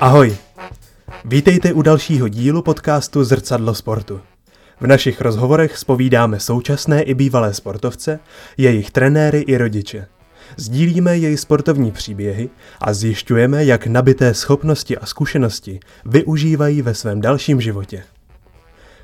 Ahoj! 0.00 0.36
Vítejte 1.24 1.72
u 1.72 1.82
dalšího 1.82 2.28
dílu 2.28 2.62
podcastu 2.62 3.24
Zrcadlo 3.24 3.74
sportu. 3.74 4.20
V 4.80 4.86
našich 4.86 5.20
rozhovorech 5.20 5.78
spovídáme 5.78 6.40
současné 6.40 7.02
i 7.02 7.14
bývalé 7.14 7.54
sportovce, 7.54 8.20
jejich 8.56 8.90
trenéry 8.90 9.40
i 9.40 9.56
rodiče. 9.56 10.06
Sdílíme 10.56 11.18
jejich 11.18 11.40
sportovní 11.40 11.92
příběhy 11.92 12.50
a 12.80 12.94
zjišťujeme, 12.94 13.64
jak 13.64 13.86
nabité 13.86 14.34
schopnosti 14.34 14.98
a 14.98 15.06
zkušenosti 15.06 15.80
využívají 16.04 16.82
ve 16.82 16.94
svém 16.94 17.20
dalším 17.20 17.60
životě. 17.60 18.02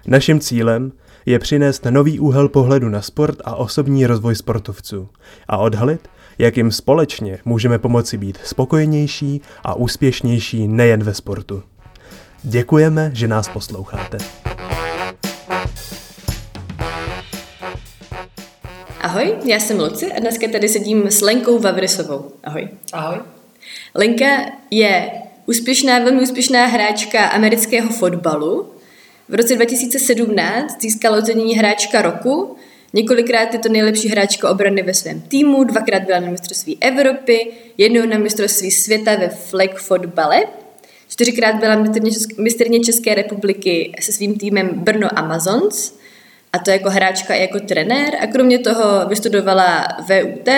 Naším 0.07 0.41
cílem 0.41 0.93
je 1.27 1.39
přinést 1.39 1.85
nový 1.85 2.21
úhel 2.21 2.49
pohledu 2.49 2.89
na 2.89 3.03
sport 3.03 3.39
a 3.45 3.55
osobní 3.55 4.07
rozvoj 4.07 4.35
sportovců 4.35 5.09
a 5.49 5.57
odhalit, 5.57 6.09
jak 6.39 6.57
jim 6.57 6.73
společně 6.73 7.39
můžeme 7.45 7.79
pomoci 7.79 8.19
být 8.19 8.39
spokojenější 8.45 9.41
a 9.65 9.75
úspěšnější 9.75 10.69
nejen 10.69 11.05
ve 11.05 11.15
sportu. 11.15 11.63
Děkujeme, 12.43 13.11
že 13.15 13.29
nás 13.29 13.49
posloucháte. 13.49 14.19
Ahoj, 19.01 19.35
já 19.45 19.61
jsem 19.61 19.81
Luci 19.81 20.13
a 20.13 20.21
dneska 20.21 20.47
tady 20.53 20.69
sedím 20.69 21.07
s 21.07 21.21
Lenkou 21.21 21.59
Vavrisovou. 21.59 22.33
Ahoj. 22.45 22.69
Ahoj. 22.93 23.19
Lenka 23.95 24.27
je 24.71 25.11
úspěšná, 25.47 25.99
velmi 25.99 26.23
úspěšná 26.23 26.67
hráčka 26.67 27.27
amerického 27.27 27.91
fotbalu. 27.91 28.71
V 29.29 29.35
roce 29.35 29.55
2017 29.55 30.83
získala 30.83 31.19
ocenění 31.19 31.55
hráčka 31.55 32.03
roku. 32.03 32.56
Několikrát 32.97 33.53
je 33.53 33.59
to 33.59 33.69
nejlepší 33.69 34.09
hráčka 34.09 34.51
obrany 34.51 34.83
ve 34.83 34.95
svém 34.95 35.21
týmu, 35.21 35.65
dvakrát 35.65 36.03
byla 36.03 36.21
na 36.21 36.31
mistrovství 36.31 36.79
Evropy, 36.81 37.53
jednou 37.79 38.07
na 38.07 38.19
mistrovství 38.19 38.71
světa 38.71 39.17
ve 39.17 39.29
flag 39.29 39.79
fotbale. 39.79 40.45
Čtyřikrát 41.09 41.55
byla 41.55 41.85
mistrně 42.39 42.81
České 42.81 43.15
republiky 43.15 43.93
se 44.01 44.13
svým 44.13 44.39
týmem 44.39 44.69
Brno 44.69 45.19
Amazons 45.19 45.99
a 46.53 46.59
to 46.59 46.71
jako 46.71 46.91
hráčka 46.91 47.35
i 47.35 47.41
jako 47.41 47.61
trenér 47.61 48.15
a 48.21 48.27
kromě 48.27 48.59
toho 48.59 49.09
vystudovala 49.09 49.89
VUT 49.99 50.49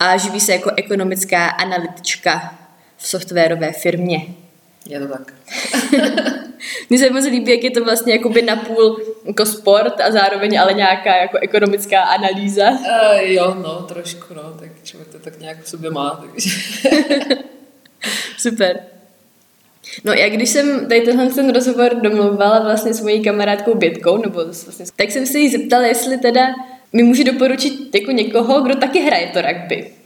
a 0.00 0.16
živí 0.16 0.40
se 0.40 0.52
jako 0.52 0.70
ekonomická 0.76 1.46
analytička 1.46 2.58
v 2.96 3.08
softwarové 3.08 3.72
firmě. 3.72 4.26
Je 4.88 5.00
to 5.00 5.08
tak. 5.08 5.34
Mně 6.90 6.98
se 6.98 7.10
moc 7.10 7.24
líbí, 7.24 7.50
jak 7.50 7.64
je 7.64 7.70
to 7.70 7.84
vlastně 7.84 8.12
jakoby 8.12 8.42
napůl 8.42 9.00
jako 9.24 9.46
sport 9.46 10.00
a 10.00 10.10
zároveň 10.10 10.60
ale 10.60 10.72
nějaká 10.74 11.16
jako 11.16 11.38
ekonomická 11.38 12.02
analýza. 12.02 12.70
Uh, 12.70 13.18
jo, 13.20 13.56
no, 13.62 13.82
trošku, 13.82 14.34
no, 14.34 14.42
tak 14.60 14.68
člověk 14.84 15.12
to 15.12 15.18
tak 15.18 15.40
nějak 15.40 15.62
v 15.62 15.68
sobě 15.68 15.90
má, 15.90 16.24
takže... 16.24 16.50
Super. 18.38 18.80
No 20.04 20.12
já 20.12 20.28
když 20.28 20.50
jsem 20.50 20.88
tady 20.88 21.00
tenhle 21.00 21.26
ten 21.26 21.52
rozhovor 21.52 21.94
domluvala 21.94 22.60
vlastně 22.60 22.94
s 22.94 23.00
mojí 23.00 23.24
kamarádkou 23.24 23.74
Bětkou, 23.74 24.16
nebo 24.16 24.44
vlastně, 24.44 24.84
tak 24.96 25.10
jsem 25.10 25.26
se 25.26 25.38
jí 25.38 25.48
zeptala, 25.48 25.86
jestli 25.86 26.18
teda 26.18 26.46
mi 26.92 27.02
může 27.02 27.24
doporučit 27.24 27.94
jako 27.94 28.10
někoho, 28.10 28.60
kdo 28.60 28.76
taky 28.76 29.00
hraje 29.00 29.26
to 29.26 29.42
rugby. 29.42 29.97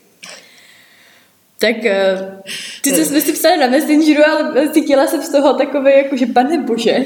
Tak 1.63 1.85
eh, 1.85 2.43
ty 2.83 2.93
co 2.93 3.05
jsme 3.05 3.21
si 3.21 3.33
psali 3.33 3.57
na 3.57 3.67
Messengeru, 3.67 4.23
ale 4.29 4.69
cítila 4.69 5.07
jsem 5.07 5.23
z 5.23 5.29
toho 5.29 5.55
takové 5.55 5.97
jako, 5.97 6.17
že 6.17 6.27
pane 6.27 6.59
bože. 6.59 6.97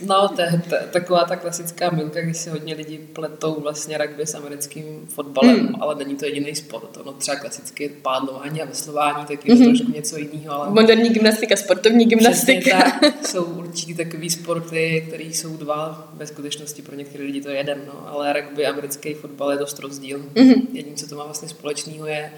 No, 0.00 0.28
to 0.28 0.42
je 0.42 0.62
taková 0.90 1.24
ta 1.24 1.36
klasická 1.36 1.90
milka, 1.90 2.20
když 2.20 2.36
si 2.36 2.50
hodně 2.50 2.74
lidí 2.74 2.98
pletou 2.98 3.60
vlastně 3.60 3.98
rugby 3.98 4.26
s 4.26 4.34
americkým 4.34 5.06
fotbalem, 5.08 5.56
hmm. 5.56 5.74
ale 5.80 5.94
není 5.94 6.16
to 6.16 6.24
jediný 6.24 6.54
sport. 6.54 6.96
Ono 7.00 7.12
třeba 7.12 7.36
klasické 7.36 7.88
pádlování 7.88 8.62
a 8.62 8.64
veslování, 8.64 9.26
tak 9.26 9.46
je 9.46 9.56
to 9.56 9.62
hmm. 9.62 9.76
trošku 9.76 9.92
něco 9.92 10.18
jiného. 10.18 10.54
Ale... 10.54 10.70
Moderní 10.70 11.08
gymnastika, 11.08 11.56
sportovní 11.56 12.04
gymnastika. 12.04 12.78
tak, 13.00 13.26
jsou 13.26 13.44
určitě 13.44 13.94
takový 13.94 14.30
sporty, 14.30 15.04
které 15.08 15.24
jsou 15.24 15.56
dva, 15.56 16.10
ve 16.14 16.26
skutečnosti 16.26 16.82
pro 16.82 16.96
některé 16.96 17.24
lidi 17.24 17.40
to 17.40 17.48
je 17.48 17.56
jeden, 17.56 17.82
no, 17.86 18.08
ale 18.08 18.32
rugby 18.32 18.66
a 18.66 18.70
americký 18.70 19.14
fotbal 19.14 19.50
je 19.50 19.58
dost 19.58 19.78
rozdíl. 19.78 20.22
Hmm. 20.36 20.68
Jediné, 20.72 20.96
co 20.96 21.08
to 21.08 21.16
má 21.16 21.24
vlastně 21.24 21.48
společného, 21.48 22.06
je 22.06 22.32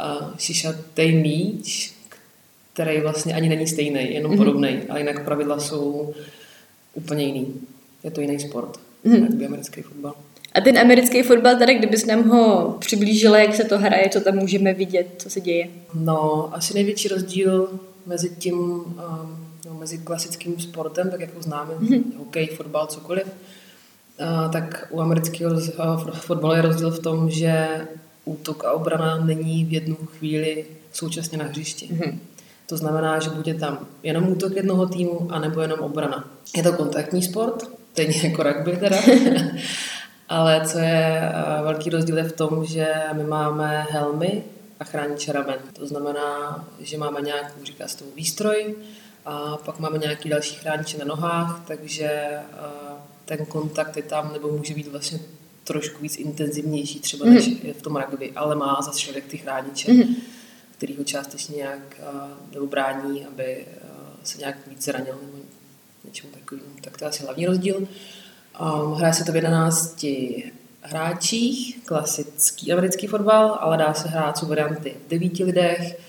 uh, 0.00 0.36
šišatý 0.38 1.12
míč, 1.12 1.94
který 2.72 3.00
vlastně 3.00 3.34
ani 3.34 3.48
není 3.48 3.66
stejný, 3.66 4.14
jenom 4.14 4.32
mm-hmm. 4.32 4.36
podobný, 4.36 4.78
ale 4.88 5.00
jinak 5.00 5.24
pravidla 5.24 5.60
jsou 5.60 6.14
úplně 6.94 7.24
jiný. 7.24 7.54
Je 8.04 8.10
to 8.10 8.20
jiný 8.20 8.40
sport, 8.40 8.80
mm-hmm. 9.04 9.22
jak 9.22 9.34
by 9.34 9.46
americký 9.46 9.82
fotbal. 9.82 10.14
A 10.54 10.60
ten 10.60 10.78
americký 10.78 11.22
fotbal, 11.22 11.56
tady 11.58 11.74
kdybys 11.74 12.06
nám 12.06 12.28
ho 12.28 12.76
přiblížila, 12.78 13.38
jak 13.38 13.54
se 13.54 13.64
to 13.64 13.78
hraje, 13.78 14.08
co 14.08 14.20
tam 14.20 14.36
můžeme 14.36 14.74
vidět, 14.74 15.06
co 15.18 15.30
se 15.30 15.40
děje? 15.40 15.68
No, 15.94 16.48
asi 16.54 16.74
největší 16.74 17.08
rozdíl 17.08 17.80
mezi 18.06 18.30
tím, 18.30 18.58
um, 18.58 18.94
no, 19.66 19.74
mezi 19.78 19.98
klasickým 19.98 20.60
sportem, 20.60 21.10
tak 21.10 21.20
jak 21.20 21.34
ho 21.34 21.42
známe, 21.42 21.74
mm-hmm. 21.74 22.02
hokej, 22.18 22.46
fotbal, 22.46 22.86
cokoliv, 22.86 23.24
uh, 23.26 24.52
tak 24.52 24.88
u 24.90 25.00
amerického 25.00 25.52
uh, 25.52 26.10
fotbalu 26.10 26.54
je 26.54 26.62
rozdíl 26.62 26.90
v 26.90 26.98
tom, 26.98 27.30
že 27.30 27.68
útok 28.28 28.64
a 28.64 28.72
obrana 28.72 29.16
není 29.24 29.64
v 29.64 29.72
jednu 29.72 29.96
chvíli 29.96 30.66
současně 30.92 31.38
na 31.38 31.44
hřišti. 31.44 31.86
Mm-hmm. 31.86 32.18
To 32.66 32.76
znamená, 32.76 33.18
že 33.18 33.30
bude 33.30 33.54
tam 33.54 33.86
jenom 34.02 34.28
útok 34.28 34.56
jednoho 34.56 34.86
týmu, 34.86 35.28
anebo 35.30 35.60
jenom 35.60 35.80
obrana. 35.80 36.28
Je 36.56 36.62
to 36.62 36.72
kontaktní 36.72 37.22
sport, 37.22 37.70
stejně 37.92 38.28
jako 38.28 38.42
rugby 38.42 38.76
teda, 38.76 38.96
ale 40.28 40.60
co 40.66 40.78
je 40.78 41.20
eh, 41.22 41.62
velký 41.62 41.90
rozdíl 41.90 42.18
je 42.18 42.24
v 42.24 42.32
tom, 42.32 42.64
že 42.64 42.94
my 43.12 43.24
máme 43.24 43.86
helmy 43.90 44.42
a 44.80 44.84
chrániče 44.84 45.32
ramen. 45.32 45.58
To 45.72 45.86
znamená, 45.86 46.64
že 46.80 46.98
máme 46.98 47.20
nějakou, 47.20 47.64
říká 47.64 47.88
se 47.88 47.98
tomu 47.98 48.10
výstroj, 48.16 48.74
a 49.24 49.56
pak 49.56 49.78
máme 49.78 49.98
nějaký 49.98 50.28
další 50.28 50.54
chrániče 50.54 50.98
na 50.98 51.04
nohách, 51.04 51.62
takže 51.66 52.04
eh, 52.04 52.42
ten 53.24 53.46
kontakt 53.46 53.96
je 53.96 54.02
tam, 54.02 54.32
nebo 54.32 54.48
může 54.48 54.74
být 54.74 54.88
vlastně 54.88 55.18
trošku 55.68 56.02
víc 56.02 56.16
intenzivnější 56.16 57.00
třeba 57.00 57.26
mm. 57.26 57.34
než 57.34 57.50
v 57.78 57.82
tom 57.82 57.96
rugby, 57.96 58.32
ale 58.36 58.54
má 58.54 58.80
zase 58.82 58.98
člověk 58.98 59.24
ty 59.24 59.38
chrániče, 59.38 59.92
mm. 59.92 60.16
který 60.76 60.96
ho 60.96 61.04
částečně 61.04 61.56
nějak 61.56 62.00
uh, 62.00 62.54
nebo 62.54 62.66
brání, 62.66 63.26
aby 63.26 63.66
uh, 63.66 63.98
se 64.22 64.38
nějak 64.38 64.56
víc 64.66 64.84
zranil 64.84 65.18
nebo 65.22 65.38
něčemu 66.04 66.32
takovému. 66.32 66.66
Tak 66.80 66.98
to 66.98 67.04
je 67.04 67.08
asi 67.08 67.22
hlavní 67.22 67.46
rozdíl. 67.46 67.76
Um, 67.78 68.92
hraje 68.92 69.14
se 69.14 69.24
to 69.24 69.32
v 69.32 69.36
11 69.36 70.04
hráčích, 70.82 71.78
klasický 71.84 72.72
americký 72.72 73.06
fotbal, 73.06 73.58
ale 73.60 73.76
dá 73.76 73.94
se 73.94 74.08
hrát 74.08 74.38
jsou 74.38 74.46
varianty 74.46 74.96
v 75.06 75.10
devíti 75.10 75.44
lidech, 75.44 76.00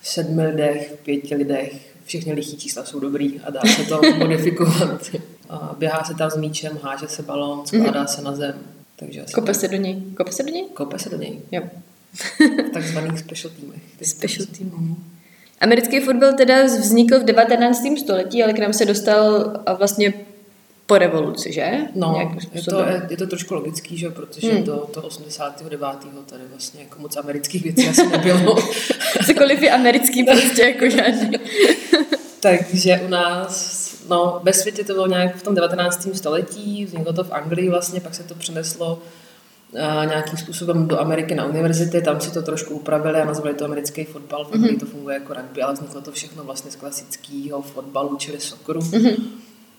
v 0.00 0.08
sedmi 0.08 0.46
lidech, 0.46 0.92
v 0.92 1.04
pěti 1.04 1.34
lidech, 1.34 1.96
všechny 2.04 2.32
lichý 2.32 2.56
čísla 2.56 2.84
jsou 2.84 3.00
dobrý 3.00 3.40
a 3.40 3.50
dá 3.50 3.60
se 3.76 3.84
to 3.84 4.00
modifikovat. 4.18 5.10
Běhá 5.78 6.04
se 6.04 6.14
tam 6.14 6.30
s 6.30 6.36
míčem, 6.36 6.78
háže 6.82 7.08
se 7.08 7.22
balón, 7.22 7.66
skládá 7.66 8.04
mm-hmm. 8.04 8.06
se 8.06 8.22
na 8.22 8.36
zem, 8.36 8.75
takže 8.96 9.22
asi 9.22 9.32
Kope 9.32 9.54
se 9.54 9.68
do 9.68 9.76
něj. 9.76 10.02
Kope 10.16 10.32
se 10.32 10.42
do 10.42 10.48
něj? 10.48 10.64
Kope 10.74 10.98
se 10.98 11.10
do 11.10 11.16
něj. 11.16 11.40
Jo. 11.52 11.62
takzvaných 12.72 13.18
special 13.18 13.52
týmech. 13.60 13.80
Special 14.02 14.46
tým. 14.46 14.66
Mm. 14.66 15.04
Americký 15.60 16.00
fotbal 16.00 16.32
teda 16.32 16.64
vznikl 16.64 17.20
v 17.20 17.24
19. 17.24 17.82
století, 17.98 18.42
ale 18.42 18.52
k 18.52 18.58
nám 18.58 18.72
se 18.72 18.84
dostal 18.84 19.52
vlastně 19.78 20.14
po 20.86 20.98
revoluci, 20.98 21.52
že? 21.52 21.78
No, 21.94 22.36
je 22.52 22.62
to, 22.62 22.84
je, 22.84 23.06
je 23.10 23.16
to 23.16 23.26
trošku 23.26 23.54
logický, 23.54 23.98
že? 23.98 24.10
protože 24.10 24.52
hmm. 24.52 24.62
do, 24.62 24.76
to 24.76 25.02
89. 25.02 25.80
tady 26.26 26.42
vlastně 26.50 26.80
jako 26.80 27.00
moc 27.00 27.16
amerických 27.16 27.62
věcí 27.62 27.88
asi 27.88 28.06
nebylo. 28.06 28.56
Cokoliv 29.26 29.62
je 29.62 29.70
americký 29.70 30.24
prostě 30.24 30.62
jako 30.62 30.90
žádný. 30.90 31.30
Takže 32.46 33.00
u 33.06 33.08
nás 33.08 33.86
No, 34.08 34.40
ve 34.42 34.52
světě 34.52 34.84
to 34.84 34.92
bylo 34.92 35.06
nějak 35.06 35.36
v 35.36 35.42
tom 35.42 35.54
19. 35.54 36.08
století, 36.14 36.84
vzniklo 36.84 37.12
to 37.12 37.24
v 37.24 37.32
Anglii 37.32 37.70
vlastně, 37.70 38.00
pak 38.00 38.14
se 38.14 38.22
to 38.22 38.34
přeneslo 38.34 39.02
uh, 39.72 40.06
nějakým 40.06 40.38
způsobem 40.38 40.88
do 40.88 41.00
Ameriky 41.00 41.34
na 41.34 41.44
univerzity, 41.44 42.02
tam 42.02 42.20
si 42.20 42.30
to 42.30 42.42
trošku 42.42 42.74
upravili 42.74 43.20
a 43.20 43.24
nazvali 43.24 43.54
to 43.54 43.64
americký 43.64 44.04
fotbal, 44.04 44.44
v 44.44 44.50
mm-hmm. 44.50 44.80
to 44.80 44.86
funguje 44.86 45.14
jako 45.14 45.34
rugby, 45.34 45.62
ale 45.62 45.74
vzniklo 45.74 46.00
to 46.00 46.12
všechno 46.12 46.44
vlastně 46.44 46.70
z 46.70 46.76
klasického 46.76 47.62
fotbalu, 47.62 48.16
čili 48.16 48.40
sokoru, 48.40 48.80
mm-hmm. 48.80 49.16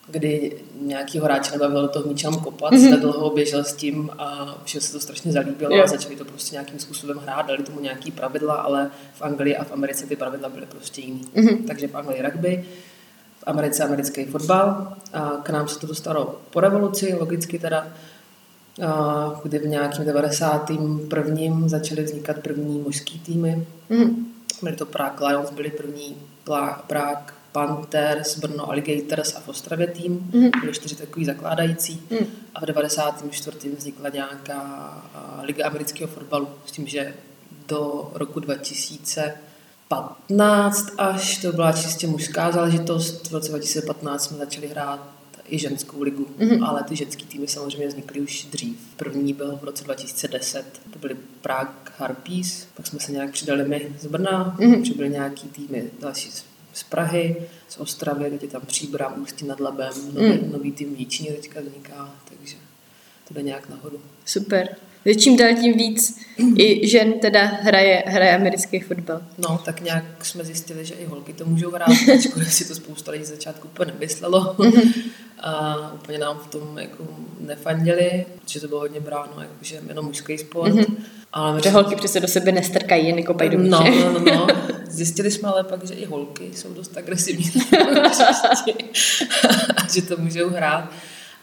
Kdy 0.07 0.57
nějaký 0.81 1.19
hráče 1.19 1.51
nebavilo 1.51 1.81
do 1.81 1.88
toho 1.88 2.07
míčem 2.07 2.36
kopat, 2.36 2.74
mm-hmm. 2.74 3.00
dlouho 3.00 3.30
běžel 3.30 3.63
s 3.63 3.74
tím 3.74 4.09
a 4.18 4.57
všem 4.63 4.81
se 4.81 4.92
to 4.92 5.00
strašně 5.00 5.31
zalíbilo 5.31 5.71
yeah. 5.71 5.83
a 5.83 5.88
začali 5.88 6.15
to 6.15 6.25
prostě 6.25 6.56
nějakým 6.56 6.80
způsobem 6.80 7.18
hrát, 7.18 7.48
dali 7.48 7.63
tomu 7.63 7.80
nějaký 7.80 8.12
pravidla, 8.12 8.56
ale 8.56 8.92
v 9.13 9.21
Anglii 9.21 9.56
a 9.56 9.63
v 9.63 9.71
Americe 9.71 10.06
ty 10.06 10.15
pravidla 10.15 10.50
byly 10.50 10.65
prostě 10.65 11.01
jiný. 11.01 11.21
Mm-hmm. 11.36 11.68
Takže 11.68 11.88
v 11.88 11.95
Anglii 11.95 12.21
rugby, 12.21 12.65
Americe 13.48 13.83
americký 13.83 14.25
fotbal. 14.25 14.94
A 15.13 15.30
k 15.44 15.50
nám 15.50 15.68
se 15.68 15.80
to 15.80 15.88
dostalo 15.88 16.42
po 16.50 16.60
revoluci, 16.60 17.15
logicky 17.19 17.60
teda, 17.60 17.88
a 18.88 19.39
kdy 19.44 19.60
v 19.60 19.68
nějakým 19.68 20.06
91. 20.06 21.68
začaly 21.68 22.03
vznikat 22.03 22.38
první 22.38 22.80
mužský 22.80 23.19
týmy. 23.19 23.68
Mm. 23.89 24.25
Byly 24.63 24.75
to 24.75 24.86
Prague 24.86 25.27
Lions, 25.27 25.50
byly 25.50 25.71
první 25.71 26.15
Prague 26.88 27.37
Panthers, 27.57 28.39
Brno 28.39 28.69
Alligators 28.69 29.36
a 29.36 29.39
v 29.39 29.50
Ostravě 29.50 29.88
tým. 29.88 30.30
Mm. 30.33 30.50
Byly 30.62 30.74
čtyři 30.74 30.95
takový 30.95 31.25
zakládající. 31.25 32.01
Mm. 32.09 32.27
A 32.56 32.62
v 32.62 32.65
94. 32.65 33.69
vznikla 33.77 34.09
nějaká 34.09 34.62
Liga 35.42 35.68
amerického 35.68 36.12
fotbalu 36.12 36.48
s 36.65 36.71
tím, 36.71 36.88
že 36.88 37.13
do 37.68 38.12
roku 38.13 38.39
2000 38.39 39.33
15 39.88 40.89
až, 40.98 41.38
to 41.38 41.51
byla 41.51 41.71
čistě 41.71 42.07
mužská 42.07 42.51
záležitost. 42.51 43.27
V 43.27 43.33
roce 43.33 43.50
2015 43.50 44.24
jsme 44.24 44.38
začali 44.38 44.68
hrát 44.68 45.07
i 45.50 45.60
ženskou 45.60 46.01
ligu, 46.01 46.27
mm-hmm. 46.39 46.68
ale 46.68 46.83
ty 46.83 46.95
ženský 46.95 47.25
týmy 47.25 47.48
samozřejmě 47.48 47.88
vznikly 47.88 48.21
už 48.21 48.48
dřív. 48.51 48.77
První 48.98 49.33
byl 49.33 49.60
v 49.62 49.63
roce 49.63 49.83
2010, 49.83 50.81
to 50.94 51.00
byly 51.00 51.15
Prague 51.42 51.74
Harpies, 51.98 52.68
pak 52.75 52.88
jsme 52.88 53.00
se 53.00 53.12
nějak 53.12 53.31
přidali 53.31 53.68
my 53.68 53.95
z 54.00 54.06
Brna, 54.06 54.56
mm-hmm. 54.60 54.81
přibyly 54.81 55.10
nějaký 55.10 55.48
týmy 55.48 55.89
další 56.00 56.31
z 56.31 56.44
Prahy, 56.83 57.35
z 57.68 57.77
Ostravy, 57.77 58.29
teď 58.29 58.44
je 58.44 58.50
tam 58.50 58.62
Příbram, 58.62 59.21
Ústí 59.21 59.45
nad 59.45 59.59
Labem, 59.59 59.94
nový, 60.13 60.27
mm. 60.27 60.51
nový 60.51 60.71
tým 60.71 60.95
Jíčíně 60.95 61.31
teďka 61.31 61.62
vzniká, 61.62 62.15
takže 62.29 62.56
to 63.27 63.33
jde 63.33 63.41
nějak 63.41 63.69
nahoru. 63.69 64.01
Super. 64.25 64.75
Čím 65.15 65.38
dál 65.38 65.50
tím 65.62 65.77
víc 65.77 66.19
i 66.57 66.88
žen 66.88 67.13
teda 67.19 67.45
hraje, 67.45 68.04
hraje 68.06 68.36
americký 68.36 68.80
fotbal. 68.80 69.21
No, 69.38 69.62
tak 69.65 69.81
nějak 69.81 70.25
jsme 70.25 70.44
zjistili, 70.44 70.86
že 70.86 70.94
i 70.94 71.06
holky 71.06 71.33
to 71.33 71.45
můžou 71.45 71.71
hrát, 71.71 71.89
ačkoliv 72.18 72.54
si 72.54 72.68
to 72.68 72.75
spousta 72.75 73.12
lidí 73.12 73.25
z 73.25 73.30
začátku 73.30 73.68
úplně 73.68 73.92
nemyslelo. 73.92 74.56
Mhm. 74.57 74.92
a 75.39 75.75
úplně 75.94 76.18
nám 76.18 76.38
v 76.38 76.48
tom 76.48 76.77
jako 76.77 77.04
nefandili, 77.39 78.25
protože 78.42 78.59
to 78.59 78.68
bylo 78.68 78.80
hodně 78.80 79.00
bráno, 79.00 79.33
jako, 79.39 79.54
že 79.62 79.80
jenom 79.88 80.06
mužský 80.06 80.38
sport. 80.38 80.74
Mm-hmm. 80.74 80.95
Ale 81.33 81.62
že 81.63 81.69
holky 81.69 81.95
přece 81.95 82.19
do 82.19 82.27
sebe 82.27 82.51
nestrkají, 82.51 83.07
jen 83.07 83.24
kopají 83.24 83.50
do 83.50 83.57
no, 83.57 83.83
no, 83.83 84.13
no, 84.13 84.19
no. 84.19 84.48
Zjistili 84.89 85.31
jsme 85.31 85.50
ale 85.50 85.63
pak, 85.63 85.88
že 85.88 85.94
i 85.94 86.06
holky 86.06 86.50
jsou 86.53 86.74
dost 86.74 86.98
agresivní. 86.98 87.51
a 89.77 89.88
že 89.94 90.01
to 90.01 90.18
můžou 90.18 90.50
hrát. 90.50 90.92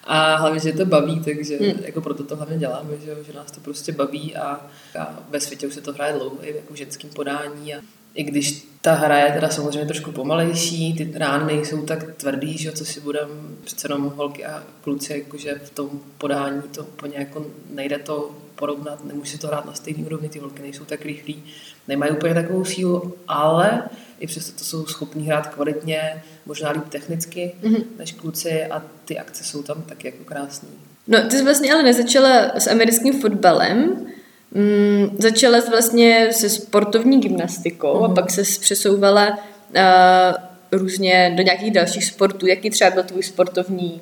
A 0.06 0.36
hlavně, 0.36 0.60
že 0.60 0.72
to 0.72 0.86
baví, 0.86 1.20
takže 1.20 1.56
hmm. 1.56 1.84
jako 1.84 2.00
proto 2.00 2.24
to 2.24 2.36
hlavně 2.36 2.58
děláme, 2.58 2.90
že, 3.04 3.16
že 3.26 3.32
nás 3.32 3.50
to 3.50 3.60
prostě 3.60 3.92
baví 3.92 4.36
a, 4.36 4.66
a 4.98 5.18
ve 5.30 5.40
světě 5.40 5.66
už 5.66 5.74
se 5.74 5.80
to 5.80 5.92
hraje 5.92 6.12
dlouho, 6.12 6.36
jako 6.42 6.74
v 6.74 6.76
ženském 6.76 7.10
podání 7.10 7.74
a 7.74 7.80
i 8.14 8.22
když 8.22 8.68
ta 8.80 8.94
hra 8.94 9.18
je 9.18 9.32
teda 9.32 9.48
samozřejmě 9.48 9.86
trošku 9.86 10.12
pomalejší, 10.12 10.94
ty 10.94 11.12
rány 11.14 11.54
nejsou 11.54 11.82
tak 11.82 12.14
tvrdý, 12.14 12.58
že 12.58 12.72
co 12.72 12.84
si 12.84 13.00
budeme, 13.00 13.32
přece 13.64 13.84
jenom 13.86 14.12
holky 14.16 14.44
a 14.44 14.64
kluci, 14.80 15.12
jakože 15.12 15.54
v 15.64 15.70
tom 15.70 16.00
podání 16.18 16.62
to 16.62 16.82
úplně 16.82 17.18
jako 17.18 17.46
nejde 17.70 17.98
to 17.98 18.30
porovnat, 18.54 19.04
nemůže 19.04 19.30
si 19.30 19.38
to 19.38 19.46
hrát 19.46 19.66
na 19.66 19.74
stejný 19.74 20.04
úrovni, 20.04 20.28
ty 20.28 20.38
holky 20.38 20.62
nejsou 20.62 20.84
tak 20.84 21.04
rychlí, 21.04 21.44
nemají 21.88 22.12
úplně 22.12 22.34
takovou 22.34 22.64
sílu, 22.64 23.14
ale 23.28 23.82
i 24.24 24.26
přesto 24.26 24.58
to 24.58 24.64
jsou 24.64 24.86
schopní 24.86 25.26
hrát 25.26 25.46
kvalitně, 25.46 26.22
možná 26.46 26.70
líp 26.70 26.88
technicky 26.88 27.54
mm-hmm. 27.62 27.84
než 27.98 28.12
kluci 28.12 28.64
a 28.64 28.82
ty 29.04 29.18
akce 29.18 29.44
jsou 29.44 29.62
tam 29.62 29.82
taky 29.82 30.08
jako 30.08 30.24
krásný. 30.24 30.68
No, 31.08 31.28
ty 31.28 31.36
jsi 31.36 31.44
vlastně 31.44 31.72
ale 31.72 31.82
nezačala 31.82 32.52
s 32.54 32.66
americkým 32.66 33.20
fotbalem, 33.20 34.06
Mm, 34.54 35.16
začala 35.18 35.60
jsi 35.60 35.70
vlastně 35.70 36.28
se 36.32 36.48
sportovní 36.48 37.20
gymnastikou 37.20 37.98
mm. 37.98 38.04
a 38.04 38.06
mhm. 38.06 38.14
pak 38.14 38.30
se 38.30 38.42
přesouvala 38.60 39.28
uh, 39.30 40.78
různě 40.78 41.34
do 41.36 41.42
nějakých 41.42 41.70
dalších 41.70 42.04
sportů. 42.04 42.46
Jaký 42.46 42.70
třeba 42.70 42.90
byl 42.90 43.02
tvůj 43.02 43.22
sportovní 43.22 44.00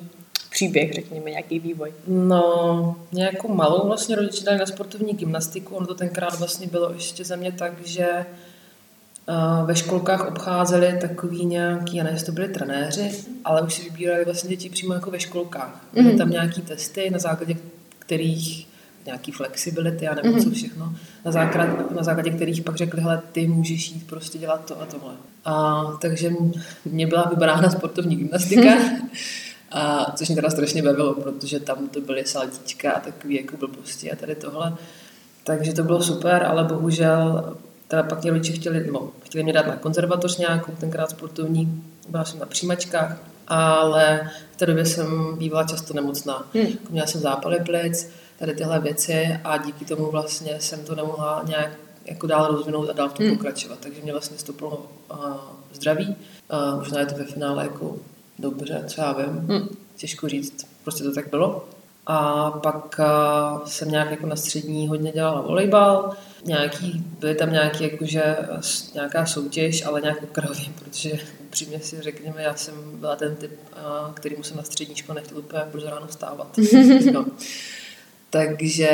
příběh, 0.49 0.93
řekněme, 0.93 1.29
nějaký 1.29 1.59
vývoj? 1.59 1.93
No, 2.07 2.95
nějakou 3.11 3.53
malou 3.53 3.87
vlastně 3.87 4.15
rodiče 4.15 4.45
dali 4.45 4.57
na 4.57 4.65
sportovní 4.65 5.13
gymnastiku. 5.13 5.75
Ono 5.75 5.87
to 5.87 5.95
tenkrát 5.95 6.39
vlastně 6.39 6.67
bylo 6.67 6.93
ještě 6.93 7.25
za 7.25 7.35
mě 7.35 7.51
tak, 7.51 7.73
že 7.85 8.25
ve 9.65 9.75
školkách 9.75 10.27
obcházeli 10.27 10.97
takový 11.01 11.45
nějaký, 11.45 11.97
já 11.97 12.03
nevím, 12.03 12.19
to 12.19 12.31
byli 12.31 12.47
trenéři, 12.47 13.11
ale 13.45 13.61
už 13.61 13.73
si 13.73 13.83
vybírali 13.83 14.25
vlastně 14.25 14.49
děti 14.49 14.69
přímo 14.69 14.93
jako 14.93 15.11
ve 15.11 15.19
školkách. 15.19 15.85
Byly 15.93 16.11
mm. 16.11 16.17
tam 16.17 16.29
nějaký 16.29 16.61
testy, 16.61 17.09
na 17.09 17.19
základě 17.19 17.55
kterých 17.99 18.67
nějaký 19.05 19.31
flexibility 19.31 20.07
a 20.07 20.15
nevím 20.15 20.33
mm-hmm. 20.33 20.43
co 20.43 20.51
všechno, 20.51 20.95
na 21.25 21.31
základě, 21.31 21.71
na 21.95 22.03
základě 22.03 22.29
kterých 22.29 22.61
pak 22.61 22.75
řekli, 22.75 23.01
hele, 23.01 23.21
ty 23.31 23.47
můžeš 23.47 23.91
jít 23.91 24.07
prostě 24.07 24.37
dělat 24.37 24.65
to 24.65 24.81
a 24.81 24.85
tohle. 24.85 25.13
A 25.45 25.83
takže 26.01 26.31
mě 26.85 27.07
byla 27.07 27.27
vybrána 27.29 27.69
sportovní 27.69 28.15
gymnastika, 28.15 28.71
a, 29.71 30.11
což 30.15 30.27
mě 30.27 30.35
teda 30.35 30.49
strašně 30.49 30.83
bavilo, 30.83 31.13
protože 31.13 31.59
tam 31.59 31.87
to 31.87 32.01
byly 32.01 32.25
saltička 32.25 32.91
a 32.91 32.99
takový 32.99 33.35
jako 33.35 33.57
blbosti 33.57 34.11
a 34.11 34.15
tady 34.15 34.35
tohle. 34.35 34.73
Takže 35.43 35.73
to 35.73 35.83
bylo 35.83 36.03
super, 36.03 36.43
ale 36.43 36.63
bohužel 36.63 37.53
teda 37.93 38.03
pak 38.03 38.21
mě 38.21 38.31
rodiče 38.31 38.53
chtěli, 38.53 38.91
no, 38.91 39.09
chtěli 39.23 39.43
mě 39.43 39.53
dát 39.53 39.67
na 39.67 39.75
konzervatoř 39.75 40.37
nějakou, 40.37 40.71
tenkrát 40.71 41.09
sportovní, 41.09 41.83
byla 42.09 42.25
jsem 42.25 42.39
na 42.39 42.45
přijímačkách, 42.45 43.17
ale 43.47 44.29
v 44.51 44.57
té 44.57 44.65
době 44.65 44.85
jsem 44.85 45.37
bývala 45.37 45.63
často 45.63 45.93
nemocná. 45.93 46.47
Hmm. 46.53 46.67
Měla 46.89 47.07
jsem 47.07 47.21
zápaly 47.21 47.59
plic, 47.65 48.09
tady 48.39 48.55
tyhle 48.55 48.79
věci 48.79 49.39
a 49.43 49.57
díky 49.57 49.85
tomu 49.85 50.11
vlastně 50.11 50.59
jsem 50.59 50.85
to 50.85 50.95
nemohla 50.95 51.43
nějak 51.47 51.71
jako 52.05 52.27
dál 52.27 52.47
rozvinout 52.47 52.89
a 52.89 52.93
dál 52.93 53.09
v 53.09 53.13
tom 53.13 53.25
hmm. 53.25 53.35
pokračovat. 53.35 53.79
Takže 53.79 54.01
mě 54.01 54.11
vlastně 54.11 54.37
stopilo 54.37 54.85
uh, 55.11 55.17
zdraví. 55.73 56.15
Uh, 56.53 56.79
možná 56.79 56.99
je 56.99 57.05
to 57.05 57.15
ve 57.15 57.23
finále 57.23 57.63
jako 57.63 57.95
dobře, 58.39 58.83
co 58.87 59.01
já 59.01 59.13
vím, 59.13 59.47
hmm. 59.49 59.67
těžko 59.97 60.29
říct, 60.29 60.67
prostě 60.83 61.03
to 61.03 61.13
tak 61.13 61.29
bylo. 61.29 61.65
A 62.07 62.51
pak 62.51 62.99
uh, 62.99 63.65
jsem 63.65 63.91
nějak 63.91 64.11
jako 64.11 64.27
na 64.27 64.35
střední 64.35 64.87
hodně 64.87 65.11
dělala 65.11 65.41
volejbal, 65.41 66.15
nějaký, 66.45 67.03
byly 67.19 67.35
tam 67.35 67.51
nějaký 67.51 67.83
jakože, 67.83 68.37
nějaká 68.93 69.25
soutěž, 69.25 69.85
ale 69.85 70.01
nějak 70.01 70.23
okravě, 70.23 70.65
protože 70.79 71.11
upřímně 71.47 71.79
si 71.79 72.01
řekněme, 72.01 72.43
já 72.43 72.55
jsem 72.55 72.99
byla 72.99 73.15
ten 73.15 73.35
typ, 73.35 73.51
který 74.13 74.35
musel 74.35 74.57
na 74.57 74.63
střední 74.63 74.95
škole 74.95 75.15
nechtěl 75.15 75.37
úplně 75.37 75.63
brzo 75.71 75.89
ráno 75.89 76.07
vstávat. 76.07 76.57
no. 77.13 77.25
Takže 78.29 78.91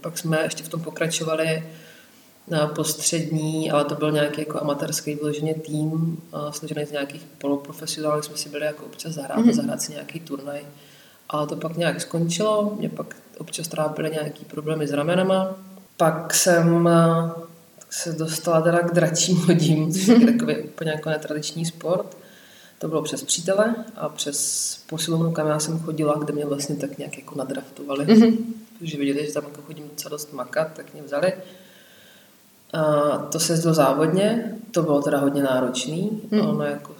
pak 0.00 0.18
jsme 0.18 0.42
ještě 0.42 0.62
v 0.62 0.68
tom 0.68 0.80
pokračovali 0.82 1.64
na 2.48 2.66
postřední, 2.66 3.70
ale 3.70 3.84
to 3.84 3.94
byl 3.94 4.12
nějaký 4.12 4.40
jako 4.40 4.60
amatérský 4.60 5.14
vyloženě 5.14 5.54
tým, 5.54 6.22
složený 6.50 6.86
z 6.86 6.92
nějakých 6.92 7.26
poloprofesionálů, 7.38 8.22
jsme 8.22 8.36
si 8.36 8.48
byli 8.48 8.66
jako 8.66 8.84
občas 8.84 9.12
zahrát, 9.12 9.38
mm-hmm. 9.38 9.52
zahrát 9.52 9.82
si 9.82 9.92
nějaký 9.92 10.20
turnaj. 10.20 10.60
Ale 11.28 11.46
to 11.46 11.56
pak 11.56 11.76
nějak 11.76 12.00
skončilo, 12.00 12.76
mě 12.78 12.88
pak 12.88 13.16
občas 13.38 13.68
trápily 13.68 14.10
nějaký 14.10 14.44
problémy 14.44 14.86
s 14.86 14.92
ramenama. 14.92 15.56
Pak 16.00 16.34
jsem 16.34 16.88
se 17.90 18.12
dostala 18.12 18.60
teda 18.60 18.78
k 18.78 18.94
dračím 18.94 19.36
hodím, 19.46 19.92
což 19.92 20.06
je 20.06 20.32
takový 20.32 20.58
úplně 20.58 20.90
jako 20.90 21.10
netradiční 21.10 21.66
sport. 21.66 22.16
To 22.78 22.88
bylo 22.88 23.02
přes 23.02 23.22
přítele 23.22 23.74
a 23.96 24.08
přes 24.08 24.80
posilovnu, 24.88 25.32
kam 25.32 25.46
já 25.46 25.58
jsem 25.58 25.80
chodila, 25.80 26.18
kde 26.18 26.32
mě 26.32 26.46
vlastně 26.46 26.76
tak 26.76 26.98
nějak 26.98 27.18
jako 27.18 27.34
nadraftovali. 27.38 28.06
Mm-hmm. 28.06 28.36
Protože 28.78 28.98
viděli, 28.98 29.26
že 29.26 29.32
tam 29.32 29.44
jako 29.44 29.62
chodím 29.62 29.88
docela 29.88 30.10
dost 30.10 30.32
makat, 30.32 30.72
tak 30.72 30.92
mě 30.92 31.02
vzali. 31.02 31.32
A 32.72 32.82
to 33.18 33.40
se 33.40 33.56
zdalo 33.56 33.74
závodně, 33.74 34.54
to 34.70 34.82
bylo 34.82 35.02
teda 35.02 35.18
hodně 35.18 35.42
náročný. 35.42 36.22
Mm. 36.30 36.40
Ono 36.40 36.64
jako 36.64 36.94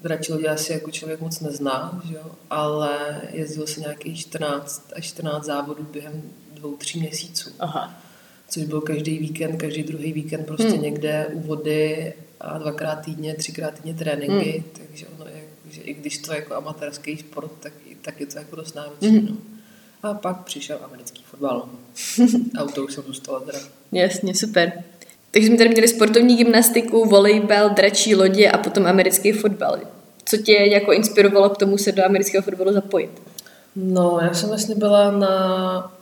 dračí 0.00 0.32
lidi 0.32 0.48
asi 0.48 0.72
jako 0.72 0.90
člověk 0.90 1.20
moc 1.20 1.40
nezná, 1.40 2.02
že 2.04 2.14
jo? 2.14 2.30
ale 2.50 3.20
jezdil 3.30 3.66
se 3.66 3.80
nějakých 3.80 4.20
14 4.20 4.92
až 4.96 5.04
14 5.04 5.44
závodů 5.44 5.86
během 5.92 6.22
dvou, 6.54 6.76
tří 6.76 7.00
měsíců. 7.00 7.50
Aha. 7.58 8.02
Což 8.52 8.64
byl 8.64 8.80
každý 8.80 9.18
víkend, 9.18 9.56
každý 9.56 9.82
druhý 9.82 10.12
víkend 10.12 10.46
prostě 10.46 10.74
mm. 10.74 10.82
někde 10.82 11.26
u 11.32 11.40
vody 11.40 12.12
a 12.40 12.58
dvakrát 12.58 12.96
týdně, 12.96 13.34
třikrát 13.34 13.74
týdně 13.74 13.94
tréninky, 13.94 14.64
mm. 14.66 14.82
takže 14.86 15.06
ono 15.18 15.30
je, 15.30 15.42
že 15.70 15.80
i 15.80 15.94
když 15.94 16.18
to 16.18 16.32
je 16.32 16.38
jako 16.38 16.54
amatérský 16.54 17.16
sport, 17.16 17.50
tak, 17.60 17.72
tak 18.02 18.20
je 18.20 18.26
to 18.26 18.38
jako 18.38 18.56
dost 18.56 18.74
náročné. 18.74 19.10
Mm. 19.10 19.26
No. 19.26 19.36
A 20.02 20.14
pak 20.14 20.44
přišel 20.44 20.78
americký 20.84 21.22
fotbal. 21.30 21.68
a 22.58 22.62
u 22.62 22.68
toho 22.68 22.88
jsem 22.88 23.04
zůstala 23.06 23.40
teda. 23.40 23.58
Jasně, 23.92 24.34
super. 24.34 24.72
Takže 25.30 25.48
jsme 25.48 25.56
tady 25.56 25.70
měli 25.70 25.88
sportovní 25.88 26.36
gymnastiku, 26.36 27.04
volejbal, 27.08 27.70
dračí 27.70 28.14
lodě 28.14 28.50
a 28.50 28.58
potom 28.58 28.86
americký 28.86 29.32
fotbal. 29.32 29.78
Co 30.24 30.36
tě 30.36 30.52
jako 30.52 30.92
inspirovalo 30.92 31.50
k 31.50 31.56
tomu 31.56 31.78
se 31.78 31.92
do 31.92 32.04
amerického 32.04 32.42
fotbalu 32.42 32.72
zapojit? 32.72 33.22
No, 33.76 34.18
já 34.22 34.34
jsem 34.34 34.48
vlastně 34.48 34.74
byla 34.74 35.10
na 35.10 36.01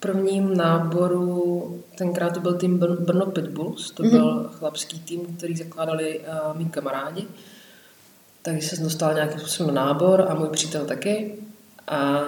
prvním 0.00 0.56
náboru, 0.56 1.82
tenkrát 1.98 2.34
to 2.34 2.40
byl 2.40 2.54
tým 2.54 2.78
Brno 2.78 3.26
Pitbulls, 3.26 3.90
to 3.90 4.02
mm-hmm. 4.02 4.10
byl 4.10 4.50
chlapský 4.52 5.00
tým, 5.00 5.36
který 5.36 5.56
zakládali 5.56 6.20
uh, 6.20 6.58
mý 6.58 6.68
kamarádi. 6.68 7.26
Takže 8.42 8.68
jsem 8.68 8.84
dostala 8.84 9.12
nějakým 9.12 9.40
způsobem 9.40 9.74
na 9.74 9.84
nábor 9.84 10.26
a 10.28 10.34
můj 10.34 10.48
přítel 10.48 10.84
taky. 10.84 11.34
A 11.88 12.22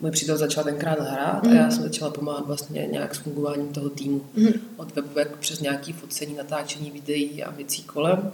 můj 0.00 0.10
přítel 0.10 0.36
začal 0.36 0.64
tenkrát 0.64 1.00
hrát 1.00 1.42
mm. 1.44 1.50
a 1.50 1.54
já 1.54 1.62
mhm. 1.62 1.70
jsem 1.70 1.82
začala 1.82 2.10
pomáhat 2.10 2.46
vlastně 2.46 2.86
nějak 2.86 3.14
s 3.14 3.18
fungováním 3.18 3.68
toho 3.68 3.90
týmu. 3.90 4.22
Mm. 4.34 4.52
Od 4.76 4.94
webovek 4.94 5.36
přes 5.36 5.60
nějaký 5.60 5.92
focení, 5.92 6.34
natáčení 6.34 6.90
videí 6.90 7.42
a 7.44 7.50
věcí 7.50 7.82
kolem. 7.82 8.32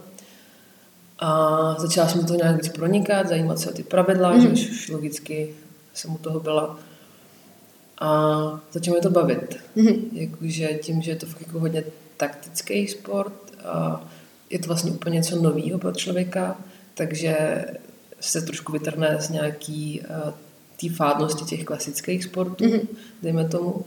A 1.18 1.74
začala 1.78 2.08
jsem 2.08 2.26
to 2.26 2.34
nějak 2.34 2.56
víc 2.56 2.68
pronikat, 2.68 3.28
zajímat 3.28 3.58
se 3.58 3.70
o 3.70 3.72
ty 3.72 3.82
pravidla, 3.82 4.32
mm. 4.32 4.40
že 4.40 4.48
už 4.48 4.88
logicky 4.88 5.54
jsem 5.94 6.14
u 6.14 6.18
toho 6.18 6.40
byla. 6.40 6.78
A 7.98 8.40
začalo 8.72 8.94
mě 8.94 9.02
to 9.02 9.10
bavit. 9.10 9.56
Mm. 9.76 10.10
Jakože 10.12 10.68
tím, 10.68 11.02
že 11.02 11.10
je 11.10 11.16
to 11.16 11.26
jako 11.40 11.60
hodně 11.60 11.84
taktický 12.16 12.88
sport, 12.88 13.52
a 13.64 14.04
je 14.50 14.58
to 14.58 14.66
vlastně 14.66 14.90
úplně 14.90 15.14
něco 15.14 15.42
nového 15.42 15.78
pro 15.78 15.92
člověka, 15.92 16.56
takže 16.94 17.64
se 18.20 18.42
trošku 18.42 18.72
vytrhne 18.72 19.16
z 19.20 19.28
nějaký 19.28 20.02
té 20.80 20.94
fádnosti 20.94 21.44
těch 21.44 21.64
klasických 21.64 22.24
sportů, 22.24 22.64
mm-hmm. 22.64 22.88
dejme 23.22 23.48
tomu. 23.48 23.84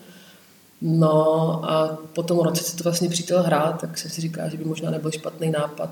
No 0.81 1.61
a 1.71 1.97
po 2.13 2.23
tom 2.23 2.39
roce 2.39 2.63
se 2.63 2.77
to 2.77 2.83
vlastně 2.83 3.09
přítel 3.09 3.43
hrál, 3.43 3.77
tak 3.81 3.97
jsem 3.97 4.11
si 4.11 4.21
říkala, 4.21 4.49
že 4.49 4.57
by 4.57 4.65
možná 4.65 4.91
nebyl 4.91 5.11
špatný 5.11 5.51
nápad 5.51 5.89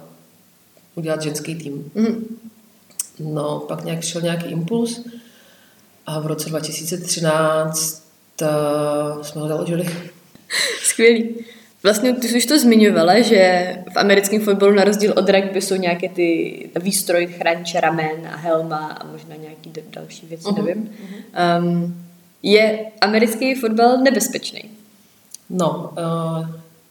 udělat 0.96 1.22
ženský 1.22 1.56
tým. 1.56 1.92
Mhm. 1.96 2.26
No, 3.20 3.60
pak 3.60 3.84
nějak 3.84 4.04
šel 4.04 4.22
nějaký 4.22 4.46
impuls 4.46 5.02
a 6.06 6.20
v 6.20 6.28
roce 6.28 6.50
2013 6.50 8.07
uh, 8.42 9.22
jsme 9.24 9.42
ho 9.42 9.48
založili. 9.48 9.86
Skvělý. 10.84 11.36
Vlastně 11.84 12.14
ty 12.14 12.28
jsi 12.28 12.38
už 12.38 12.46
to 12.46 12.60
zmiňovala, 12.60 13.22
že 13.22 13.76
v 13.94 13.98
americkém 13.98 14.42
fotbalu 14.42 14.74
na 14.74 14.84
rozdíl 14.84 15.14
od 15.18 15.30
rugby 15.30 15.62
jsou 15.62 15.76
nějaké 15.76 16.10
ty 16.10 16.70
výstroj, 16.80 17.28
chrániče 17.28 17.82
ramen 17.82 18.28
a 18.34 18.36
helma 18.36 18.88
a 18.88 19.08
možná 19.08 19.36
nějaký 19.36 19.72
další 19.90 20.26
věci, 20.26 20.48
Mhm, 20.52 20.66
nevím. 20.66 20.90
Um, 21.62 22.06
je 22.44 22.80
americký 23.02 23.56
fotbal 23.56 23.98
nebezpečný? 23.98 24.62
No, 25.50 25.94
uh, 25.98 26.50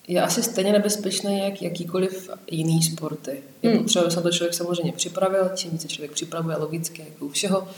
je 0.09 0.23
asi 0.23 0.43
stejně 0.43 0.73
nebezpečný, 0.73 1.39
jak 1.39 1.63
jakýkoliv 1.63 2.31
jiný 2.51 2.83
sporty. 2.83 3.39
Je 3.63 3.71
Hmm. 3.71 3.79
potřeba, 3.83 4.03
aby 4.03 4.11
se 4.11 4.17
na 4.17 4.23
to 4.23 4.31
člověk 4.31 4.55
samozřejmě 4.55 4.93
připravil. 4.93 5.51
Čím 5.55 5.71
více 5.71 5.89
člověk 5.89 6.11
připravuje, 6.13 6.57
logicky, 6.57 7.05
jako 7.13 7.25
u 7.25 7.29
všeho, 7.29 7.69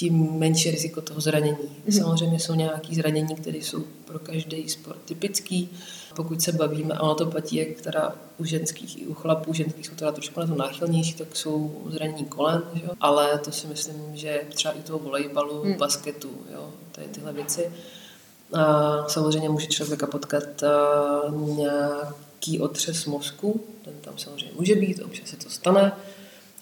tím 0.00 0.38
menší 0.38 0.70
riziko 0.70 1.00
toho 1.00 1.20
zranění. 1.20 1.58
Samozřejmě 1.90 2.38
jsou 2.40 2.54
nějaké 2.54 2.94
zranění, 2.94 3.34
které 3.34 3.58
jsou 3.58 3.84
pro 4.04 4.18
každý 4.18 4.68
sport 4.68 4.98
typický. 5.04 5.70
Pokud 6.16 6.42
se 6.42 6.52
bavíme, 6.52 6.94
a 6.94 7.02
ono 7.02 7.14
to 7.14 7.26
platí 7.26 7.56
jak 7.56 7.68
teda 7.80 8.14
u 8.38 8.44
ženských 8.44 9.02
i 9.02 9.06
u 9.06 9.14
chlapů, 9.14 9.52
ženských 9.52 9.86
jsou 9.86 9.94
teda 9.94 10.12
trošku 10.12 10.40
na 10.40 10.46
to 10.46 10.54
náchylnější, 10.54 11.14
tak 11.14 11.36
jsou 11.36 11.82
zranění 11.88 12.24
kolen, 12.24 12.62
jo? 12.74 12.90
ale 13.00 13.38
to 13.38 13.52
si 13.52 13.66
myslím, 13.66 13.96
že 14.14 14.40
třeba 14.54 14.74
i 14.74 14.82
toho 14.82 14.98
volejbalu, 14.98 15.62
Hmm. 15.62 15.74
basketu, 15.74 16.30
jo? 16.52 16.70
tady 16.92 17.06
tyhle 17.08 17.32
věci. 17.32 17.70
A 18.52 19.04
samozřejmě 19.08 19.48
může 19.48 19.66
člověka 19.66 20.06
potkat 20.06 20.62
a, 20.62 20.70
nějaký 21.56 22.60
otřes 22.60 23.06
mozku, 23.06 23.60
ten 23.84 23.94
tam 24.00 24.18
samozřejmě 24.18 24.52
může 24.58 24.74
být, 24.74 25.02
občas 25.02 25.28
se 25.28 25.36
to 25.36 25.50
stane, 25.50 25.92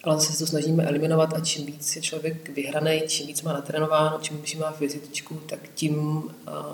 ale 0.03 0.21
se 0.21 0.37
to 0.37 0.47
snažíme 0.47 0.83
eliminovat 0.83 1.33
a 1.33 1.39
čím 1.39 1.65
víc 1.65 1.95
je 1.95 2.01
člověk 2.01 2.49
vyhraný, 2.49 3.01
čím 3.07 3.27
víc 3.27 3.41
má 3.41 3.53
natrénováno, 3.53 4.17
čím 4.21 4.37
víc 4.41 4.55
má 4.55 4.71
fyzičku, 4.71 5.35
tak 5.35 5.59
tím 5.75 6.23
a, 6.47 6.65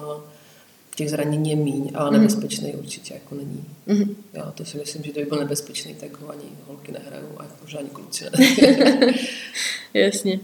těch 0.96 1.10
zranění 1.10 1.50
je 1.50 1.55
míň, 1.55 1.91
ale 1.96 2.12
Mhm. 2.12 2.20
nebezpečný 2.20 2.74
určitě 2.74 3.13
jako 3.13 3.36
není. 3.36 3.63
Mhm. 3.86 4.15
Jo, 4.34 4.44
to 4.55 4.65
si 4.65 4.77
myslím, 4.77 5.03
že 5.03 5.12
to 5.12 5.20
by 5.20 5.25
byl 5.25 5.39
nebezpečný, 5.39 5.94
tak 5.96 6.22
ho 6.22 6.29
ani 6.29 6.44
holky 6.67 6.91
nehrajou 6.91 7.29
a 7.38 7.46
možná 7.62 7.79
ani 7.79 7.89
kluci 7.89 8.25
ne. 8.25 8.32
Jasně. 9.94 10.39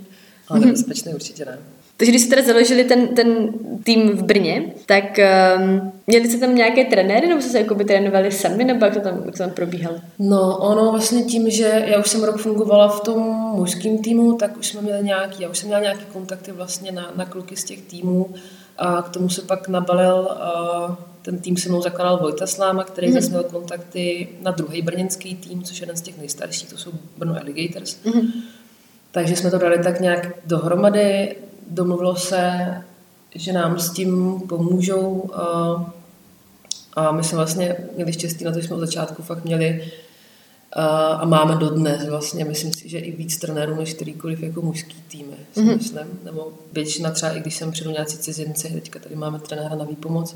ale 0.47 0.59
nebezpečný 0.59 1.13
určitě 1.13 1.45
ne. 1.45 1.59
Takže 2.01 2.11
když 2.11 2.21
jste 2.21 2.35
teda 2.35 2.47
založili 2.47 2.83
ten, 2.83 3.07
ten 3.07 3.49
tým 3.83 4.09
v 4.09 4.23
Brně, 4.23 4.73
tak 4.85 5.03
um, 5.57 5.91
měli 6.07 6.29
jste 6.29 6.39
tam 6.39 6.55
nějaké 6.55 6.85
trenéry, 6.85 7.27
nebo 7.27 7.41
jste 7.41 7.51
se 7.51 7.59
jakoby 7.59 7.85
trénovali 7.85 8.31
sami, 8.31 8.63
nebo 8.63 8.85
jak 8.85 8.93
to 8.93 8.99
tam, 8.99 9.21
jak 9.25 9.31
to 9.31 9.37
tam 9.37 9.49
probíhalo? 9.49 9.97
No, 10.19 10.57
ono 10.57 10.91
vlastně 10.91 11.23
tím, 11.23 11.49
že 11.49 11.83
já 11.85 11.99
už 11.99 12.09
jsem 12.09 12.23
rok 12.23 12.37
fungovala 12.37 12.87
v 12.87 12.99
tom 13.01 13.19
mužském 13.55 13.97
týmu, 13.97 14.33
tak 14.33 14.57
už 14.57 14.67
jsme 14.67 14.81
měli 14.81 15.03
nějaký, 15.03 15.43
já 15.43 15.49
už 15.49 15.57
jsem 15.57 15.67
měla 15.67 15.81
nějaké 15.81 16.03
kontakty 16.13 16.51
vlastně 16.51 16.91
na, 16.91 17.11
na 17.15 17.25
kluky 17.25 17.55
z 17.55 17.63
těch 17.63 17.81
týmů 17.81 18.29
a 18.77 19.01
k 19.01 19.09
tomu 19.09 19.29
se 19.29 19.41
pak 19.41 19.67
nabalil 19.67 20.29
uh, 20.89 20.95
ten 21.21 21.39
tým 21.39 21.57
se 21.57 21.69
mnou 21.69 21.81
zakládal 21.81 22.17
Vojta 22.17 22.47
Sláma, 22.47 22.83
který 22.83 23.07
mm-hmm. 23.07 23.13
zase 23.13 23.29
měl 23.29 23.43
kontakty 23.43 24.27
na 24.41 24.51
druhý 24.51 24.81
brněnský 24.81 25.35
tým, 25.35 25.63
což 25.63 25.79
je 25.79 25.83
jeden 25.83 25.97
z 25.97 26.01
těch 26.01 26.17
nejstarších, 26.17 26.69
to 26.69 26.77
jsou 26.77 26.91
Brno 27.17 27.35
Alligators. 27.41 27.97
Mhm. 28.05 28.27
Takže 29.11 29.35
jsme 29.35 29.51
to 29.51 29.57
dali 29.57 29.83
tak 29.83 29.99
nějak 29.99 30.29
dohromady, 30.45 31.35
domluvilo 31.71 32.15
se, 32.15 32.67
že 33.35 33.53
nám 33.53 33.79
s 33.79 33.91
tím 33.91 34.41
pomůžou 34.49 35.09
uh, 35.09 35.83
a 36.93 37.11
my 37.11 37.23
jsme 37.23 37.35
vlastně 37.35 37.75
měli 37.95 38.13
štěstí 38.13 38.43
na 38.43 38.51
to, 38.51 38.59
že 38.61 38.67
jsme 38.67 38.75
od 38.75 38.79
začátku 38.79 39.23
fakt 39.23 39.45
měli 39.45 39.81
uh, 39.81 40.83
a 41.21 41.25
máme 41.25 41.55
dodnes 41.55 42.09
vlastně, 42.09 42.45
myslím 42.45 42.73
si, 42.73 42.89
že 42.89 42.99
i 42.99 43.11
víc 43.11 43.37
trenérů 43.37 43.75
než 43.75 43.93
kterýkoliv 43.93 44.43
jako 44.43 44.61
mužský 44.61 44.95
týmy, 45.07 45.33
si 45.53 45.59
Mhm. 45.59 45.69
mm-hmm. 45.69 45.77
myslím. 45.77 46.19
Nebo 46.23 46.53
většina 46.73 47.11
třeba, 47.11 47.31
i 47.31 47.39
když 47.39 47.55
sem 47.55 47.71
přijdu 47.71 47.91
nějací 47.91 48.17
cizinci, 48.17 48.69
teďka 48.69 48.99
tady 48.99 49.15
máme 49.15 49.39
trenéra 49.39 49.75
na 49.75 49.85
výpomoc, 49.85 50.35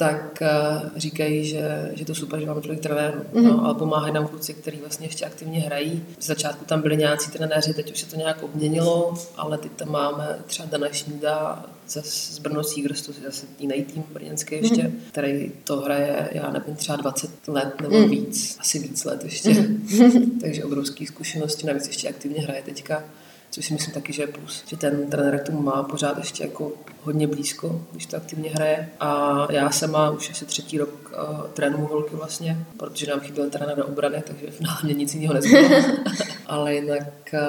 tak 0.00 0.42
uh, 0.42 0.88
říkají, 0.96 1.46
že, 1.46 1.90
že 1.94 2.04
to 2.04 2.14
super, 2.14 2.40
že 2.40 2.46
máme 2.46 2.60
tolik 2.60 2.80
trenérů. 2.80 3.20
Mhm. 3.32 3.44
Mm-hmm. 3.44 3.56
No, 3.56 3.64
ale 3.64 3.74
pomáhají 3.74 4.14
nám 4.14 4.26
kluci, 4.26 4.54
kteří 4.54 4.76
vlastně 4.76 5.06
ještě 5.06 5.24
aktivně 5.24 5.60
hrají. 5.60 6.04
Z 6.20 6.26
začátku 6.26 6.64
tam 6.64 6.82
byli 6.82 6.96
nějací 6.96 7.30
trenéři, 7.30 7.74
teď 7.74 7.92
už 7.92 8.00
se 8.00 8.06
to 8.06 8.16
nějak 8.16 8.42
obměnilo, 8.42 9.14
ale 9.36 9.58
teď 9.58 9.72
tam 9.72 9.90
máme 9.90 10.38
třeba 10.46 10.68
Dana 10.68 10.88
Šmída 10.92 11.64
z 11.86 12.38
Brno 12.38 12.62
to 12.62 13.12
je 13.12 13.24
zase 13.24 13.46
jiný 13.58 13.82
tým 13.82 14.04
brněnský 14.12 14.54
ještě, 14.54 14.82
mm-hmm. 14.82 14.92
který 15.12 15.52
to 15.64 15.76
hraje, 15.76 16.28
já 16.32 16.50
nevím, 16.50 16.76
třeba 16.76 16.96
20 16.96 17.48
let 17.48 17.80
nebo 17.80 17.94
Mhm. 17.94 18.04
mm. 18.04 18.10
víc, 18.10 18.56
asi 18.60 18.78
víc 18.78 19.04
let 19.04 19.24
ještě. 19.24 19.50
Mm-hmm. 19.50 20.30
Takže 20.40 20.64
obrovský 20.64 21.06
zkušenosti, 21.06 21.66
navíc 21.66 21.86
ještě 21.86 22.08
aktivně 22.08 22.42
hraje 22.42 22.62
teďka 22.62 23.04
což 23.50 23.66
si 23.66 23.72
myslím 23.72 23.94
taky, 23.94 24.12
že 24.12 24.22
je 24.22 24.26
plus, 24.26 24.64
že 24.66 24.76
ten 24.76 25.10
trenér 25.10 25.38
k 25.38 25.46
tomu 25.46 25.62
má 25.62 25.82
pořád 25.82 26.18
ještě 26.18 26.44
jako 26.44 26.72
hodně 27.02 27.26
blízko, 27.26 27.82
když 27.92 28.06
to 28.06 28.16
aktivně 28.16 28.50
hraje. 28.50 28.88
A 29.00 29.46
já 29.50 29.70
sama 29.70 30.10
už 30.10 30.30
asi 30.30 30.46
třetí 30.46 30.78
rok 30.78 31.12
uh, 31.12 31.46
trénuju 31.46 31.86
holky 31.86 32.16
vlastně, 32.16 32.56
protože 32.76 33.06
nám 33.06 33.20
chyběl 33.20 33.50
trenér 33.50 33.76
do 33.76 33.86
obrany, 33.86 34.22
takže 34.26 34.46
v 34.50 34.82
mě 34.82 34.94
nic 34.94 35.14
jiného 35.14 35.34
nezbylo. 35.34 35.68
Ale 36.46 36.74
jinak 36.74 37.02
uh, 37.32 37.40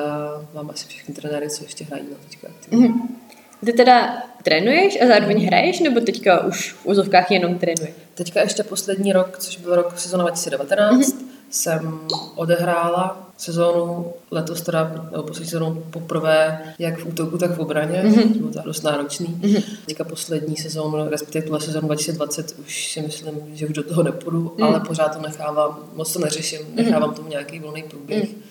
mám 0.54 0.70
asi 0.70 0.88
všechny 0.88 1.14
trenéry, 1.14 1.50
co 1.50 1.64
ještě 1.64 1.84
hrají 1.84 2.04
na 2.04 2.18
teďka 2.30 2.48
aktivně. 2.48 2.88
Mhm. 2.88 3.18
Ty 3.66 3.74
teda 3.74 4.24
trénuješ 4.44 5.02
a 5.02 5.08
zároveň 5.08 5.46
hraješ, 5.46 5.80
nebo 5.80 6.00
teďka 6.00 6.46
už 6.46 6.74
v 6.74 6.86
úzovkách 6.86 7.32
jenom 7.32 7.56
trénuješ? 7.56 7.94
Teďka 8.14 8.42
ještě 8.42 8.64
poslední 8.64 9.14
rok, 9.14 9.38
což 9.38 9.58
byl 9.58 9.76
rok 9.76 10.00
sezóna 10.00 10.24
2019, 10.24 11.00
mm-hmm. 11.00 11.31
Jsem 11.52 12.00
odehrála 12.36 13.32
sezónu 13.38 14.14
letos 14.32 14.62
teda, 14.62 15.08
nebo 15.12 15.24
poslední 15.24 15.50
sezónu 15.50 15.84
poprvé, 15.90 16.62
jak 16.80 17.00
v 17.00 17.06
útoku, 17.06 17.38
tak 17.38 17.52
v 17.52 17.60
obraně. 17.60 18.04
Mm-hmm. 18.06 18.38
Bylo 18.38 18.52
to 18.52 18.62
dost 18.66 18.84
náročný. 18.84 19.28
Mm-hmm. 19.28 19.64
Teďka 19.86 20.04
poslední 20.04 20.58
sezónu, 20.58 21.10
respektive 21.10 21.46
tuhle 21.46 21.62
sezónu 21.62 21.88
2020, 21.88 22.56
už 22.60 22.92
si 22.92 23.02
myslím, 23.02 23.36
že 23.54 23.68
už 23.68 23.74
do 23.74 23.84
toho 23.84 24.04
nepůjdu, 24.04 24.54
mm. 24.58 24.64
ale 24.64 24.80
pořád 24.80 25.16
to 25.16 25.22
nechávám, 25.22 25.80
moc 25.94 26.14
to 26.14 26.20
neřeším, 26.20 26.60
nechávám 26.74 27.14
tomu 27.14 27.30
nějaký 27.30 27.60
volný 27.60 27.84
průběh. 27.84 28.30
Mm. 28.30 28.42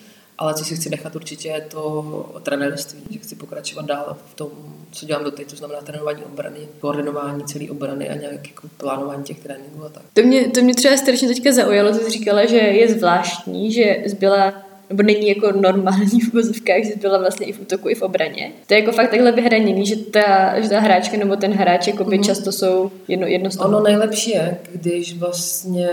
Ale 0.41 0.53
co 0.53 0.65
si 0.65 0.75
chci 0.75 0.89
nechat 0.89 1.15
určitě 1.15 1.47
je 1.47 1.61
to 1.61 2.41
trenérství, 2.43 3.01
že 3.09 3.19
chci 3.19 3.35
pokračovat 3.35 3.85
dál 3.85 4.17
v 4.31 4.35
tom, 4.35 4.49
co 4.91 5.05
dělám 5.05 5.23
doteď, 5.23 5.49
to 5.49 5.55
znamená 5.55 5.81
trénování 5.81 6.23
obrany, 6.23 6.59
koordinování 6.79 7.43
celé 7.43 7.65
obrany 7.69 8.09
a 8.09 8.13
nějaké 8.13 8.49
jako 8.49 8.67
plánování 8.77 9.23
těch 9.23 9.39
tréninků 9.39 9.85
a 9.85 9.89
tak. 9.89 10.03
To 10.13 10.21
mě, 10.21 10.47
to 10.47 10.61
mě 10.61 10.73
třeba 10.73 10.97
strašně 10.97 11.27
teďka 11.27 11.51
zaujalo, 11.51 11.91
ty 11.91 11.99
jsi 11.99 12.09
říkala, 12.09 12.45
že 12.45 12.57
je 12.57 12.93
zvláštní, 12.93 13.71
že 13.71 14.03
zbyla 14.05 14.53
nebo 14.89 15.03
není 15.03 15.27
jako 15.27 15.51
normální 15.51 16.21
v 16.21 16.33
vozovkách, 16.33 16.83
že 16.83 16.95
byla 17.01 17.17
vlastně 17.17 17.45
i 17.45 17.53
v 17.53 17.61
útoku, 17.61 17.89
i 17.89 17.95
v 17.95 18.01
obraně. 18.01 18.51
To 18.67 18.73
je 18.73 18.79
jako 18.79 18.91
fakt 18.91 19.09
takhle 19.09 19.31
vyhraněný, 19.31 19.85
že 19.85 19.95
ta, 19.95 20.59
že 20.61 20.69
ta 20.69 20.79
hráčka 20.79 21.17
nebo 21.17 21.35
ten 21.35 21.51
hráč 21.51 21.87
jako 21.87 22.03
by 22.03 22.17
mm. 22.17 22.23
často 22.23 22.51
jsou 22.51 22.91
jedno, 23.07 23.27
jedno 23.27 23.51
z 23.51 23.57
toho. 23.57 23.69
Ono 23.69 23.79
nejlepší 23.79 24.31
je, 24.31 24.57
když 24.73 25.17
vlastně 25.17 25.89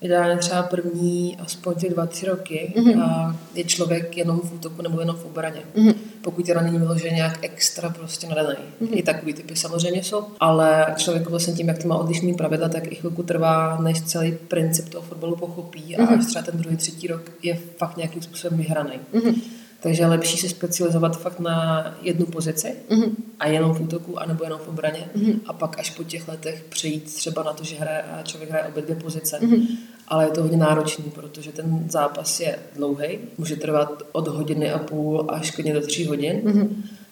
ideálně 0.00 0.36
třeba 0.36 0.62
první 0.62 1.36
aspoň 1.36 1.74
ty 1.74 1.88
dva, 1.88 2.06
tři 2.06 2.26
roky 2.26 2.72
mm-hmm. 2.76 3.02
a 3.02 3.36
je 3.54 3.64
člověk 3.64 4.16
jenom 4.16 4.40
v 4.40 4.54
útoku 4.54 4.82
nebo 4.82 5.00
jenom 5.00 5.16
v 5.16 5.24
obraně. 5.24 5.60
Mm-hmm. 5.76 5.94
Pokud 6.22 6.46
teda 6.46 6.62
není 6.62 6.78
vyložený 6.78 7.16
nějak 7.16 7.38
extra 7.44 7.90
prostě 7.90 8.26
nadaný. 8.28 8.58
Mm-hmm. 8.82 8.98
I 8.98 9.02
takový 9.02 9.32
typy 9.32 9.56
samozřejmě 9.56 10.02
jsou, 10.02 10.24
ale 10.40 10.86
člověk 10.96 11.30
vlastně 11.30 11.54
tím, 11.54 11.68
jak 11.68 11.78
to 11.78 11.88
má 11.88 11.96
odlišný 11.96 12.34
pravidla, 12.34 12.68
tak 12.68 12.92
i 12.92 12.94
chvilku 12.94 13.22
trvá, 13.22 13.78
než 13.80 14.02
celý 14.02 14.32
princip 14.32 14.88
toho 14.88 15.02
fotbalu 15.02 15.36
pochopí 15.36 15.96
a 15.96 16.02
mm-hmm. 16.02 16.18
až 16.18 16.26
třeba 16.26 16.42
ten 16.42 16.58
druhý, 16.58 16.76
třetí 16.76 17.06
rok 17.06 17.22
je 17.42 17.58
fakt 17.76 17.96
nějakým 17.96 18.22
způsobem 18.22 18.58
vyhraný. 18.58 18.92
Mm-hmm. 19.14 19.42
Takže 19.80 20.02
je 20.02 20.06
lepší 20.06 20.38
se 20.38 20.48
specializovat 20.48 21.20
fakt 21.20 21.40
na 21.40 21.86
jednu 22.02 22.26
pozici 22.26 22.74
mm-hmm. 22.90 23.10
a 23.40 23.48
jenom 23.48 23.74
v 23.74 23.80
útoku, 23.80 24.18
anebo 24.18 24.44
jenom 24.44 24.60
v 24.60 24.68
obraně 24.68 25.10
mm-hmm. 25.16 25.40
a 25.46 25.52
pak 25.52 25.78
až 25.78 25.90
po 25.90 26.04
těch 26.04 26.28
letech 26.28 26.64
přejít 26.68 27.14
třeba 27.14 27.42
na 27.42 27.52
to, 27.52 27.64
že 27.64 27.76
hraje, 27.76 28.02
a 28.02 28.22
člověk 28.22 28.50
hraje 28.50 28.66
obě 28.66 28.82
dvě 28.82 28.96
pozice. 28.96 29.38
Mm-hmm. 29.40 29.66
Ale 30.08 30.24
je 30.24 30.30
to 30.30 30.42
hodně 30.42 30.56
náročný, 30.56 31.04
protože 31.04 31.52
ten 31.52 31.84
zápas 31.88 32.40
je 32.40 32.58
dlouhý, 32.76 33.18
může 33.38 33.56
trvat 33.56 34.02
od 34.12 34.28
hodiny 34.28 34.70
a 34.70 34.78
půl 34.78 35.26
až 35.28 35.50
klidně 35.50 35.74
do 35.74 35.80
tří 35.80 36.06
hodin. 36.06 36.40
Mm-hmm. 36.44 36.68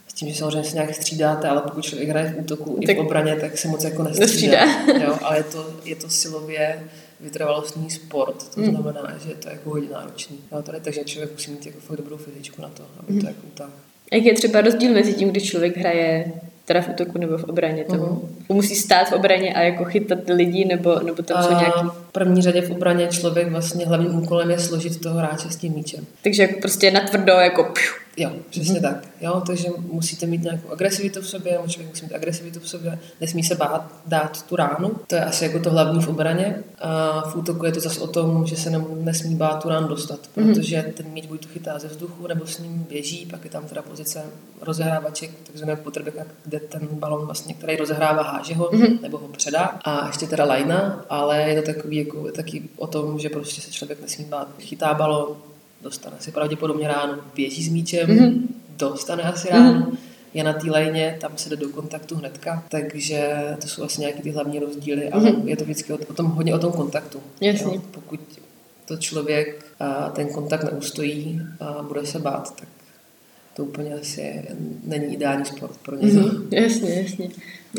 S 0.08 0.12
tím, 0.12 0.28
že 0.28 0.35
samozřejmě 0.35 0.64
se 0.64 0.75
nějak 0.75 0.94
střídáte, 0.94 1.49
ale 1.49 1.61
pokud 1.61 1.85
člověk 1.85 2.08
hraje 2.08 2.32
v 2.32 2.40
útoku 2.40 2.80
tak 2.87 2.96
i 2.96 3.00
v 3.00 3.06
obraně, 3.06 3.37
tak 3.37 3.58
se 3.58 3.68
moc 3.68 3.85
jako 3.85 4.02
nestřídá. 4.02 4.87
jo, 5.04 5.18
ale 5.23 5.37
je 5.37 5.42
to, 5.42 5.70
je 5.85 5.96
to 5.96 6.08
silově 6.08 6.82
vytrvalostní 7.20 7.90
sport, 7.90 8.54
to 8.54 8.61
mm. 8.61 8.70
znamená, 8.70 9.14
že 9.25 9.28
je 9.28 9.35
to 9.35 9.49
jako 9.49 9.70
hodně 9.70 9.88
náročný. 9.88 10.38
Jo, 10.52 10.62
tady, 10.62 10.80
takže 10.80 11.04
člověk 11.04 11.32
musí 11.32 11.50
mít 11.50 11.66
jako 11.66 11.80
fakt 11.80 11.96
dobrou 11.96 12.16
fyzičku 12.16 12.62
na 12.62 12.68
to, 12.68 12.82
aby 12.99 13.12
mm. 13.12 13.20
to 13.20 13.26
jako 13.26 13.40
utáhl. 13.46 13.73
Jak 14.12 14.25
je 14.25 14.35
třeba 14.35 14.61
rozdíl 14.61 14.92
mezi 14.92 15.14
tím, 15.14 15.28
když 15.28 15.50
člověk 15.50 15.76
hraje 15.76 16.32
teda 16.64 16.80
v 16.82 16.88
útoku 16.88 17.18
nebo 17.18 17.38
v 17.38 17.44
obraně? 17.44 17.85
To 17.85 17.94
uh-huh. 17.94 18.20
musí 18.49 18.75
stát 18.75 19.08
v 19.08 19.12
obraně 19.12 19.54
a 19.54 19.61
jako 19.62 19.85
chytat 19.85 20.18
lidi, 20.28 20.64
nebo, 20.64 21.00
nebo 21.00 21.23
tam 21.23 21.42
jsou 21.42 21.50
nějaký... 21.50 21.88
V 22.16 22.18
první 22.18 22.42
řadě 22.42 22.62
v 22.62 22.70
obraně 22.70 23.08
člověk 23.08 23.50
vlastně 23.50 23.87
hlavním 23.87 24.14
úkolem 24.23 24.50
je 24.50 24.58
složit 24.58 25.00
toho 25.00 25.18
hráče 25.18 25.50
s 25.50 25.56
tím 25.56 25.73
míčem. 25.73 26.06
Takže 26.23 26.46
prostě 26.46 26.90
natvrdo, 26.90 27.32
jako 27.32 27.64
piu, 27.64 28.06
Jo, 28.16 28.30
přesně 28.50 28.80
mm-hmm. 28.80 28.82
tak. 28.82 29.08
Jo, 29.20 29.42
takže 29.46 29.68
musíte 29.78 30.26
mít 30.26 30.42
nějakou 30.42 30.70
agresivitu 30.70 31.20
v 31.20 31.28
sobě, 31.28 31.58
člověk 31.68 31.90
musí 31.90 32.04
mít 32.04 32.14
agresivitu 32.14 32.61
v 32.61 32.68
sobě, 32.68 32.99
nesmí 33.20 33.44
se 33.44 33.54
bát 33.54 33.92
dát 34.06 34.42
tu 34.42 34.56
ránu. 34.56 34.90
To 35.06 35.14
je 35.14 35.25
asi 35.25 35.44
jako 35.44 35.58
to 35.58 35.70
hlavní 35.70 36.02
v 36.02 36.08
obraně. 36.08 36.62
A 36.78 37.20
v 37.20 37.37
útoku 37.37 37.66
je 37.66 37.73
to 37.73 37.80
zase 37.80 38.00
o 38.00 38.06
tom, 38.06 38.46
že 38.46 38.56
se 38.56 38.70
nesmí 39.00 39.35
bát 39.35 39.62
tu 39.62 39.68
ránu 39.68 39.88
dostat, 39.88 40.20
mhm. 40.37 40.54
protože 40.54 40.76
mm-hmm. 40.76 40.92
ten 40.92 41.06
míč 41.06 41.26
buď 41.26 41.46
to 41.46 41.49
chytá 41.49 41.78
ze 41.78 41.88
vzduchu, 41.88 42.26
nebo 42.26 42.46
s 42.46 42.58
ním 42.58 42.87
běží, 42.88 43.26
pak 43.26 43.44
je 43.44 43.50
tam 43.50 43.64
teda 43.64 43.82
pozice 43.82 44.23
rozehrávaček, 44.61 45.30
takzvané 45.46 45.76
potrbeka, 45.76 46.25
kde 46.44 46.61
ten 46.61 46.88
balon 46.92 47.26
vlastně, 47.26 47.54
který 47.54 47.76
rozehrává, 47.76 48.23
háže 48.23 48.54
ho, 48.54 48.70
mm-hmm. 48.70 49.00
nebo 49.02 49.18
ho 49.18 49.28
předá. 49.28 49.78
A 49.85 50.06
ještě 50.06 50.26
teda 50.26 50.44
lajna, 50.44 51.04
ale 51.08 51.42
je 51.42 51.62
to 51.62 51.73
takový 51.75 51.96
jako, 52.06 52.30
taky 52.32 52.62
o 52.76 52.86
tom, 52.86 53.18
že 53.18 53.28
prostě 53.28 53.60
se 53.60 53.72
člověk 53.72 54.00
nesmí 54.00 54.25
bát. 54.25 54.48
Chytá 54.58 54.94
balon, 54.94 55.36
dostane 55.82 56.16
si 56.20 56.32
pravděpodobně 56.32 56.88
ráno, 56.88 57.18
běží 57.34 57.64
s 57.64 57.68
míčem, 57.68 58.06
mm-hmm. 58.06 58.42
dostane 58.76 59.22
asi 59.22 59.48
ráno, 59.48 59.80
mm-hmm. 59.80 59.96
je 60.34 60.44
na 60.44 60.52
té 60.52 60.70
lajně, 60.70 61.16
tam 61.20 61.32
se 61.36 61.48
jde 61.48 61.56
do 61.56 61.68
kontaktu 61.68 62.16
hnedka, 62.16 62.64
takže 62.68 63.34
to 63.60 63.68
jsou 63.68 63.80
vlastně 63.80 64.02
nějaké 64.02 64.22
ty 64.22 64.30
hlavní 64.30 64.58
rozdíly, 64.58 65.10
ale 65.10 65.25
mm-hmm. 65.25 65.48
je 65.48 65.56
to 65.56 65.64
vždycky 65.64 65.92
o, 65.92 65.98
o 66.08 66.14
tom, 66.14 66.26
hodně 66.26 66.54
o 66.54 66.58
tom 66.58 66.72
kontaktu. 66.72 67.20
Jasně. 67.40 67.75
Jo? 67.75 67.82
Pokud 67.90 68.20
to 68.86 68.96
člověk 68.96 69.66
a 69.80 70.08
ten 70.08 70.28
kontakt 70.28 70.72
neustojí 70.72 71.42
a 71.60 71.82
bude 71.82 72.06
se 72.06 72.18
bát, 72.18 72.56
tak 72.56 72.68
to 73.56 73.62
úplně 73.64 73.94
asi 73.94 74.42
není 74.84 75.14
ideální 75.14 75.44
sport 75.44 75.76
pro 75.82 75.96
ně. 75.96 76.12
Mm, 76.12 76.48
jasně, 76.50 76.94
jasně. 76.94 77.28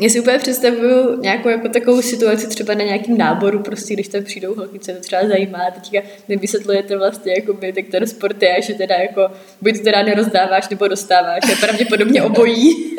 Já 0.00 0.08
si 0.08 0.20
úplně 0.20 0.38
představuju 0.38 1.20
nějakou 1.20 1.48
jako 1.48 1.68
takovou 1.68 2.02
situaci 2.02 2.46
třeba 2.46 2.74
na 2.74 2.84
nějakým 2.84 3.18
náboru, 3.18 3.62
prostě 3.62 3.94
když 3.94 4.08
tam 4.08 4.24
přijdou 4.24 4.54
holky, 4.54 4.78
co 4.78 4.92
to 4.92 5.00
třeba 5.00 5.28
zajímá, 5.28 5.58
teďka 5.70 6.08
mi 6.28 6.36
vysvětlujete 6.36 6.96
vlastně, 6.96 7.32
jako 7.32 7.52
by, 7.52 7.72
tak 7.72 7.84
ten 7.90 8.06
sport 8.06 8.42
je, 8.42 8.62
že 8.62 8.74
teda 8.74 8.94
jako 8.94 9.28
buď 9.62 9.76
to 9.76 9.84
teda 9.84 10.02
nerozdáváš 10.02 10.68
nebo 10.68 10.88
dostáváš, 10.88 11.48
je 11.48 11.56
pravděpodobně 11.56 12.22
obojí. 12.22 12.96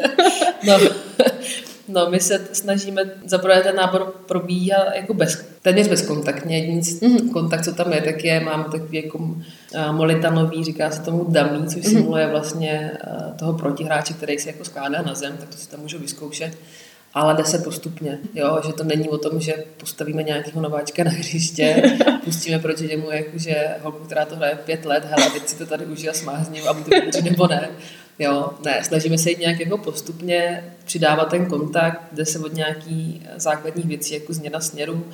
no, 0.67 0.79
No, 1.89 2.09
my 2.09 2.19
se 2.19 2.47
snažíme, 2.53 3.01
zaprvé 3.25 3.61
ten 3.61 3.75
nábor 3.75 4.13
probíhá 4.25 4.95
jako 4.95 5.13
bez, 5.13 5.45
téměř 5.61 5.87
bezkontaktně. 5.87 6.57
Jediný 6.57 6.81
mm-hmm. 6.81 7.31
kontakt, 7.31 7.65
co 7.65 7.73
tam 7.73 7.93
je, 7.93 8.01
tak 8.01 8.23
je, 8.23 8.39
máme 8.39 8.63
takový 8.63 9.03
jako 9.03 9.17
uh, 9.17 9.35
molitanový, 9.91 10.63
říká 10.63 10.91
se 10.91 11.01
tomu 11.01 11.23
dummy, 11.23 11.67
což 11.67 11.83
mm-hmm. 11.83 11.89
simuluje 11.89 12.27
vlastně 12.27 12.91
uh, 13.07 13.37
toho 13.37 13.53
protihráče, 13.53 14.13
který 14.13 14.39
se 14.39 14.49
jako 14.49 14.65
skládá 14.65 15.01
na 15.01 15.15
zem, 15.15 15.37
tak 15.37 15.49
to 15.49 15.57
si 15.57 15.69
tam 15.69 15.79
můžu 15.79 15.99
vyzkoušet. 15.99 16.57
Ale 17.13 17.35
jde 17.35 17.43
se 17.43 17.57
postupně, 17.57 18.19
jo, 18.33 18.61
že 18.67 18.73
to 18.73 18.83
není 18.83 19.09
o 19.09 19.17
tom, 19.17 19.41
že 19.41 19.53
postavíme 19.77 20.23
nějakého 20.23 20.61
nováčka 20.61 21.03
na 21.03 21.11
hřiště, 21.11 21.97
pustíme 22.23 22.59
proti 22.59 22.87
němu, 22.87 23.11
jakože 23.11 23.67
holku, 23.81 24.05
která 24.05 24.25
to 24.25 24.35
hraje 24.35 24.57
pět 24.65 24.85
let, 24.85 25.05
hele, 25.05 25.29
teď 25.29 25.47
si 25.47 25.55
to 25.55 25.65
tady 25.65 25.85
užij 25.85 26.09
a 26.09 26.13
smázním 26.13 26.67
a 26.67 26.73
to 27.11 27.21
nebo 27.21 27.47
ne. 27.47 27.69
Jo, 28.19 28.49
ne, 28.65 28.83
snažíme 28.83 29.17
se 29.17 29.29
jít 29.29 29.39
nějak 29.39 29.59
jako 29.59 29.77
postupně 29.77 30.63
přidávat 30.85 31.29
ten 31.29 31.45
kontakt, 31.45 32.01
jde 32.11 32.25
se 32.25 32.39
od 32.39 32.53
nějaký 32.53 33.27
základních 33.35 33.85
věcí, 33.85 34.13
jako 34.13 34.33
změna 34.33 34.59
směru. 34.59 35.05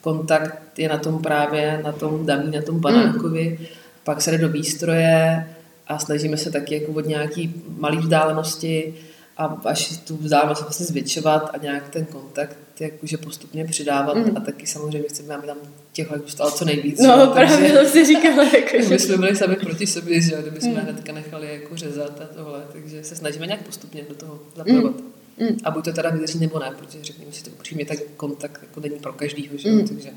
Kontakt 0.00 0.78
je 0.78 0.88
na 0.88 0.98
tom 0.98 1.22
právě, 1.22 1.80
na 1.84 1.92
tom 1.92 2.26
damí, 2.26 2.50
na 2.56 2.62
tom 2.62 2.80
banánkovi. 2.80 3.56
Mm. 3.60 3.66
Pak 4.04 4.22
se 4.22 4.30
jde 4.30 4.38
do 4.38 4.48
výstroje 4.48 5.46
a 5.86 5.98
snažíme 5.98 6.36
se 6.36 6.50
taky 6.50 6.74
jako 6.74 6.92
od 6.92 7.06
nějaký 7.06 7.62
malé 7.78 7.96
vzdálenosti 7.96 8.94
a 9.36 9.44
až 9.64 9.96
tu 9.96 10.16
vzdálenost 10.16 10.62
vlastně 10.62 10.86
zvětšovat 10.86 11.50
a 11.54 11.56
nějak 11.56 11.88
ten 11.88 12.04
kontakt 12.04 12.56
jakože 12.80 13.16
postupně 13.16 13.64
přidávat 13.64 14.16
mm. 14.16 14.36
a 14.36 14.40
taky 14.40 14.66
samozřejmě 14.66 15.08
chceme, 15.08 15.34
aby 15.34 15.46
tam 15.46 15.56
těch 15.92 16.10
léků 16.10 16.28
stalo 16.28 16.50
co 16.50 16.64
nejvíc. 16.64 16.98
No, 16.98 17.20
jo, 17.20 17.26
právě 17.26 17.56
takže, 17.56 17.72
to 17.72 17.88
si 17.88 18.04
říkala. 18.04 18.44
Jako, 18.54 18.88
my 18.88 18.98
jsme 18.98 19.16
byli 19.16 19.36
sami 19.36 19.56
proti 19.56 19.86
sobě, 19.86 20.20
že 20.20 20.36
kdyby 20.42 20.60
jsme 20.60 20.70
mm. 20.70 20.76
hnedka 20.76 21.12
nechali 21.12 21.52
jako 21.52 21.76
řezat 21.76 22.20
a 22.20 22.24
tohle, 22.34 22.64
takže 22.72 23.04
se 23.04 23.16
snažíme 23.16 23.46
nějak 23.46 23.62
postupně 23.62 24.04
do 24.08 24.14
toho 24.14 24.38
zapojovat. 24.56 25.00
Mm. 25.00 25.48
Mm. 25.48 25.58
A 25.64 25.70
buď 25.70 25.84
to 25.84 25.92
teda 25.92 26.10
vydrží 26.10 26.38
nebo 26.38 26.58
ne, 26.58 26.72
protože 26.78 27.04
řekněme 27.04 27.32
si 27.32 27.44
to 27.44 27.50
upřímně, 27.50 27.86
tak 27.86 27.98
kontakt 28.16 28.60
jako 28.62 28.80
není 28.80 28.98
pro 28.98 29.12
každýho, 29.12 29.56
že? 29.56 29.70
Mm. 29.70 29.88
takže 29.88 30.10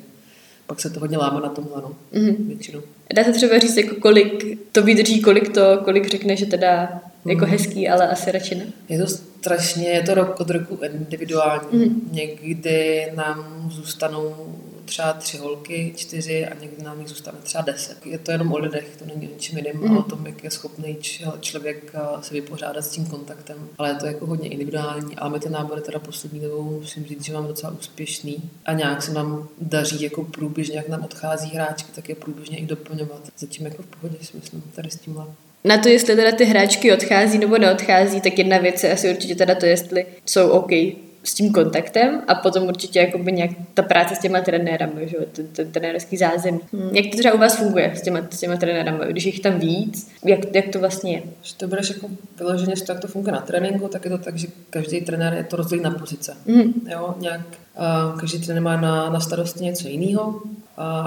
pak 0.68 0.80
se 0.80 0.90
to 0.90 1.00
hodně 1.00 1.18
láme 1.18 1.42
na 1.42 1.50
tomhle, 1.50 1.82
no, 1.82 1.96
mm. 2.12 2.48
většinou. 2.48 2.82
Dá 3.14 3.24
se 3.24 3.32
třeba 3.32 3.60
říct, 3.60 3.78
jako 3.78 3.96
kolik 3.96 4.60
to 4.72 4.84
vydrží, 4.84 5.22
kolik 5.22 5.54
to, 5.54 5.82
kolik 5.84 6.10
řekne, 6.10 6.36
že 6.36 6.46
teda 6.46 7.02
jako 7.26 7.46
mm. 7.46 7.52
hezký, 7.52 7.90
ale 7.90 8.08
asi 8.08 8.32
radši 8.32 8.56
ne? 8.56 8.68
Je 8.90 9.00
to 9.00 9.06
strašně, 9.40 9.90
je 9.90 10.04
to 10.04 10.14
rok 10.14 10.40
od 10.40 10.50
roku 10.50 10.80
individuální. 10.84 11.78
Mm. 11.78 12.10
Někdy 12.12 13.12
nám 13.16 13.68
zůstanou 13.72 14.36
třeba 14.88 15.14
tři 15.14 15.38
holky, 15.38 15.94
čtyři 15.96 16.46
a 16.46 16.60
někdy 16.62 16.84
nám 16.84 17.00
jich 17.00 17.10
zůstane 17.10 17.38
třeba 17.44 17.64
deset. 17.64 18.06
Je 18.06 18.18
to 18.18 18.32
jenom 18.32 18.54
o 18.54 18.58
lidech, 18.58 18.96
to 19.00 19.06
není 19.06 19.28
o 19.28 19.34
ničem 19.34 19.58
jiném, 19.58 19.78
mm. 19.78 19.98
o 19.98 20.04
tom, 20.04 20.26
jak 20.26 20.44
je 20.44 20.52
schopný 20.52 20.98
člověk 21.40 21.92
eh, 21.94 22.00
se 22.22 22.34
vypořádat 22.34 22.82
s 22.82 22.90
tím 22.90 23.06
kontaktem. 23.06 23.58
Ale 23.78 23.90
je 23.90 23.96
to 23.96 24.06
jako 24.06 24.26
hodně 24.26 24.50
individuální, 24.50 25.16
ale 25.16 25.30
my 25.30 25.40
ty 25.40 25.50
nábory 25.50 25.82
teda 25.82 26.00
poslední 26.00 26.40
dobou 26.40 26.64
musím 26.64 27.06
říct, 27.06 27.26
že 27.26 27.34
máme 27.34 27.48
docela 27.48 27.74
úspěšný 27.80 28.50
a 28.66 28.74
nějak 28.74 29.04
se 29.04 29.14
nám 29.14 29.48
daří 29.62 30.04
jako 30.04 30.24
průběžně, 30.24 30.78
jak 30.78 30.90
nám 30.90 31.04
odchází 31.04 31.50
hráčky, 31.50 31.92
tak 31.96 32.10
je 32.10 32.16
průběžně 32.16 32.58
i 32.58 32.66
doplňovat. 32.66 33.22
Zatím 33.38 33.66
jako 33.66 33.84
v 33.84 33.86
pohodě 33.86 34.18
si 34.22 34.38
myslím 34.38 34.62
tady 34.76 34.92
s 34.92 34.96
tímhle. 34.96 35.26
Na 35.68 35.78
to, 35.78 35.90
jestli 35.90 36.16
teda 36.16 36.32
ty 36.32 36.46
hráčky 36.46 36.94
odchází 36.94 37.38
nebo 37.38 37.58
neodchází, 37.58 38.22
tak 38.22 38.38
jedna 38.38 38.58
věc 38.58 38.84
je 38.84 38.94
asi 38.94 39.10
určitě 39.10 39.36
teda 39.36 39.56
to, 39.56 39.66
jestli 39.66 40.06
jsou 40.26 40.50
OK 40.50 40.72
s 41.24 41.34
tím 41.34 41.54
kontaktem 41.54 42.22
a 42.28 42.36
potom 42.36 42.64
určitě 42.64 43.00
jakoby 43.00 43.32
nějak 43.32 43.52
ta 43.74 43.84
práce 43.84 44.16
s 44.16 44.20
těma 44.20 44.42
trenérami, 44.42 45.08
že? 45.08 45.18
Ten, 45.32 45.48
ten 45.48 45.72
trenérský 45.72 46.18
zázemí. 46.18 46.60
Hmm. 46.74 46.96
Jak 46.96 47.06
to 47.12 47.18
třeba 47.18 47.34
u 47.34 47.38
vás 47.38 47.56
funguje 47.56 47.92
s 47.96 48.02
těma, 48.02 48.20
s 48.30 48.40
těma 48.40 48.56
trenérami, 48.56 49.00
když 49.10 49.26
jich 49.26 49.40
tam 49.40 49.60
víc, 49.60 50.12
jak, 50.26 50.56
jak 50.56 50.68
to 50.68 50.80
vlastně 50.80 51.14
je? 51.14 51.22
Když 51.40 51.54
to 51.54 51.68
budeš 51.68 51.90
jako 51.90 52.08
vyloženě, 52.38 52.74
jak 52.90 53.00
to 53.00 53.08
funguje 53.08 53.34
na 53.34 53.42
tréninku, 53.42 53.88
tak 53.88 54.06
je 54.06 54.12
to 54.12 54.18
tak, 54.18 54.38
že 54.38 54.48
každý 54.70 55.02
trenér 55.02 55.34
je 55.34 55.44
to 55.44 55.56
rozdělí 55.56 55.82
na 55.82 55.92
pozice. 55.92 56.38
Hmm. 56.48 56.74
Jo, 56.92 57.16
nějak, 57.20 57.42
uh, 58.12 58.20
každý 58.20 58.40
trenér 58.40 58.64
má 58.64 58.82
na, 58.82 59.10
na 59.10 59.20
starosti 59.20 59.64
něco 59.64 59.88
jiného 59.88 60.42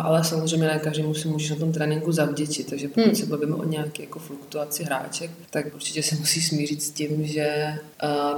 ale 0.02 0.24
samozřejmě 0.24 0.66
ne 0.66 0.78
každému 0.78 1.14
si 1.14 1.28
můžeš 1.28 1.50
na 1.50 1.56
tom 1.56 1.72
tréninku 1.72 2.12
zavděčit, 2.12 2.70
takže 2.70 2.88
pokud 2.88 3.04
hmm. 3.04 3.14
se 3.14 3.26
bavíme 3.26 3.54
o 3.54 3.64
nějaké 3.64 4.02
jako 4.02 4.18
fluktuaci 4.18 4.84
hráček, 4.84 5.30
tak 5.50 5.74
určitě 5.74 6.02
se 6.02 6.16
musí 6.16 6.42
smířit 6.42 6.82
s 6.82 6.90
tím, 6.90 7.26
že 7.26 7.74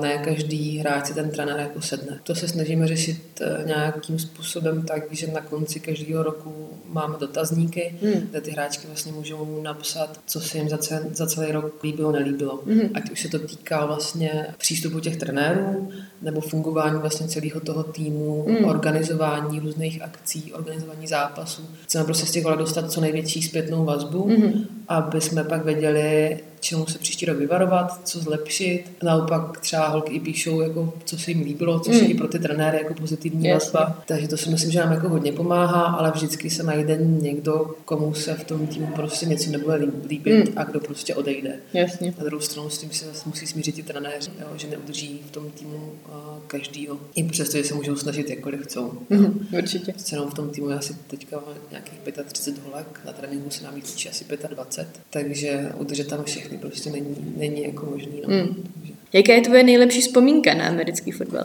ne 0.01 0.19
každý 0.19 0.79
hráč 0.79 1.07
si 1.07 1.15
ten 1.15 1.31
trenér 1.31 1.61
jako 1.61 1.83
sedne. 1.83 2.21
To 2.23 2.35
se 2.35 2.49
snažíme 2.49 2.89
řešit 2.89 3.41
e, 3.41 3.65
nějakým 3.67 4.19
způsobem 4.19 4.83
tak, 4.83 5.03
že 5.15 5.27
na 5.27 5.41
konci 5.41 5.81
každého 5.81 6.23
roku 6.23 6.69
máme 6.87 7.15
dotazníky, 7.21 7.95
hmm. 8.03 8.29
kde 8.31 8.41
ty 8.41 8.51
hráčky 8.51 8.87
vlastně 8.87 9.13
můžou 9.13 9.63
napsat, 9.63 10.21
co 10.27 10.41
se 10.41 10.59
jim 10.59 10.69
za, 10.69 10.79
cel, 10.79 11.01
za 11.13 11.27
celý 11.27 11.53
rok 11.53 11.83
líbilo, 11.83 12.13
nelíbilo. 12.13 12.61
Hmm. 12.67 12.91
Ať 12.95 13.11
už 13.11 13.23
se 13.23 13.29
to 13.29 13.39
týká 13.39 13.87
vlastně 13.87 14.47
přístupu 14.59 15.01
těch 15.01 15.17
trenérů, 15.17 15.93
nebo 16.23 16.41
fungování 16.41 17.01
vlastně 17.01 17.29
celého 17.29 17.61
toho 17.61 17.83
týmu, 17.83 18.45
hmm. 18.49 18.65
organizování 18.65 19.61
různých 19.61 20.03
akcí, 20.03 20.53
organizování 20.53 21.07
závodů 21.07 21.22
zápasů. 21.23 21.63
Chceme 21.83 22.05
prostě 22.05 22.27
z 22.27 22.31
těch 22.31 22.45
dostat 22.45 22.93
co 22.93 23.01
největší 23.01 23.43
zpětnou 23.43 23.85
vazbu, 23.85 24.29
mm-hmm. 24.29 24.67
aby 24.89 25.21
jsme 25.21 25.45
pak 25.45 25.65
věděli, 25.65 26.39
čemu 26.63 26.87
se 26.87 26.99
příští 26.99 27.27
rok 27.27 27.39
vyvarovat, 27.39 28.09
co 28.09 28.21
zlepšit. 28.21 28.85
Naopak 29.03 29.61
třeba 29.61 29.89
holky 29.89 30.15
i 30.15 30.21
píšou, 30.21 30.61
jako, 30.61 30.93
co 31.05 31.19
se 31.19 31.31
jim 31.31 31.43
líbilo, 31.43 31.81
co 31.81 31.91
mm. 31.91 31.97
je 31.97 32.07
i 32.07 32.15
pro 32.15 32.29
ty 32.29 32.39
trenéry 32.39 32.79
jako 32.79 32.95
pozitivní 32.95 33.49
yes. 33.49 33.55
vazba. 33.55 34.03
Takže 34.07 34.29
to 34.29 34.37
si 34.37 34.51
myslím, 34.51 34.71
že 34.71 34.79
nám 34.79 34.93
jako 34.93 35.09
hodně 35.09 35.33
pomáhá, 35.33 35.83
ale 35.83 36.11
vždycky 36.11 36.51
se 36.51 36.63
najde 36.63 36.97
někdo, 36.97 37.75
komu 37.85 38.15
se 38.15 38.35
v 38.35 38.45
tom 38.45 38.67
týmu 38.67 38.87
prostě 38.87 39.27
něco 39.27 39.51
nebude 39.51 39.89
líbit 40.07 40.49
mm. 40.49 40.53
a 40.57 40.65
kdo 40.65 40.81
prostě 40.81 41.15
odejde. 41.15 41.57
Jasně. 41.73 42.15
Na 42.19 42.25
druhou 42.25 42.41
stranu 42.41 42.71
s 42.71 42.79
tím 42.79 42.91
se 42.91 43.07
musí 43.27 43.47
smířit 43.47 43.79
i 43.79 43.83
trenéři, 43.83 44.31
jo, 44.41 44.47
že 44.57 44.69
neudrží 44.69 45.21
v 45.27 45.31
tom 45.31 45.51
týmu 45.51 45.77
uh, 45.77 46.13
každýho. 46.47 46.99
I 47.15 47.23
přesto, 47.23 47.57
že 47.57 47.65
se 47.65 47.75
můžou 47.75 47.97
snažit 47.97 48.31
jakkoliv 48.31 48.61
chcou. 48.61 48.93
Mm, 49.11 49.47
určitě. 49.59 49.93
Cenou 49.97 50.29
v 50.29 50.35
tom 50.35 50.51
týmu 50.51 50.71
je 50.71 50.77
asi 50.77 50.95
teďka 51.07 51.41
nějakých 51.71 51.99
35 52.27 52.65
holek, 52.65 53.01
na 53.05 53.13
tréninku 53.13 53.51
se 53.51 53.65
nám 53.65 53.75
asi 54.11 54.25
25, 54.49 55.03
takže 55.11 55.73
udržet 55.77 56.09
tam 56.09 56.25
všechny 56.25 56.52
všechny 56.53 56.59
prostě 56.59 56.91
není, 56.91 57.35
není 57.37 57.63
jako 57.63 57.87
možný. 57.87 58.23
No. 58.29 58.35
Mm. 58.35 58.65
Jaká 59.13 59.33
je 59.33 59.41
tvoje 59.41 59.63
nejlepší 59.63 60.01
vzpomínka 60.01 60.55
na 60.55 60.65
americký 60.65 61.11
fotbal? 61.11 61.45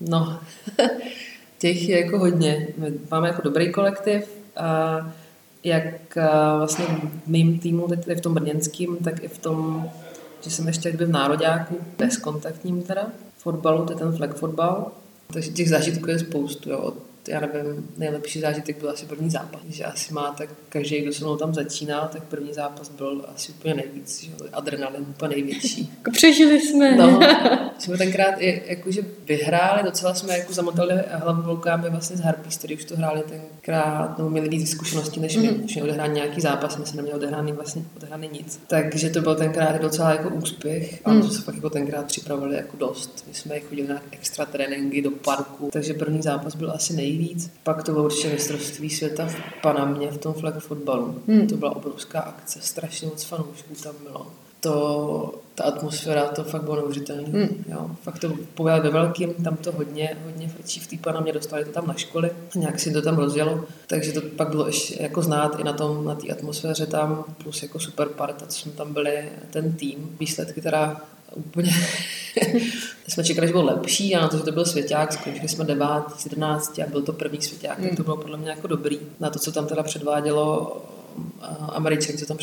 No, 0.00 0.40
těch 1.58 1.88
je 1.88 2.00
jako 2.00 2.18
hodně. 2.18 2.68
My 2.76 2.92
máme 3.10 3.28
jako 3.28 3.42
dobrý 3.42 3.72
kolektiv 3.72 4.24
a 4.56 5.12
jak 5.64 6.16
vlastně 6.58 6.84
v 7.24 7.28
mým 7.28 7.58
týmu, 7.58 7.88
teď 7.88 8.18
v 8.18 8.20
tom 8.20 8.34
brněnským, 8.34 8.96
tak 8.96 9.24
i 9.24 9.28
v 9.28 9.38
tom, 9.38 9.88
že 10.44 10.50
jsem 10.50 10.66
ještě 10.66 10.88
kdyby 10.88 11.04
v 11.04 11.10
nároďáku, 11.10 11.76
bezkontaktním 11.98 12.82
teda, 12.82 13.06
fotbalu, 13.38 13.86
to 13.86 13.92
je 13.92 13.98
ten 13.98 14.12
flag 14.12 14.34
fotbal, 14.34 14.92
takže 15.32 15.50
těch 15.50 15.68
zážitků 15.68 16.10
je 16.10 16.18
spoustu, 16.18 16.70
jo. 16.70 16.78
od 16.78 16.94
já 17.28 17.40
nevím, 17.40 17.88
nejlepší 17.96 18.40
zážitek 18.40 18.80
byl 18.80 18.90
asi 18.90 19.06
první 19.06 19.30
zápas. 19.30 19.60
Že 19.68 19.84
asi 19.84 20.14
máte, 20.14 20.48
každý, 20.68 21.00
kdo 21.00 21.12
se 21.12 21.24
mnou 21.24 21.36
tam 21.36 21.54
začínal, 21.54 22.08
tak 22.12 22.22
první 22.22 22.52
zápas 22.52 22.88
byl 22.88 23.24
asi 23.34 23.52
úplně 23.52 23.74
nejvíc, 23.74 24.22
že 24.22 24.30
adrenalin 24.52 25.06
úplně 25.08 25.28
největší. 25.28 25.92
Jako 25.98 26.10
přežili 26.10 26.60
jsme. 26.60 26.96
No, 26.96 27.20
jsme 27.78 27.98
tenkrát 27.98 28.34
i, 28.38 28.62
jakože 28.66 29.02
vyhráli, 29.26 29.82
docela 29.82 30.14
jsme 30.14 30.38
jako 30.38 30.52
zamotali 30.52 30.94
hlavu 31.10 31.42
volkámi 31.42 31.90
vlastně 31.90 32.16
z 32.16 32.20
Harpies, 32.20 32.56
který 32.56 32.76
už 32.76 32.84
to 32.84 32.96
hráli 32.96 33.22
tenkrát, 33.28 34.18
no, 34.18 34.30
měli 34.30 34.48
víc 34.48 34.70
zkušeností, 34.70 35.20
než 35.20 35.36
my, 35.36 35.42
mm-hmm. 35.42 35.62
než 35.62 35.74
mě 35.74 35.82
odehrát 35.82 36.12
nějaký 36.12 36.40
zápas, 36.40 36.76
my 36.76 36.86
jsme 36.86 36.96
neměli 36.96 37.18
odehraný 37.18 37.52
vlastně 37.52 37.82
odehraný 37.96 38.28
nic. 38.32 38.60
Takže 38.66 39.10
to 39.10 39.20
byl 39.20 39.34
tenkrát 39.34 39.80
docela 39.80 40.10
jako 40.10 40.28
úspěch 40.28 41.00
a 41.04 41.12
mm. 41.12 41.22
to 41.22 41.28
se 41.28 41.42
fakt 41.42 41.54
jako 41.54 41.70
tenkrát 41.70 42.06
připravili 42.06 42.56
jako 42.56 42.76
dost. 42.76 43.24
My 43.28 43.34
jsme 43.34 43.60
chodili 43.60 43.88
na 43.88 44.02
extra 44.10 44.46
tréninky 44.46 45.02
do 45.02 45.10
parku, 45.10 45.68
takže 45.72 45.94
první 45.94 46.22
zápas 46.22 46.54
byl 46.54 46.72
asi 46.72 46.96
nejvíc. 46.96 47.11
Pak 47.62 47.82
to 47.82 47.92
bylo 47.92 48.04
určitě 48.04 48.28
mistrovství 48.28 48.90
světa 48.90 49.26
v 49.26 49.36
Panamě 49.62 50.10
v 50.10 50.18
tom 50.18 50.32
flag 50.32 50.58
fotbalu. 50.58 51.22
Mm. 51.26 51.46
To 51.46 51.56
byla 51.56 51.76
obrovská 51.76 52.20
akce, 52.20 52.60
strašně 52.62 53.08
moc 53.08 53.24
fanoušků 53.24 53.74
tam 53.82 53.94
bylo 54.02 54.26
to, 54.62 55.34
ta 55.54 55.64
atmosféra, 55.64 56.24
to 56.24 56.44
fakt 56.44 56.62
bylo 56.62 56.76
neuvěřitelné. 56.76 57.28
Mm. 57.28 57.64
Jo, 57.68 57.90
fakt 58.02 58.18
to 58.18 58.32
pojali 58.54 58.80
ve 58.80 58.90
velkým, 58.90 59.34
tam 59.34 59.56
to 59.56 59.72
hodně, 59.72 60.16
hodně 60.24 60.48
frčí 60.48 60.80
v 60.80 60.86
té 60.86 61.20
mě 61.20 61.32
dostali 61.32 61.64
to 61.64 61.70
tam 61.70 61.86
na 61.86 61.94
školy, 61.94 62.30
nějak 62.54 62.80
si 62.80 62.92
to 62.92 63.02
tam 63.02 63.16
rozjelo, 63.16 63.64
takže 63.86 64.12
to 64.12 64.20
pak 64.36 64.48
bylo 64.48 64.66
ještě 64.66 65.02
jako 65.02 65.22
znát 65.22 65.60
i 65.60 65.64
na 65.64 65.72
tom, 65.72 66.04
na 66.04 66.14
té 66.14 66.28
atmosféře 66.28 66.86
tam, 66.86 67.24
plus 67.42 67.62
jako 67.62 67.78
super 67.78 68.08
parta, 68.08 68.46
co 68.46 68.58
jsme 68.58 68.72
tam 68.72 68.92
byli, 68.92 69.28
ten 69.50 69.72
tým, 69.72 70.16
výsledky 70.20 70.60
teda 70.60 71.00
úplně 71.34 71.72
jsme 73.08 73.24
čekali, 73.24 73.46
že 73.46 73.52
byl 73.52 73.64
lepší 73.64 74.14
a 74.14 74.20
na 74.20 74.28
to, 74.28 74.36
že 74.36 74.42
to 74.42 74.52
byl 74.52 74.64
svěťák, 74.64 75.12
skončili 75.12 75.48
jsme 75.48 75.64
9, 75.64 75.86
11 76.24 76.78
a 76.78 76.86
byl 76.90 77.02
to 77.02 77.12
první 77.12 77.42
svěťák, 77.42 77.78
mm. 77.78 77.88
tak 77.88 77.96
to 77.96 78.02
bylo 78.02 78.16
podle 78.16 78.38
mě 78.38 78.50
jako 78.50 78.66
dobrý. 78.66 79.00
Na 79.20 79.30
to, 79.30 79.38
co 79.38 79.52
tam 79.52 79.66
teda 79.66 79.82
předvádělo 79.82 80.76
Američanky, 81.68 82.18
co 82.18 82.26
tam, 82.26 82.38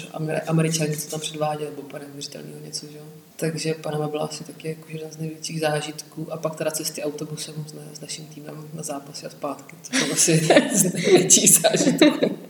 Američanky, 0.48 0.98
co 0.98 1.10
tam 1.10 1.20
předváděli, 1.20 1.70
nebo 1.70 1.82
úplně 1.82 2.04
neuvěřitelného 2.04 2.60
něco, 2.66 2.86
že 2.92 2.98
jo. 2.98 3.04
Takže 3.36 3.74
Panama 3.74 4.08
byla 4.08 4.24
asi 4.24 4.44
taky 4.44 4.68
jako 4.68 4.86
jeden 4.90 5.12
z 5.12 5.18
největších 5.18 5.60
zážitků 5.60 6.28
a 6.34 6.38
pak 6.38 6.56
teda 6.56 6.72
cesty 6.72 7.04
autobusem 7.04 7.56
s, 7.68 7.98
s 7.98 8.02
naším 8.02 8.26
týmem 8.26 8.70
na 8.74 8.84
zápasy 8.84 9.26
a 9.26 9.30
zpátky. 9.30 9.76
To 9.92 9.98
bylo 9.98 10.14
asi 10.14 10.48
z 10.74 10.94
největších 10.94 11.60
zážitků 11.60 12.49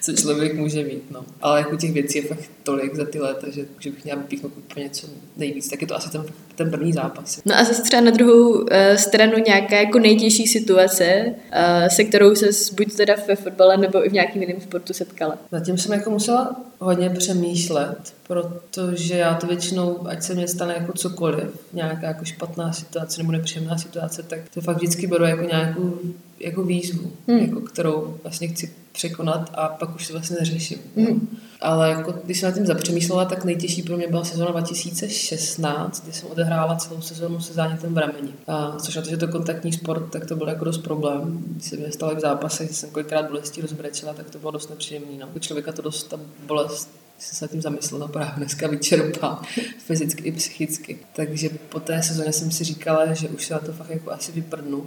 co 0.00 0.12
člověk 0.12 0.54
může 0.54 0.84
mít. 0.84 1.10
No. 1.10 1.24
Ale 1.42 1.60
jako 1.60 1.76
těch 1.76 1.92
věcí 1.92 2.18
je 2.18 2.24
fakt 2.24 2.50
tolik 2.62 2.94
za 2.94 3.04
ty 3.04 3.20
léta, 3.20 3.50
že, 3.50 3.64
že 3.78 3.90
bych 3.90 4.04
měla 4.04 4.20
vypíchnout 4.20 4.52
úplně 4.56 4.84
něco 4.84 5.06
nejvíc. 5.36 5.68
Tak 5.68 5.80
je 5.80 5.86
to 5.86 5.96
asi 5.96 6.10
ten, 6.10 6.24
ten 6.54 6.70
první 6.70 6.92
zápas. 6.92 7.40
No 7.44 7.54
a 7.58 7.64
zase 7.64 7.82
třeba 7.82 8.02
na 8.02 8.10
druhou 8.10 8.50
uh, 8.50 8.66
stranu 8.96 9.38
nějaká 9.46 9.76
jako 9.76 9.98
nejtěžší 9.98 10.46
situace, 10.46 11.24
uh, 11.26 11.88
se 11.88 12.04
kterou 12.04 12.34
se 12.34 12.74
buď 12.74 12.96
teda 12.96 13.14
ve 13.28 13.36
fotbale 13.36 13.76
nebo 13.76 14.06
i 14.06 14.08
v 14.08 14.12
nějakém 14.12 14.42
jiném 14.42 14.60
sportu 14.60 14.92
setkala. 14.92 15.38
Zatím 15.52 15.78
jsem 15.78 15.92
jako 15.92 16.10
musela 16.10 16.60
hodně 16.78 17.10
přemýšlet, 17.10 18.14
protože 18.26 19.14
já 19.14 19.34
to 19.34 19.46
většinou, 19.46 20.06
ať 20.06 20.22
se 20.22 20.34
mě 20.34 20.48
stane 20.48 20.74
jako 20.78 20.92
cokoliv, 20.92 21.48
nějaká 21.72 22.06
jako 22.06 22.24
špatná 22.24 22.72
situace 22.72 23.20
nebo 23.20 23.32
nepříjemná 23.32 23.78
situace, 23.78 24.22
tak 24.22 24.38
to 24.54 24.60
fakt 24.60 24.76
vždycky 24.76 25.06
beru 25.06 25.24
jako 25.24 25.44
nějakou 25.44 25.98
jako 26.40 26.62
výzvu, 26.62 27.12
hmm. 27.28 27.38
jako 27.38 27.60
kterou 27.60 28.16
vlastně 28.22 28.48
chci 28.48 28.74
překonat 28.92 29.50
a 29.54 29.68
pak 29.68 29.94
už 29.94 30.06
to 30.06 30.12
vlastně 30.12 30.36
neřeším. 30.40 30.78
Mm. 30.96 31.38
Ale 31.60 31.88
jako, 31.88 32.14
když 32.24 32.40
jsem 32.40 32.48
na 32.48 32.54
tím 32.54 32.66
zapřemýšlela, 32.66 33.24
tak 33.24 33.44
nejtěžší 33.44 33.82
pro 33.82 33.96
mě 33.96 34.08
byla 34.08 34.24
sezóna 34.24 34.50
2016, 34.50 36.04
kdy 36.04 36.12
jsem 36.12 36.28
odehrála 36.28 36.76
celou 36.76 37.00
sezónu 37.00 37.40
se 37.40 37.52
zánětem 37.52 37.94
v 37.94 37.98
rameni. 37.98 38.32
A 38.46 38.76
což 38.78 38.96
na 38.96 39.02
to, 39.02 39.10
že 39.10 39.16
to 39.16 39.28
kontaktní 39.28 39.72
sport, 39.72 40.10
tak 40.10 40.26
to 40.26 40.36
byl 40.36 40.48
jako 40.48 40.64
dost 40.64 40.78
problém. 40.78 41.44
Když 41.46 41.64
se 41.64 41.76
mi 41.76 41.92
stalo 41.92 42.14
v 42.14 42.20
zápasech, 42.20 42.68
že 42.68 42.74
jsem 42.74 42.90
kolikrát 42.90 43.28
bolestí 43.28 43.60
rozbrečela, 43.60 44.12
tak 44.12 44.30
to 44.30 44.38
bylo 44.38 44.50
dost 44.50 44.70
nepříjemné. 44.70 45.18
No. 45.20 45.28
U 45.36 45.38
člověka 45.38 45.72
to 45.72 45.82
dost 45.82 46.02
ta 46.02 46.20
bolest 46.46 46.90
jsem 47.18 47.36
se 47.36 47.44
nad 47.44 47.50
tím 47.50 47.62
zamyslela, 47.62 48.08
právě 48.08 48.32
dneska 48.36 48.68
vyčerpá 48.68 49.42
fyzicky 49.78 50.22
i 50.22 50.32
psychicky. 50.32 50.98
Takže 51.12 51.48
po 51.68 51.80
té 51.80 52.02
sezóně 52.02 52.32
jsem 52.32 52.50
si 52.50 52.64
říkala, 52.64 53.14
že 53.14 53.28
už 53.28 53.46
se 53.46 53.54
na 53.54 53.60
to 53.60 53.72
fakt 53.72 53.90
jako 53.90 54.10
asi 54.10 54.32
vyprdnu. 54.32 54.86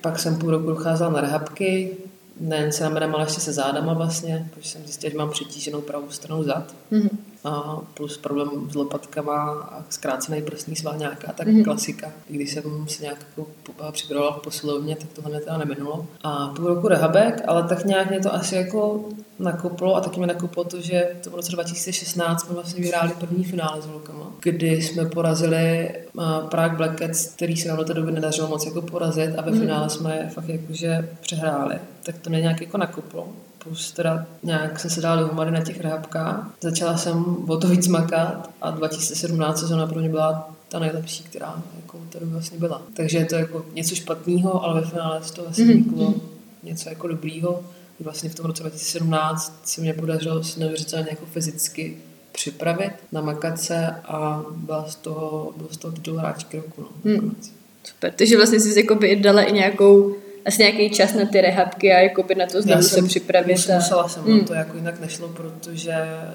Pak 0.00 0.18
jsem 0.18 0.38
půl 0.38 0.50
roku 0.50 0.66
docházela 0.66 1.10
na 1.10 1.20
rehabky, 1.20 1.96
nejen 2.40 2.72
se 2.72 2.84
ramenem, 2.84 3.14
ale 3.14 3.24
ještě 3.24 3.40
se 3.40 3.52
zádama 3.52 3.94
vlastně, 3.94 4.48
protože 4.54 4.68
jsem 4.68 4.82
zjistila, 4.82 5.10
že 5.10 5.18
mám 5.18 5.30
přetíženou 5.30 5.80
pravou 5.80 6.10
stranu 6.10 6.42
zad. 6.42 6.74
Mm-hmm. 6.92 7.18
A 7.44 7.80
plus 7.94 8.16
problém 8.16 8.48
s 8.70 8.74
lopatkama 8.74 9.50
a 9.72 9.84
zkrácený 9.88 10.42
prsní 10.42 10.76
sval 10.76 10.96
nějaká 10.96 11.32
tak 11.32 11.48
mm-hmm. 11.48 11.64
klasika. 11.64 12.12
I 12.30 12.34
když 12.34 12.52
jsem 12.52 12.88
se 12.88 13.02
nějak 13.02 13.18
jako 13.36 13.50
připravovala 13.92 14.36
v 14.38 14.42
posilovně, 14.42 14.96
tak 14.96 15.08
tohle 15.12 15.30
mě 15.30 15.40
teda 15.40 15.58
neminulo. 15.58 16.06
A 16.22 16.46
půl 16.46 16.66
roku 16.66 16.88
rehabek, 16.88 17.42
ale 17.46 17.62
tak 17.62 17.84
nějak 17.84 18.10
mě 18.10 18.20
to 18.20 18.34
asi 18.34 18.54
jako 18.54 19.04
nakoplo 19.38 19.96
a 19.96 20.00
taky 20.00 20.18
mě 20.18 20.26
nakoplo 20.26 20.64
to, 20.64 20.80
že 20.80 21.10
to 21.24 21.30
v 21.30 21.34
roce 21.34 21.52
2016 21.52 22.40
jsme 22.40 22.54
vlastně 22.54 22.82
vyhráli 22.82 23.12
první 23.20 23.44
finále 23.44 23.82
s 23.82 23.86
Volkama, 23.86 24.32
kdy 24.42 24.82
jsme 24.82 25.04
porazili 25.04 25.94
Prague 26.50 26.76
Black 26.76 26.98
Cats, 26.98 27.26
který 27.26 27.56
se 27.56 27.68
nám 27.68 27.76
do 27.76 27.84
té 27.84 27.94
doby 27.94 28.12
nedařilo 28.12 28.48
moc 28.48 28.66
jako 28.66 28.82
porazit 28.82 29.38
a 29.38 29.42
ve 29.42 29.50
mm. 29.50 29.60
finále 29.60 29.90
jsme 29.90 30.30
fakt 30.34 30.48
jakože 30.48 31.08
přehráli. 31.20 31.78
Tak 32.02 32.18
to 32.18 32.30
mě 32.30 32.40
nějak 32.40 32.60
jako 32.60 32.78
nakoplo 32.78 33.28
plus 33.68 33.92
teda 33.92 34.26
nějak 34.42 34.80
jsem 34.80 34.90
se 34.90 35.00
dala 35.00 35.16
dohromady 35.20 35.50
na 35.50 35.64
těch 35.64 35.80
rehabkách. 35.80 36.50
Začala 36.60 36.96
jsem 36.96 37.36
o 37.48 37.56
to 37.56 37.68
víc 37.68 37.88
makat 37.88 38.50
a 38.62 38.70
2017 38.70 39.60
sezóna 39.60 39.86
pro 39.86 40.00
mě 40.00 40.08
byla 40.08 40.50
ta 40.68 40.78
nejlepší, 40.78 41.24
která 41.24 41.62
jako 41.76 41.98
tady 42.12 42.24
vlastně 42.24 42.58
byla. 42.58 42.82
Takže 42.94 43.18
je 43.18 43.24
to 43.24 43.34
jako 43.34 43.64
něco 43.74 43.94
špatného, 43.94 44.64
ale 44.64 44.80
ve 44.80 44.86
finále 44.86 45.22
z 45.22 45.30
toho 45.30 45.44
vlastně 45.44 45.64
mm-hmm. 45.64 46.20
něco 46.62 46.88
jako 46.88 47.08
dobrýho. 47.08 47.60
Vlastně 48.00 48.30
v 48.30 48.34
tom 48.34 48.46
roce 48.46 48.62
2017 48.62 49.60
se 49.64 49.80
mě 49.80 49.94
podařilo 49.94 50.44
se 50.44 50.60
neuvěřitelně 50.60 51.06
jako 51.10 51.26
fyzicky 51.26 51.96
připravit, 52.32 52.92
namakat 53.12 53.60
se 53.60 53.86
a 53.86 54.44
byla 54.56 54.88
z 54.88 54.94
toho, 54.94 55.52
byl 55.56 55.68
z 55.70 55.76
toho 55.76 55.92
titul 55.92 56.16
hráčky 56.16 56.56
roku. 56.56 56.82
No, 57.04 57.12
mm. 57.12 57.36
Super, 57.84 58.12
takže 58.16 58.36
vlastně 58.36 58.60
jsi 58.60 58.80
jako 58.80 58.94
by 58.94 59.16
dala 59.16 59.42
i 59.42 59.52
nějakou 59.52 60.14
asi 60.48 60.62
nějaký 60.62 60.90
čas 60.90 61.14
na 61.14 61.24
ty 61.26 61.40
rehabky 61.40 61.92
a 61.92 61.98
jako 61.98 62.22
by 62.22 62.34
na 62.34 62.46
to 62.46 62.62
znovu 62.62 62.82
se 62.82 63.02
připravit. 63.02 63.52
Musela, 63.52 63.78
a... 63.78 63.80
musela 63.80 64.08
jsem, 64.08 64.24
mm. 64.24 64.44
to 64.44 64.54
jako 64.54 64.76
jinak 64.76 65.00
nešlo, 65.00 65.28
protože 65.28 65.94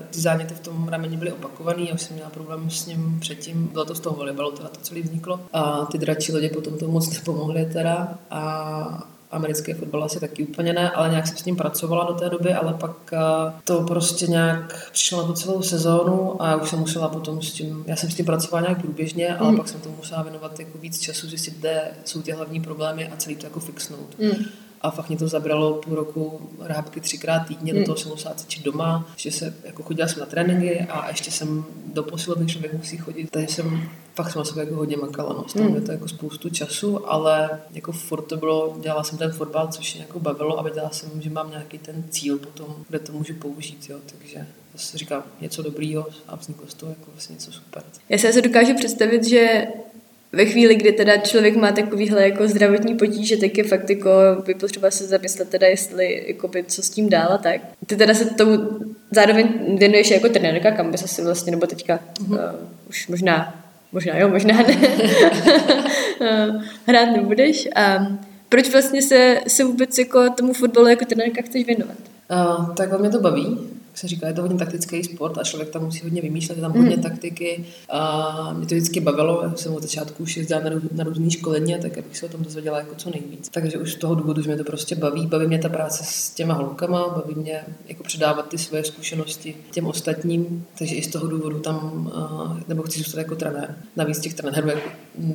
ty 0.10 0.20
záněty 0.20 0.54
v 0.54 0.60
tom 0.60 0.88
rameni 0.88 1.18
byly 1.18 1.32
opakovaný, 1.32 1.88
já 1.88 1.94
už 1.94 2.02
jsem 2.02 2.16
měla 2.16 2.30
problém 2.30 2.70
s 2.70 2.86
ním 2.86 3.18
předtím, 3.20 3.68
bylo 3.68 3.86
to 3.86 3.96
z 3.96 4.00
toho 4.00 4.16
volejbalu, 4.16 4.52
teda 4.52 4.70
to 4.70 4.80
celé 4.82 5.02
vzniklo. 5.02 5.40
A 5.54 5.86
ty 5.92 5.98
dračí 5.98 6.32
lodě 6.32 6.50
potom 6.50 6.78
to 6.78 6.88
moc 6.88 7.14
nepomohly 7.14 7.66
teda 7.66 8.18
a 8.32 9.13
americký 9.34 9.74
fotbal 9.74 10.04
asi 10.04 10.20
taky 10.20 10.44
úplně 10.44 10.74
ne, 10.74 10.90
ale 10.90 11.10
nějak 11.10 11.28
jsem 11.28 11.38
s 11.38 11.46
ním 11.46 11.56
pracovala 11.56 12.06
do 12.06 12.14
té 12.14 12.30
doby, 12.30 12.54
ale 12.54 12.74
pak 12.74 13.14
eh, 13.14 13.54
to 13.64 13.84
prostě 13.84 14.28
nějak 14.28 14.90
přišlo 14.92 15.22
na 15.22 15.28
tu 15.28 15.34
celou 15.34 15.62
sezónu 15.62 16.42
a 16.42 16.50
já 16.50 16.56
už 16.56 16.70
jsem 16.70 16.80
musela 16.80 17.10
potom 17.10 17.42
s 17.42 17.52
tím, 17.52 17.84
já 17.88 17.96
jsem 17.96 18.12
s 18.12 18.16
tím 18.16 18.26
pracovala 18.26 18.62
nějak 18.62 18.82
průběžně, 18.82 19.36
ale 19.36 19.52
mm. 19.52 19.58
pak 19.58 19.68
jsem 19.68 19.82
tomu 19.82 19.96
musela 19.96 20.24
věnovat 20.24 20.60
jako 20.60 20.78
víc 20.78 21.00
času, 21.00 21.28
zjistit, 21.28 21.58
kde 21.58 21.82
jsou 22.06 22.22
ty 22.22 22.32
hlavní 22.32 22.62
problémy 22.62 23.08
a 23.08 23.16
celý 23.16 23.36
to 23.36 23.46
jako 23.46 23.60
fixnout. 23.60 24.20
Mm 24.20 24.46
a 24.84 24.92
fakt 24.92 25.10
mě 25.10 25.18
to 25.18 25.28
zabralo 25.28 25.74
půl 25.74 25.96
roku 25.96 26.50
rábky 26.60 27.02
třikrát 27.02 27.40
týdně, 27.40 27.74
do 27.74 27.86
toho 27.86 27.98
jsem 27.98 28.12
musela 28.12 28.34
cvičit 28.34 28.64
doma, 28.64 29.10
že 29.16 29.32
se 29.32 29.54
jako 29.64 29.84
chodila 29.84 30.08
jsem 30.08 30.20
na 30.20 30.26
tréninky 30.26 30.80
a 30.80 31.08
ještě 31.08 31.32
jsem 31.32 31.66
do 31.94 32.04
posilovny 32.04 32.46
člověk 32.46 32.74
musí 32.74 32.98
chodit, 32.98 33.30
takže 33.32 33.48
jsem 33.48 33.90
fakt 34.16 34.32
jsem 34.32 34.40
na 34.40 34.46
sebe 34.46 34.62
jako 34.62 34.76
hodně 34.76 34.98
makala, 34.98 35.34
no. 35.34 35.46
Stalo 35.48 35.70
mm. 35.70 35.82
to 35.82 35.92
jako 35.92 36.08
spoustu 36.08 36.50
času, 36.50 37.12
ale 37.12 37.62
jako 37.74 37.92
furt 37.92 38.22
to 38.22 38.38
bylo, 38.38 38.78
dělala 38.82 39.04
jsem 39.04 39.18
ten 39.18 39.32
fotbal, 39.32 39.68
což 39.68 39.94
mě 39.94 40.04
jako 40.04 40.20
bavilo 40.20 40.60
a 40.60 40.64
věděla 40.64 40.90
jsem, 40.90 41.22
že 41.22 41.30
mám 41.30 41.50
nějaký 41.50 41.78
ten 41.78 42.04
cíl 42.10 42.38
potom, 42.38 42.76
kde 42.90 43.00
to 43.00 43.12
můžu 43.12 43.34
použít, 43.34 43.90
jo, 43.90 43.98
takže 44.06 44.48
zase 44.74 44.98
říkám 44.98 45.24
něco 45.42 45.64
dobrýho 45.64 46.08
a 46.28 46.36
vzniklo 46.36 46.68
z 46.68 46.74
toho 46.74 46.90
jako 46.90 47.12
vlastně 47.12 47.34
něco 47.34 47.52
super. 47.52 47.84
Já 48.10 48.18
se 48.18 48.42
dokážu 48.42 48.76
představit, 48.76 49.24
že 49.24 49.68
ve 50.34 50.46
chvíli, 50.46 50.76
kdy 50.76 50.92
teda 50.92 51.18
člověk 51.18 51.56
má 51.56 51.72
takovýhle 51.72 52.24
jako 52.24 52.48
zdravotní 52.48 52.96
potíže, 52.96 53.38
tak 53.38 53.58
je 53.58 53.64
fakt 53.64 53.90
jako 53.90 54.10
by 54.46 54.54
potřeba 54.54 54.92
se 54.92 55.08
zamyslet 55.08 55.50
teda, 55.50 55.68
jestli 55.68 56.24
jako 56.28 56.48
by, 56.48 56.64
co 56.64 56.84
s 56.84 56.90
tím 56.90 57.10
dál 57.10 57.34
a 57.34 57.38
tak. 57.38 57.62
Ty 57.88 57.96
teda 57.96 58.14
se 58.14 58.26
tomu 58.26 58.58
zároveň 59.12 59.48
věnuješ 59.78 60.12
jako 60.12 60.30
trenérka, 60.30 60.72
kam 60.72 60.92
bys 60.92 61.04
asi 61.04 61.22
vlastně, 61.22 61.52
nebo 61.52 61.68
teďka 61.68 62.00
mm-hmm. 62.20 62.34
uh, 62.34 62.70
už 62.90 63.08
možná, 63.08 63.64
možná 63.92 64.18
jo, 64.18 64.30
možná 64.30 64.58
ne, 64.62 64.78
hrát 66.88 67.06
nebudeš. 67.06 67.70
A 67.76 68.08
proč 68.50 68.70
vlastně 68.70 69.02
se, 69.02 69.40
se 69.48 69.64
vůbec 69.64 69.98
jako 69.98 70.30
tomu 70.30 70.54
fotbalu 70.54 70.88
jako 70.88 71.06
trenérka 71.06 71.42
chceš 71.42 71.66
věnovat? 71.66 71.98
Uh, 72.32 72.74
tak 72.76 73.00
mě 73.00 73.10
to 73.10 73.20
baví 73.20 73.58
jak 73.94 73.98
se 74.00 74.08
říká, 74.08 74.28
je 74.28 74.34
to 74.34 74.42
hodně 74.42 74.58
taktický 74.58 75.04
sport 75.04 75.38
a 75.38 75.44
člověk 75.44 75.70
tam 75.70 75.86
musí 75.86 76.04
hodně 76.04 76.22
vymýšlet, 76.22 76.56
je 76.56 76.62
tam 76.62 76.72
hodně 76.72 76.96
mm. 76.96 77.04
taktiky. 77.04 77.66
A 77.90 78.54
mě 78.54 78.68
to 78.68 78.76
vždycky 78.76 79.00
bavilo, 79.00 79.42
já 79.44 79.56
jsem 79.56 79.74
od 79.74 79.82
začátku 79.82 80.24
už 80.24 80.38
jezdila 80.38 80.62
na, 80.62 80.70
růz, 80.70 80.84
na 80.92 81.04
různý 81.04 81.32
školení, 81.32 81.76
tak 81.82 81.98
abych 81.98 82.18
se 82.18 82.26
o 82.26 82.30
tom 82.30 82.44
dozvěděla 82.44 82.78
jako 82.78 82.96
co 82.96 83.10
nejvíc. 83.10 83.50
Takže 83.50 83.78
už 83.78 83.94
z 83.94 83.96
toho 83.96 84.16
důvodu, 84.16 84.42
že 84.42 84.48
mě 84.48 84.58
to 84.58 84.64
prostě 84.64 84.96
baví, 84.96 85.28
baví 85.28 85.48
mě 85.48 85.60
ta 85.60 85.70
práce 85.70 86.04
s 86.08 86.30
těma 86.30 86.54
holkama, 86.54 87.08
baví 87.08 87.36
mě 87.36 87.64
jako 87.88 88.04
předávat 88.04 88.50
ty 88.50 88.58
své 88.58 88.84
zkušenosti 88.84 89.56
těm 89.72 89.88
ostatním, 89.88 90.66
takže 90.78 90.96
i 90.96 91.04
z 91.04 91.08
toho 91.08 91.28
důvodu 91.28 91.60
tam, 91.60 92.12
nebo 92.68 92.84
chci 92.84 93.00
zůstat 93.00 93.18
jako 93.18 93.36
trenér. 93.36 93.76
Navíc 93.96 94.20
těch 94.20 94.34
trenérů 94.34 94.68
jako 94.68 94.90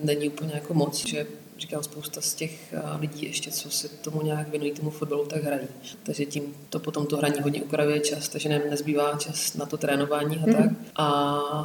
není 0.05 0.29
úplně 0.29 0.53
jako 0.55 0.75
moc, 0.75 1.07
že 1.07 1.27
říkám, 1.59 1.83
spousta 1.83 2.21
z 2.21 2.35
těch 2.35 2.75
lidí 3.01 3.27
ještě, 3.27 3.51
co 3.51 3.71
se 3.71 3.89
tomu 3.89 4.23
nějak 4.23 4.49
věnují 4.49 4.73
tomu 4.73 4.91
fotbalu, 4.91 5.27
tak 5.27 5.43
hrají. 5.43 5.67
Takže 6.03 6.27
tím 6.27 6.43
to 6.71 6.79
potom 6.79 7.07
to 7.07 7.17
hraní 7.17 7.41
hodně 7.43 7.63
ukravuje 7.63 8.01
čas, 8.01 8.29
takže 8.29 8.49
ne, 8.49 8.63
nezbývá 8.71 9.17
čas 9.19 9.55
na 9.55 9.67
to 9.67 9.77
trénování 9.77 10.37
a 10.37 10.47
mm. 10.47 10.55
tak. 10.55 10.71
A, 10.97 11.07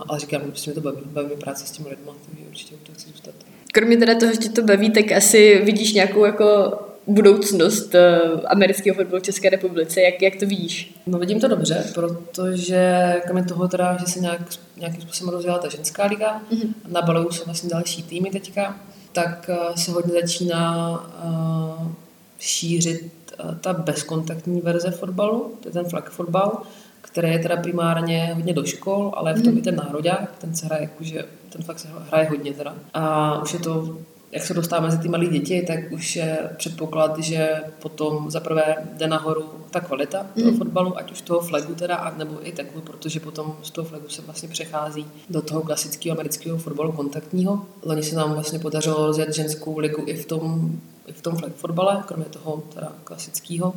ale 0.07 0.19
říkám, 0.19 0.41
prostě 0.41 0.71
mě 0.71 0.75
to 0.75 0.81
baví, 0.81 1.01
baví 1.05 1.27
mě 1.27 1.37
práce 1.37 1.65
s 1.65 1.71
těmi 1.71 1.89
lidmi, 1.89 2.11
takže 2.25 2.43
určitě 2.47 2.75
to 2.83 2.93
chci 2.93 3.09
zůstat. 3.09 3.35
Kromě 3.73 3.97
teda 3.97 4.15
toho, 4.15 4.31
že 4.31 4.37
tě 4.37 4.49
to 4.49 4.63
baví, 4.63 4.91
tak 4.91 5.11
asi 5.11 5.61
vidíš 5.65 5.93
nějakou 5.93 6.25
jako 6.25 6.79
budoucnost 7.07 7.95
uh, 7.95 8.39
amerického 8.45 8.95
fotbalu 8.95 9.19
v 9.19 9.25
České 9.25 9.49
republice. 9.49 10.01
Jak, 10.01 10.21
jak 10.21 10.35
to 10.35 10.45
vidíš? 10.45 10.95
No 11.05 11.19
vidím 11.19 11.39
to 11.39 11.47
dobře, 11.47 11.91
protože 11.93 13.13
kromě 13.25 13.43
toho 13.43 13.67
teda, 13.67 13.97
že 13.99 14.05
se 14.05 14.19
nějak, 14.19 14.41
nějakým 14.77 15.01
způsobem 15.01 15.33
rozvíjela 15.33 15.59
ta 15.59 15.69
ženská 15.69 16.05
liga, 16.05 16.41
mm-hmm. 16.51 16.73
nabalují 16.87 17.27
se 17.31 17.45
vlastně 17.45 17.69
další 17.69 18.03
týmy 18.03 18.29
teďka, 18.29 18.79
tak 19.13 19.49
uh, 19.49 19.75
se 19.75 19.91
hodně 19.91 20.13
začíná 20.21 20.89
uh, 21.25 21.87
šířit 22.39 23.33
uh, 23.43 23.55
ta 23.55 23.73
bezkontaktní 23.73 24.61
verze 24.61 24.91
fotbalu, 24.91 25.53
to 25.59 25.69
je 25.69 25.73
ten 25.73 25.85
flag 25.85 26.09
fotbal, 26.09 26.61
který 27.01 27.31
je 27.31 27.39
teda 27.39 27.57
primárně 27.57 28.31
hodně 28.35 28.53
do 28.53 28.63
škol, 28.63 29.11
ale 29.15 29.33
v 29.33 29.43
tom 29.43 29.51
mm. 29.51 29.57
i 29.57 29.61
ten 29.61 29.75
národák, 29.75 30.35
ten 30.37 30.55
se 30.55 30.65
hraje 30.65 30.81
jakože, 30.81 31.25
ten 31.49 31.63
fakt 31.63 31.79
se 31.79 31.87
hraje 32.09 32.29
hodně 32.29 32.53
teda. 32.53 32.73
A 32.93 33.41
už 33.41 33.53
je 33.53 33.59
to 33.59 33.97
jak 34.33 34.43
se 34.43 34.53
dostáváme 34.53 34.87
mezi 34.87 34.97
ty 34.97 35.09
malé 35.09 35.25
děti, 35.25 35.61
tak 35.67 35.79
už 35.91 36.15
je 36.15 36.37
předpoklad, 36.57 37.19
že 37.19 37.61
potom 37.81 38.31
zaprvé 38.31 38.75
jde 38.97 39.07
nahoru 39.07 39.43
ta 39.71 39.79
kvalita 39.79 40.25
toho 40.39 40.51
mm. 40.51 40.57
fotbalu, 40.57 40.97
ať 40.97 41.11
už 41.11 41.21
toho 41.21 41.41
flagu 41.41 41.75
teda, 41.75 42.13
nebo 42.17 42.47
i 42.47 42.51
takový, 42.51 42.81
protože 42.81 43.19
potom 43.19 43.55
z 43.63 43.71
toho 43.71 43.85
flagu 43.85 44.09
se 44.09 44.21
vlastně 44.21 44.49
přechází 44.49 45.05
do 45.29 45.41
toho 45.41 45.61
klasického 45.61 46.15
amerického 46.15 46.57
fotbalu 46.57 46.91
kontaktního. 46.91 47.65
Loni 47.83 48.03
se 48.03 48.15
nám 48.15 48.33
vlastně 48.33 48.59
podařilo 48.59 49.07
rozjet 49.07 49.35
ženskou 49.35 49.79
ligu 49.79 50.03
i 50.05 50.15
v 50.17 50.25
tom, 50.25 50.71
i 51.07 51.13
v 51.13 51.21
tom 51.21 51.35
flag 51.35 51.55
fotbale, 51.55 52.03
kromě 52.07 52.25
toho 52.25 52.63
teda 52.73 52.91
klasického. 53.03 53.73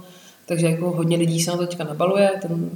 Takže 0.46 0.66
jako 0.66 0.90
hodně 0.90 1.16
lidí 1.16 1.40
se 1.40 1.50
na 1.50 1.56
to 1.56 1.66
teďka 1.66 1.84
nabaluje, 1.84 2.30
ten 2.42 2.70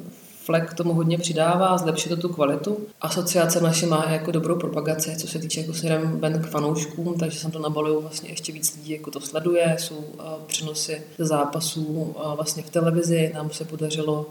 Fleck 0.51 0.75
tomu 0.75 0.95
hodně 0.95 1.19
přidává, 1.19 1.79
zlepší 1.79 2.09
to 2.09 2.17
tu 2.17 2.29
kvalitu. 2.29 2.79
Asociace 3.01 3.61
naše 3.61 3.87
má 3.87 4.07
jako 4.11 4.31
dobrou 4.31 4.59
propagaci, 4.59 5.17
co 5.17 5.27
se 5.27 5.39
týče 5.39 5.61
jako 5.61 5.75
směrem 5.75 6.21
ven 6.21 6.43
k 6.43 6.47
fanouškům, 6.47 7.19
takže 7.19 7.39
jsem 7.39 7.51
to 7.51 7.59
nabaluju 7.59 8.01
vlastně 8.01 8.31
ještě 8.31 8.53
víc 8.53 8.77
lidí, 8.77 8.93
jako 8.93 9.11
to 9.11 9.21
sleduje. 9.21 9.77
Jsou 9.79 9.95
uh, 9.95 10.23
přenosy 10.47 11.03
zápasů 11.19 11.85
uh, 11.85 12.35
vlastně 12.35 12.63
v 12.63 12.71
televizi. 12.71 13.33
Nám 13.35 13.51
se 13.51 13.65
podařilo 13.65 14.27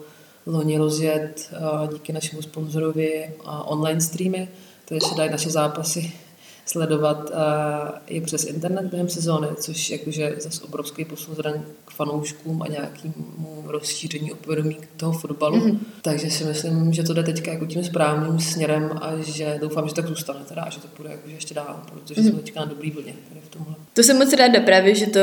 loni 0.45 0.77
rozjet 0.77 1.51
uh, 1.51 1.93
díky 1.93 2.13
našemu 2.13 2.41
sponzorovi 2.41 3.34
online 3.65 4.01
streamy, 4.01 4.47
takže 4.86 5.08
se 5.08 5.15
dají 5.15 5.32
naše 5.32 5.49
zápasy 5.49 6.12
sledovat 6.71 7.29
uh, 7.29 7.36
i 8.08 8.21
přes 8.21 8.45
internet 8.45 8.86
během 8.86 9.10
sezóny, 9.10 9.47
což 9.60 9.89
jakože 9.89 10.36
zase 10.39 10.63
obrovský 10.63 11.05
posun 11.05 11.36
k 11.86 11.91
fanouškům 11.91 12.62
a 12.62 12.67
nějakému 12.67 13.63
rozšíření 13.65 14.32
opovědomí 14.32 14.77
toho 14.97 15.12
fotbalu. 15.12 15.58
Mm-hmm. 15.58 15.77
Takže 16.01 16.29
si 16.32 16.43
myslím, 16.43 16.93
že 16.93 17.03
to 17.03 17.13
jde 17.13 17.23
teďka 17.23 17.51
jako 17.51 17.65
tím 17.65 17.84
správným 17.84 18.39
směrem 18.39 18.91
a 19.01 19.12
že 19.21 19.58
doufám, 19.62 19.88
že 19.88 19.93
tak 19.95 20.08
zůstane 20.08 20.39
teda 20.47 20.62
a 20.62 20.69
že 20.69 20.79
to 20.79 20.88
půjde 20.88 21.12
jakože 21.12 21.34
ještě 21.34 21.53
dál, 21.53 21.82
protože 21.89 22.21
mm-hmm. 22.21 22.29
jsme 22.29 22.39
teďka 22.39 22.60
na 22.60 22.65
dobrý 22.65 22.91
vlně 22.91 23.13
tady 23.29 23.41
v 23.45 23.49
tomhle. 23.49 23.75
To 23.93 24.03
jsem 24.03 24.17
moc 24.17 24.34
ráda 24.34 24.60
právě, 24.60 24.95
že 24.95 25.08
to 25.08 25.19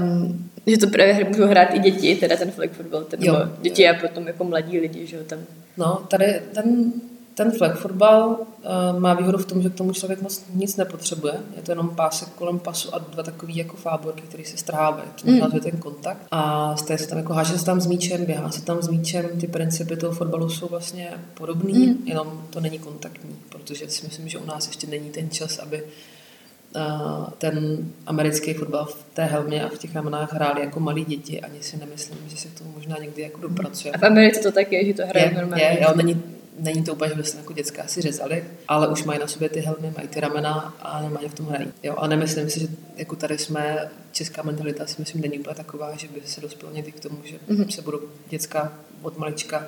um, 0.00 0.48
že 0.66 0.78
to 0.78 0.86
právě 0.86 1.24
můžou 1.24 1.46
hrát 1.46 1.74
i 1.74 1.78
děti, 1.78 2.16
teda 2.16 2.36
ten 2.36 2.50
flag 2.50 2.72
football, 2.72 3.04
ten 3.04 3.22
jo, 3.22 3.36
děti 3.60 3.82
jo. 3.82 3.90
a 3.90 4.00
potom 4.00 4.26
jako 4.26 4.44
mladí 4.44 4.78
lidi, 4.78 5.06
že 5.06 5.16
jo, 5.16 5.22
tam. 5.26 5.38
No, 5.76 6.02
tady 6.08 6.42
ten 6.54 6.92
ten 7.36 7.52
flag 7.52 7.78
fotbal 7.78 8.28
uh, 8.28 8.98
má 8.98 9.14
výhodu 9.14 9.38
v 9.38 9.46
tom, 9.46 9.62
že 9.62 9.70
k 9.70 9.74
tomu 9.74 9.92
člověk 9.92 10.22
moc 10.22 10.44
nic 10.54 10.76
nepotřebuje. 10.76 11.34
Je 11.56 11.62
to 11.62 11.72
jenom 11.72 11.88
pásek 11.88 12.28
kolem 12.28 12.58
pasu 12.58 12.94
a 12.94 12.98
dva 12.98 13.22
takový 13.22 13.56
jako 13.56 13.76
fáborky, 13.76 14.22
které 14.22 14.44
se 14.44 14.56
strhávají. 14.56 15.08
To 15.20 15.30
mm. 15.30 15.60
ten 15.60 15.76
kontakt. 15.78 16.26
A 16.30 16.76
stejně 16.76 16.98
se 16.98 17.08
tam 17.08 17.18
jako 17.18 17.32
háže 17.32 17.58
se 17.58 17.64
tam 17.64 17.80
s 17.80 17.86
míčem, 17.86 18.24
běhá 18.24 18.50
se 18.50 18.64
tam 18.64 18.82
s 18.82 18.88
míčem. 18.88 19.26
Ty 19.40 19.46
principy 19.46 19.96
toho 19.96 20.12
fotbalu 20.12 20.50
jsou 20.50 20.66
vlastně 20.68 21.10
podobný, 21.34 21.86
mm. 21.86 21.96
jenom 22.04 22.42
to 22.50 22.60
není 22.60 22.78
kontaktní, 22.78 23.36
protože 23.48 23.88
si 23.88 24.06
myslím, 24.06 24.28
že 24.28 24.38
u 24.38 24.46
nás 24.46 24.66
ještě 24.66 24.86
není 24.86 25.10
ten 25.10 25.30
čas, 25.30 25.58
aby 25.58 25.82
uh, 25.82 27.28
ten 27.38 27.78
americký 28.06 28.54
fotbal 28.54 28.84
v 28.84 29.04
té 29.14 29.24
helmě 29.24 29.64
a 29.64 29.68
v 29.68 29.78
těch 29.78 29.94
ramenách 29.94 30.32
hráli 30.32 30.60
jako 30.60 30.80
malí 30.80 31.04
děti. 31.04 31.40
Ani 31.40 31.62
si 31.62 31.76
nemyslím, 31.76 32.18
že 32.28 32.36
se 32.36 32.48
k 32.48 32.58
tomu 32.58 32.72
možná 32.74 32.96
někdy 33.00 33.22
jako 33.22 33.40
dopracuje. 33.40 33.92
A 33.94 33.98
v 33.98 34.02
Americe 34.02 34.40
to 34.40 34.52
tak 34.52 34.72
je, 34.72 34.86
že 34.86 34.94
to 34.94 35.06
hraje 35.06 35.34
normálně. 35.34 35.64
Je, 35.64 35.82
jo, 35.82 35.92
není, 35.96 36.22
není 36.58 36.84
to 36.84 36.92
úplně, 36.92 37.10
že 37.10 37.14
by 37.16 37.24
se 37.24 37.36
jako 37.36 37.52
dětská 37.52 37.86
si 37.86 38.02
řezali, 38.02 38.44
ale 38.68 38.88
už 38.88 39.04
mají 39.04 39.20
na 39.20 39.26
sobě 39.26 39.48
ty 39.48 39.60
helmy, 39.60 39.92
mají 39.96 40.08
ty 40.08 40.20
ramena 40.20 40.74
a 40.80 41.02
normálně 41.02 41.28
v 41.28 41.34
tom 41.34 41.46
hrají. 41.46 41.72
Jo, 41.82 41.94
a 41.96 42.06
nemyslím 42.06 42.50
si, 42.50 42.60
že 42.60 42.68
jako 42.96 43.16
tady 43.16 43.38
jsme, 43.38 43.90
česká 44.12 44.42
mentalita 44.42 44.86
si 44.86 44.94
myslím 44.98 45.20
není 45.22 45.38
úplně 45.38 45.54
taková, 45.54 45.96
že 45.96 46.08
by 46.08 46.20
se 46.24 46.40
dospěl 46.40 46.72
někdy 46.72 46.92
k 46.92 47.00
tomu, 47.00 47.18
že 47.24 47.36
mm-hmm. 47.48 47.68
se 47.68 47.82
budou 47.82 48.00
dětská 48.28 48.72
od 49.02 49.18
malička 49.18 49.66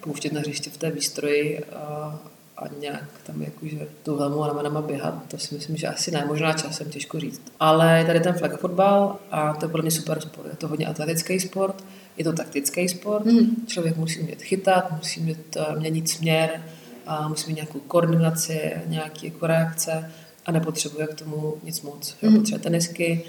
pouštět 0.00 0.32
na 0.32 0.40
hřiště 0.40 0.70
v 0.70 0.76
té 0.76 0.90
výstroji 0.90 1.64
a, 1.64 2.20
a 2.56 2.68
nějak 2.80 3.08
tam 3.26 3.42
jakože 3.42 3.88
tu 4.02 4.16
helmu 4.16 4.44
a 4.44 4.46
ramenama 4.46 4.82
běhat, 4.82 5.14
to 5.28 5.38
si 5.38 5.54
myslím, 5.54 5.76
že 5.76 5.88
asi 5.88 6.10
ne, 6.10 6.24
možná 6.26 6.52
časem, 6.52 6.90
těžko 6.90 7.20
říct. 7.20 7.42
Ale 7.60 8.04
tady 8.04 8.20
ten 8.20 8.34
flag 8.34 8.60
fotbal 8.60 9.16
a 9.30 9.54
to 9.54 9.64
je 9.64 9.68
podle 9.68 9.82
mě 9.82 9.90
super 9.90 10.20
sport, 10.20 10.46
je 10.46 10.56
to 10.56 10.68
hodně 10.68 10.86
atletický 10.86 11.40
sport, 11.40 11.84
je 12.20 12.24
to 12.24 12.32
taktický 12.32 12.88
sport, 12.88 13.24
mm. 13.24 13.66
člověk 13.66 13.96
musí 13.96 14.20
umět 14.20 14.42
chytat, 14.42 14.92
musí 14.96 15.20
umět 15.20 15.56
uh, 15.56 15.78
měnit 15.78 16.08
směr, 16.08 16.62
a 17.06 17.28
musí 17.28 17.48
mít 17.48 17.54
nějakou 17.54 17.78
koordinaci, 17.78 18.72
nějaké 18.86 19.26
jako 19.26 19.46
reakce 19.46 20.12
a 20.46 20.52
nepotřebuje 20.52 21.06
k 21.06 21.14
tomu 21.14 21.54
nic 21.64 21.82
moc. 21.82 22.16
Mm. 22.22 22.36
Potřebuje 22.36 22.62
tenisky, 22.62 23.24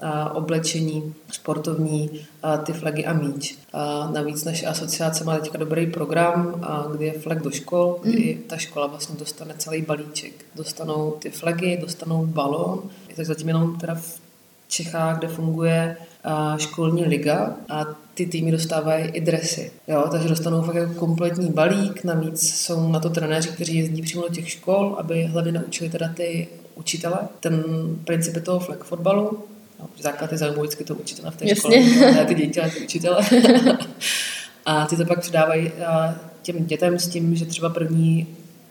a 0.00 0.34
oblečení 0.34 1.14
sportovní, 1.32 2.26
a 2.42 2.56
ty 2.56 2.72
flagy 2.72 3.04
a 3.04 3.12
míč. 3.12 3.58
A 3.72 4.10
navíc 4.10 4.44
naše 4.44 4.66
asociace 4.66 5.24
má 5.24 5.38
teďka 5.38 5.58
dobrý 5.58 5.86
program, 5.86 6.60
a 6.62 6.88
kdy 6.92 7.06
je 7.06 7.12
flag 7.12 7.42
do 7.42 7.50
škol, 7.50 7.98
kdy 8.02 8.34
mm. 8.34 8.48
ta 8.48 8.56
škola 8.56 8.86
vlastně 8.86 9.16
dostane 9.18 9.54
celý 9.58 9.82
balíček. 9.82 10.32
Dostanou 10.54 11.10
ty 11.10 11.30
flagy, 11.30 11.78
dostanou 11.80 12.26
balón, 12.26 12.82
je 13.08 13.14
to 13.14 13.24
zatím 13.24 13.48
jenom 13.48 13.78
teda 13.78 13.94
v 13.94 14.20
Čechách, 14.68 15.18
kde 15.18 15.28
funguje 15.28 15.96
školní 16.58 17.04
liga 17.04 17.56
a 17.68 17.84
ty 18.14 18.26
týmy 18.26 18.52
dostávají 18.52 19.04
i 19.04 19.20
dresy. 19.20 19.72
Jo, 19.88 20.08
takže 20.10 20.28
dostanou 20.28 20.62
fakt 20.62 20.74
jako 20.74 20.94
kompletní 20.94 21.50
balík, 21.50 22.04
navíc 22.04 22.54
jsou 22.54 22.88
na 22.88 23.00
to 23.00 23.10
trenéři, 23.10 23.48
kteří 23.48 23.78
jezdí 23.78 24.02
přímo 24.02 24.22
do 24.22 24.28
těch 24.28 24.50
škol, 24.50 24.96
aby 24.98 25.24
hlavně 25.24 25.52
naučili 25.52 25.90
teda 25.90 26.08
ty 26.08 26.48
učitele. 26.74 27.18
Ten 27.40 27.64
princip 28.04 28.44
toho 28.44 28.60
flag 28.60 28.84
fotbalu, 28.84 29.44
no, 29.80 29.88
základ 30.00 30.32
je 30.32 30.38
zaujímavý 30.38 30.66
vždycky 30.66 30.84
to 30.84 30.94
učitele 30.94 31.30
v 31.30 31.36
té 31.36 31.48
Jasně. 31.48 31.88
škole, 31.88 32.12
ne 32.12 32.24
ty 32.24 32.34
děti, 32.34 32.60
ale 32.60 32.70
ty 32.70 32.84
učitele. 32.84 33.20
a 34.66 34.86
ty 34.86 34.96
to 34.96 35.04
pak 35.04 35.20
předávají 35.20 35.72
těm 36.42 36.66
dětem 36.66 36.98
s 36.98 37.08
tím, 37.08 37.36
že 37.36 37.46
třeba 37.46 37.68
první 37.68 38.26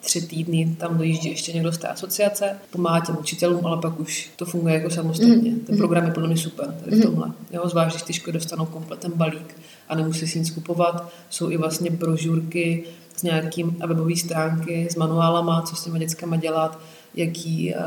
tři 0.05 0.21
týdny 0.21 0.75
tam 0.79 0.97
dojíždí 0.97 1.29
ještě 1.29 1.53
někdo 1.53 1.71
z 1.71 1.77
té 1.77 1.87
asociace, 1.87 2.59
pomáhá 2.71 2.99
těm 2.99 3.17
učitelům, 3.19 3.65
ale 3.65 3.81
pak 3.81 3.99
už 3.99 4.29
to 4.35 4.45
funguje 4.45 4.73
jako 4.73 4.89
samostatně. 4.89 5.51
Mm. 5.51 5.59
Ten 5.59 5.77
program 5.77 6.05
je 6.05 6.11
podle 6.11 6.27
mě 6.27 6.37
super 6.37 6.65
tady 6.65 6.91
v 6.91 6.99
mhm. 6.99 7.01
tomhle. 7.01 7.31
Jo, 7.51 7.61
zvlášť, 7.65 7.95
když 7.95 8.03
ty 8.03 8.13
školy 8.13 8.33
dostanou 8.33 8.65
komplet 8.65 8.99
ten 8.99 9.11
balík 9.15 9.55
a 9.89 9.95
nemusí 9.95 10.27
si 10.27 10.39
nic 10.39 10.49
kupovat. 10.49 11.11
Jsou 11.29 11.49
i 11.49 11.57
vlastně 11.57 11.91
brožurky 11.91 12.83
s 13.17 13.23
nějakým 13.23 13.77
a 13.81 13.87
webové 13.87 14.15
stránky 14.15 14.87
s 14.91 14.95
manuálama, 14.95 15.61
co 15.61 15.75
s 15.75 15.83
těma 15.83 15.97
dětskama 15.97 16.35
dělat, 16.35 16.79
jaký 17.15 17.73
uh, 17.75 17.81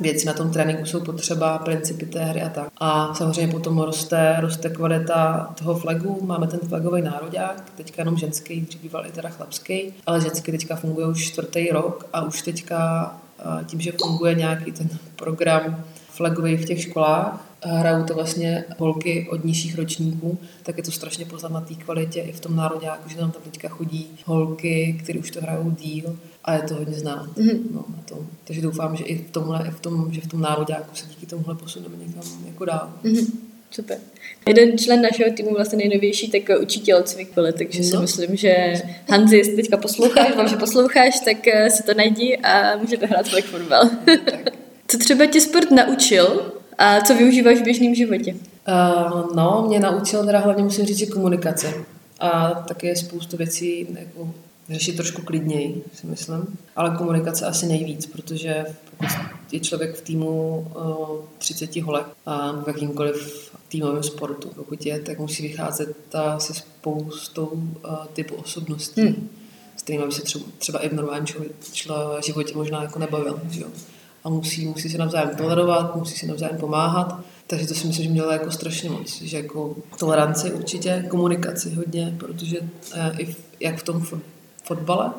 věci 0.00 0.26
na 0.26 0.32
tom 0.32 0.50
tréninku 0.50 0.86
jsou 0.86 1.00
potřeba, 1.00 1.58
principy 1.58 2.06
té 2.06 2.24
hry 2.24 2.42
a 2.42 2.48
tak. 2.48 2.68
A 2.78 3.14
samozřejmě 3.14 3.52
potom 3.52 3.78
roste, 3.78 4.36
roste 4.40 4.70
kvalita 4.70 5.50
toho 5.58 5.74
flagu. 5.74 6.18
Máme 6.22 6.46
ten 6.46 6.60
flagový 6.60 7.02
národák, 7.02 7.72
teďka 7.76 8.02
jenom 8.02 8.16
ženský, 8.16 8.60
dřív 8.60 8.82
býval 8.82 9.06
i 9.06 9.12
teda 9.12 9.28
chlapský, 9.28 9.94
ale 10.06 10.20
ženský 10.20 10.52
teďka 10.52 10.76
funguje 10.76 11.06
už 11.06 11.24
čtvrtý 11.24 11.68
rok 11.68 12.06
a 12.12 12.22
už 12.22 12.42
teďka 12.42 13.10
uh, 13.44 13.64
tím, 13.64 13.80
že 13.80 13.92
funguje 13.92 14.34
nějaký 14.34 14.72
ten 14.72 14.88
program 15.16 15.84
flagový 16.18 16.56
v 16.56 16.64
těch 16.64 16.82
školách, 16.82 17.48
hrajou 17.62 18.04
to 18.04 18.14
vlastně 18.14 18.64
holky 18.78 19.26
od 19.30 19.44
nižších 19.44 19.78
ročníků, 19.78 20.38
tak 20.62 20.76
je 20.76 20.82
to 20.82 20.90
strašně 20.90 21.24
poznat 21.24 21.52
na 21.52 21.60
té 21.60 21.74
kvalitě 21.74 22.20
i 22.20 22.32
v 22.32 22.40
tom 22.40 22.56
nároďáku, 22.56 23.08
že 23.08 23.16
tam 23.16 23.30
tam 23.30 23.42
teďka 23.42 23.68
chodí 23.68 24.06
holky, 24.24 24.98
které 25.02 25.18
už 25.18 25.30
to 25.30 25.40
hrajou 25.40 25.70
díl 25.70 26.18
a 26.44 26.54
je 26.54 26.62
to 26.62 26.74
hodně 26.74 26.94
znát. 26.94 27.26
Mm-hmm. 27.36 27.60
No, 27.74 27.84
na 27.96 28.02
tom. 28.02 28.26
Takže 28.44 28.62
doufám, 28.62 28.96
že 28.96 29.04
i 29.04 29.18
v 29.18 29.30
tomhle, 29.30 29.64
i 29.68 29.70
v 29.70 29.80
tom, 29.80 30.12
že 30.12 30.20
v 30.20 30.26
tom 30.26 30.40
nároďáku 30.40 30.94
se 30.94 31.06
díky 31.06 31.26
tomuhle 31.26 31.54
posuneme 31.54 31.96
někam 31.96 32.22
jako 32.46 32.64
dál. 32.64 32.92
Mm-hmm. 33.04 33.26
Super. 33.70 33.98
Jeden 34.48 34.78
člen 34.78 35.02
našeho 35.02 35.34
týmu, 35.34 35.50
vlastně 35.54 35.78
nejnovější, 35.78 36.30
tak 36.30 36.60
učí 36.60 36.80
tělocvik, 36.80 37.28
takže 37.58 37.78
no. 37.78 37.84
si 37.84 37.96
myslím, 37.96 38.36
že 38.36 38.72
Hanzi, 39.10 39.36
jestli 39.36 39.56
teďka 39.56 39.76
posloucháš, 39.76 40.36
vám, 40.36 40.48
že 40.48 40.56
posloucháš, 40.56 41.20
tak 41.24 41.48
eh, 41.48 41.70
si 41.70 41.82
to 41.82 41.94
najdi 41.94 42.36
a 42.36 42.76
můžete 42.76 43.06
hrát 43.06 43.28
flag 43.28 43.44
fotbal. 43.44 43.90
co 44.88 44.98
třeba 44.98 45.26
tě 45.26 45.40
sport 45.40 45.70
naučil 45.70 46.52
a 46.78 47.00
co 47.00 47.14
využíváš 47.14 47.58
v 47.58 47.64
běžném 47.64 47.94
životě? 47.94 48.34
Uh, 48.34 49.34
no, 49.34 49.64
mě 49.68 49.80
naučil 49.80 50.24
teda 50.24 50.38
hlavně 50.38 50.64
musím 50.64 50.86
říct, 50.86 50.98
že 50.98 51.06
komunikace. 51.06 51.74
A 52.20 52.50
také 52.50 52.96
spoustu 52.96 53.36
věcí 53.36 53.86
jako 53.98 54.34
řešit 54.68 54.96
trošku 54.96 55.22
klidněji, 55.22 55.84
si 55.94 56.06
myslím. 56.06 56.58
Ale 56.76 56.96
komunikace 56.96 57.46
asi 57.46 57.66
nejvíc, 57.66 58.06
protože 58.06 58.64
pokud 58.90 59.08
je 59.52 59.60
člověk 59.60 59.96
v 59.96 60.00
týmu 60.00 60.66
uh, 60.76 61.08
30 61.38 61.76
holek 61.76 62.06
a 62.26 62.52
v 62.52 62.66
jakýmkoliv 62.66 63.50
týmovém 63.68 64.02
sportu, 64.02 64.50
pokud 64.56 64.86
je, 64.86 65.00
tak 65.00 65.18
musí 65.18 65.42
vycházet 65.42 65.96
ta 66.08 66.38
se 66.38 66.54
spoustou 66.54 67.46
uh, 67.46 68.06
typu 68.12 68.34
osobností, 68.34 69.02
hmm. 69.02 69.28
s 69.76 69.82
kterými 69.82 70.06
by 70.06 70.12
se 70.12 70.22
třeba, 70.22 70.44
třeba 70.58 70.78
i 70.78 70.88
v 70.88 70.92
normálním 70.92 71.26
životě 72.26 72.54
možná 72.54 72.82
jako 72.82 72.98
nebavil. 72.98 73.40
Že 73.50 73.60
jo? 73.60 73.68
A 74.24 74.28
musí, 74.28 74.66
musí 74.66 74.90
se 74.90 74.98
navzájem 74.98 75.36
tolerovat, 75.36 75.96
musí 75.96 76.16
se 76.16 76.26
navzájem 76.26 76.56
pomáhat. 76.56 77.20
Takže 77.46 77.66
to 77.66 77.74
si 77.74 77.86
myslím, 77.86 78.04
že 78.04 78.10
měla 78.10 78.32
jako 78.32 78.50
strašně 78.50 78.90
moc. 78.90 79.22
Že 79.22 79.36
jako 79.36 79.76
toleranci 79.98 80.52
určitě, 80.52 81.04
komunikaci 81.08 81.74
hodně, 81.74 82.14
protože 82.18 82.60
uh, 82.60 82.66
i 83.18 83.26
v, 83.26 83.36
jak 83.60 83.78
v 83.78 83.82
tom 83.82 84.06
fotbale, 84.64 85.10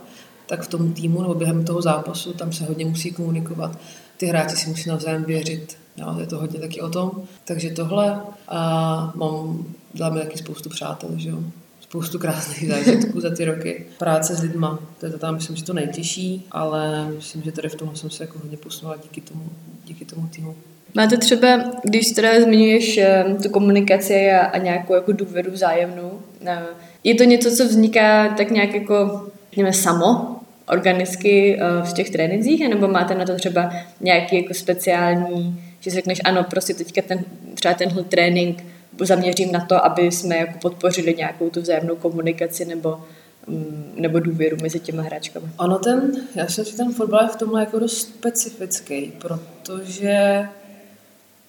tak 0.46 0.62
v 0.62 0.68
tom 0.68 0.94
týmu 0.94 1.22
nebo 1.22 1.34
během 1.34 1.66
toho 1.66 1.82
zápasu 1.82 2.34
tam 2.34 2.54
se 2.54 2.66
hodně 2.66 2.86
musí 2.86 3.12
komunikovat. 3.12 3.80
Ty 4.18 4.26
hráči 4.26 4.56
si 4.56 4.70
musí 4.70 4.90
navzájem 4.90 5.24
věřit. 5.24 5.78
Jo, 5.98 6.16
je 6.20 6.26
to 6.26 6.38
hodně 6.38 6.60
taky 6.60 6.82
o 6.82 6.90
tom. 6.90 7.12
Takže 7.46 7.70
tohle 7.70 8.22
a 8.48 9.12
mám, 9.16 9.66
děláme 9.94 10.20
taky 10.22 10.38
spoustu 10.38 10.70
přátel, 10.70 11.10
že 11.16 11.30
jo. 11.30 11.40
Spoustu 11.90 12.20
krásných 12.20 12.70
zážitků 12.70 13.20
za 13.20 13.36
ty 13.36 13.46
roky. 13.46 13.86
Práce 13.98 14.36
s 14.36 14.42
lidma, 14.42 14.80
to 15.00 15.06
je 15.06 15.12
to 15.12 15.18
tam, 15.18 15.36
myslím, 15.36 15.56
že 15.56 15.64
to 15.64 15.74
nejtěžší, 15.74 16.48
ale 16.52 17.12
myslím, 17.16 17.42
že 17.42 17.52
tady 17.52 17.70
v 17.70 17.76
tom 17.76 17.96
jsem 17.96 18.10
se 18.10 18.24
jako 18.24 18.40
hodně 18.40 18.58
posunula 18.58 18.98
díky 19.04 19.22
tomu, 19.22 19.44
díky 19.86 20.06
tomu 20.06 20.28
týmu. 20.28 20.56
Máte 20.96 21.18
třeba, 21.18 21.48
když 21.84 22.12
teda 22.12 22.42
zmiňuješ 22.42 22.98
eh, 22.98 23.26
tu 23.44 23.50
komunikaci 23.50 24.32
a, 24.32 24.58
nějakou 24.58 24.94
jako 24.94 25.12
důvěru 25.12 25.52
vzájemnou, 25.52 26.20
eh, 26.46 26.60
je 27.04 27.16
to 27.16 27.24
něco, 27.24 27.52
co 27.52 27.66
vzniká 27.66 28.30
tak 28.38 28.52
nějak 28.52 28.74
jako 28.74 29.28
řekněme, 29.50 29.74
samo, 29.74 30.40
organicky 30.70 31.60
uh, 31.62 31.88
v 31.88 31.94
těch 31.94 32.10
trénincích, 32.10 32.70
nebo 32.70 32.88
máte 32.88 33.16
na 33.16 33.26
to 33.26 33.36
třeba 33.36 33.74
nějaký 34.02 34.36
jako 34.36 34.54
speciální, 34.54 35.62
že 35.80 35.92
řekneš, 35.92 36.22
ano, 36.26 36.44
prostě 36.44 36.74
teďka 36.74 37.02
ten, 37.02 37.26
třeba 37.54 37.74
tenhle 37.74 38.04
trénink 38.04 38.64
zaměřím 39.06 39.52
na 39.52 39.66
to, 39.66 39.86
aby 39.86 40.12
jsme 40.12 40.38
jako 40.38 40.60
podpořili 40.60 41.16
nějakou 41.16 41.50
tu 41.50 41.62
vzájemnou 41.62 41.96
komunikaci 41.96 42.66
nebo 42.66 43.02
mm, 43.48 43.94
nebo 43.96 44.20
důvěru 44.20 44.58
mezi 44.62 44.80
těma 44.80 45.04
hráčkami. 45.04 45.46
Ano, 45.58 45.80
ten, 45.80 46.12
já 46.36 46.48
si 46.48 46.66
že 46.66 46.78
ten 46.78 46.94
fotbal 46.94 47.24
je 47.24 47.30
v 47.30 47.36
tomhle 47.36 47.60
jako 47.60 47.80
dost 47.80 47.98
specifický, 47.98 49.14
protože 49.22 50.44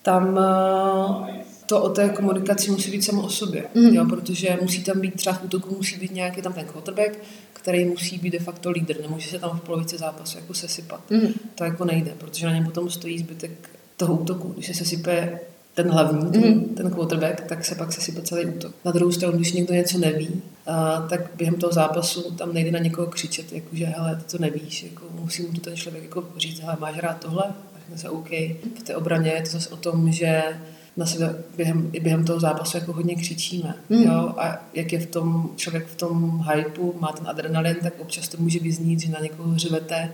tam 0.03 0.39
eh, 0.39 1.45
to 1.67 1.83
o 1.83 1.89
té 1.89 2.09
komunikaci 2.09 2.71
musí 2.71 2.91
být 2.91 3.05
samo 3.05 3.23
o 3.23 3.31
sobě, 3.31 3.65
mm. 3.75 3.95
jo, 3.95 4.05
protože 4.09 4.59
musí 4.63 4.85
tam 4.85 5.01
být 5.01 5.15
třeba 5.15 5.35
v 5.37 5.45
útoku, 5.45 5.75
musí 5.75 5.97
být 5.97 6.15
nějaký 6.15 6.43
tam 6.43 6.53
ten 6.53 6.65
quarterback, 6.65 7.19
který 7.53 7.85
musí 7.85 8.19
být 8.19 8.31
de 8.31 8.39
facto 8.39 8.71
lídr, 8.71 9.01
nemůže 9.01 9.31
se 9.31 9.39
tam 9.39 9.59
v 9.59 9.61
polovici 9.61 9.99
zápasu 9.99 10.39
jako 10.39 10.55
sesypat. 10.55 11.11
Mm. 11.11 11.33
To 11.55 11.65
jako 11.65 11.85
nejde, 11.85 12.15
protože 12.19 12.47
na 12.47 12.55
něm 12.55 12.65
potom 12.65 12.91
stojí 12.91 13.19
zbytek 13.19 13.51
toho 13.97 14.15
útoku. 14.15 14.49
Když 14.49 14.67
se 14.67 14.75
sesype 14.75 15.41
ten 15.75 15.91
hlavní, 15.91 16.31
ten, 16.31 16.65
ten 16.65 16.91
quarterback, 16.91 17.41
tak 17.41 17.65
se 17.65 17.75
pak 17.75 17.93
sesype 17.93 18.23
celý 18.23 18.47
útok. 18.47 18.75
Na 18.85 18.93
druhou 18.93 19.13
stranu, 19.13 19.37
když 19.37 19.53
někdo 19.53 19.75
něco 19.75 19.99
neví, 19.99 20.43
a, 20.67 21.07
tak 21.11 21.21
během 21.37 21.55
toho 21.55 21.73
zápasu 21.73 22.31
tam 22.31 22.55
nejde 22.55 22.71
na 22.71 22.79
někoho 22.79 23.07
křičet, 23.07 23.53
jakože 23.53 23.87
hele, 23.87 24.17
ty 24.17 24.37
to 24.37 24.39
nevíš, 24.39 24.83
jako, 24.83 25.05
musí 25.21 25.43
mu 25.43 25.53
to 25.53 25.61
ten 25.61 25.77
člověk 25.77 26.05
jako 26.05 26.25
říct, 26.37 26.61
hele, 26.61 26.77
máš 26.81 26.97
hrát 26.97 27.21
tohle? 27.21 27.45
A 27.45 27.79
řekne 27.81 27.99
se 27.99 28.09
OK. 28.09 28.31
V 28.79 28.83
té 28.85 28.97
obraně 28.97 29.31
je 29.31 29.43
to 29.43 29.51
zase 29.51 29.69
o 29.69 29.77
tom, 29.77 30.13
že 30.13 30.43
na 30.97 31.07
sebe 31.07 31.35
během, 31.57 31.91
i 31.93 32.01
během 32.01 32.25
toho 32.25 32.41
zápasu 32.41 32.77
jako 32.77 32.93
hodně 32.93 33.15
křičíme. 33.15 33.75
Mm. 33.89 34.03
Jo? 34.03 34.35
A 34.39 34.59
jak 34.75 34.93
je 34.93 34.99
v 35.01 35.07
tom 35.07 35.51
člověk 35.57 35.87
v 35.87 35.97
tom 35.97 36.45
hypeu, 36.55 36.95
má 36.99 37.13
ten 37.13 37.29
adrenalin, 37.29 37.77
tak 37.83 38.01
občas 38.01 38.29
to 38.29 38.37
může 38.43 38.59
vyznít, 38.59 39.01
že 39.01 39.13
na 39.13 39.21
někoho 39.21 39.59
řvete, 39.59 40.11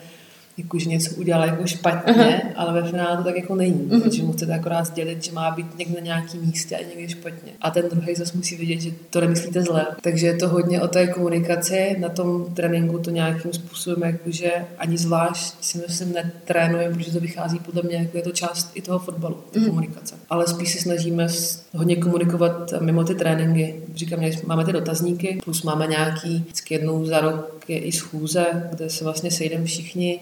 jako, 0.58 0.78
že 0.78 0.88
něco 0.88 1.14
udělal 1.14 1.48
jako 1.48 1.66
špatně, 1.66 2.12
uh-huh. 2.12 2.40
ale 2.56 2.82
ve 2.82 2.90
finále 2.90 3.16
to 3.16 3.24
tak 3.24 3.36
jako 3.36 3.54
není, 3.54 3.80
uh-huh. 3.80 4.02
protože 4.02 4.22
mu 4.22 4.32
chcete 4.32 4.54
akorát 4.54 4.84
sdělit, 4.84 5.24
že 5.24 5.32
má 5.32 5.50
být 5.50 5.78
někde 5.78 5.94
na 5.94 6.04
nějakém 6.04 6.40
místě 6.40 6.76
a 6.76 6.88
někde 6.88 7.08
špatně. 7.08 7.52
A 7.60 7.70
ten 7.70 7.84
druhý 7.90 8.14
zase 8.14 8.36
musí 8.36 8.56
vidět, 8.56 8.80
že 8.80 8.90
to 9.10 9.20
nemyslíte 9.20 9.62
zle. 9.62 9.86
Takže 10.00 10.26
je 10.26 10.34
to 10.34 10.48
hodně 10.48 10.82
o 10.82 10.88
té 10.88 11.06
komunikaci, 11.06 11.96
na 11.98 12.08
tom 12.08 12.54
tréninku 12.54 12.98
to 12.98 13.10
nějakým 13.10 13.52
způsobem 13.52 14.02
jakože 14.02 14.52
ani 14.78 14.98
zvlášť 14.98 15.54
si 15.60 15.78
myslím 15.78 16.12
netrénujeme, 16.12 16.94
protože 16.94 17.12
to 17.12 17.20
vychází 17.20 17.58
podle 17.58 17.82
mě, 17.82 17.96
jako 17.96 18.16
je 18.16 18.22
to 18.22 18.30
část 18.30 18.70
i 18.74 18.82
toho 18.82 18.98
fotbalu, 18.98 19.36
ta 19.50 19.60
uh-huh. 19.60 19.66
komunikace. 19.66 20.14
Ale 20.30 20.46
spíš 20.46 20.72
se 20.72 20.78
snažíme 20.78 21.26
hodně 21.74 21.96
komunikovat 21.96 22.72
mimo 22.80 23.04
ty 23.04 23.14
tréninky. 23.14 23.82
Říkám, 23.94 24.20
máme 24.46 24.64
ty 24.64 24.72
dotazníky, 24.72 25.38
plus 25.44 25.62
máme 25.62 25.86
nějaký, 25.86 26.38
vždycky 26.38 26.74
jednou 26.74 27.04
za 27.04 27.20
rok 27.20 27.56
je 27.68 27.78
i 27.78 27.92
schůze, 27.92 28.46
kde 28.70 28.90
se 28.90 29.04
vlastně 29.04 29.30
sejdeme 29.30 29.64
všichni, 29.64 30.20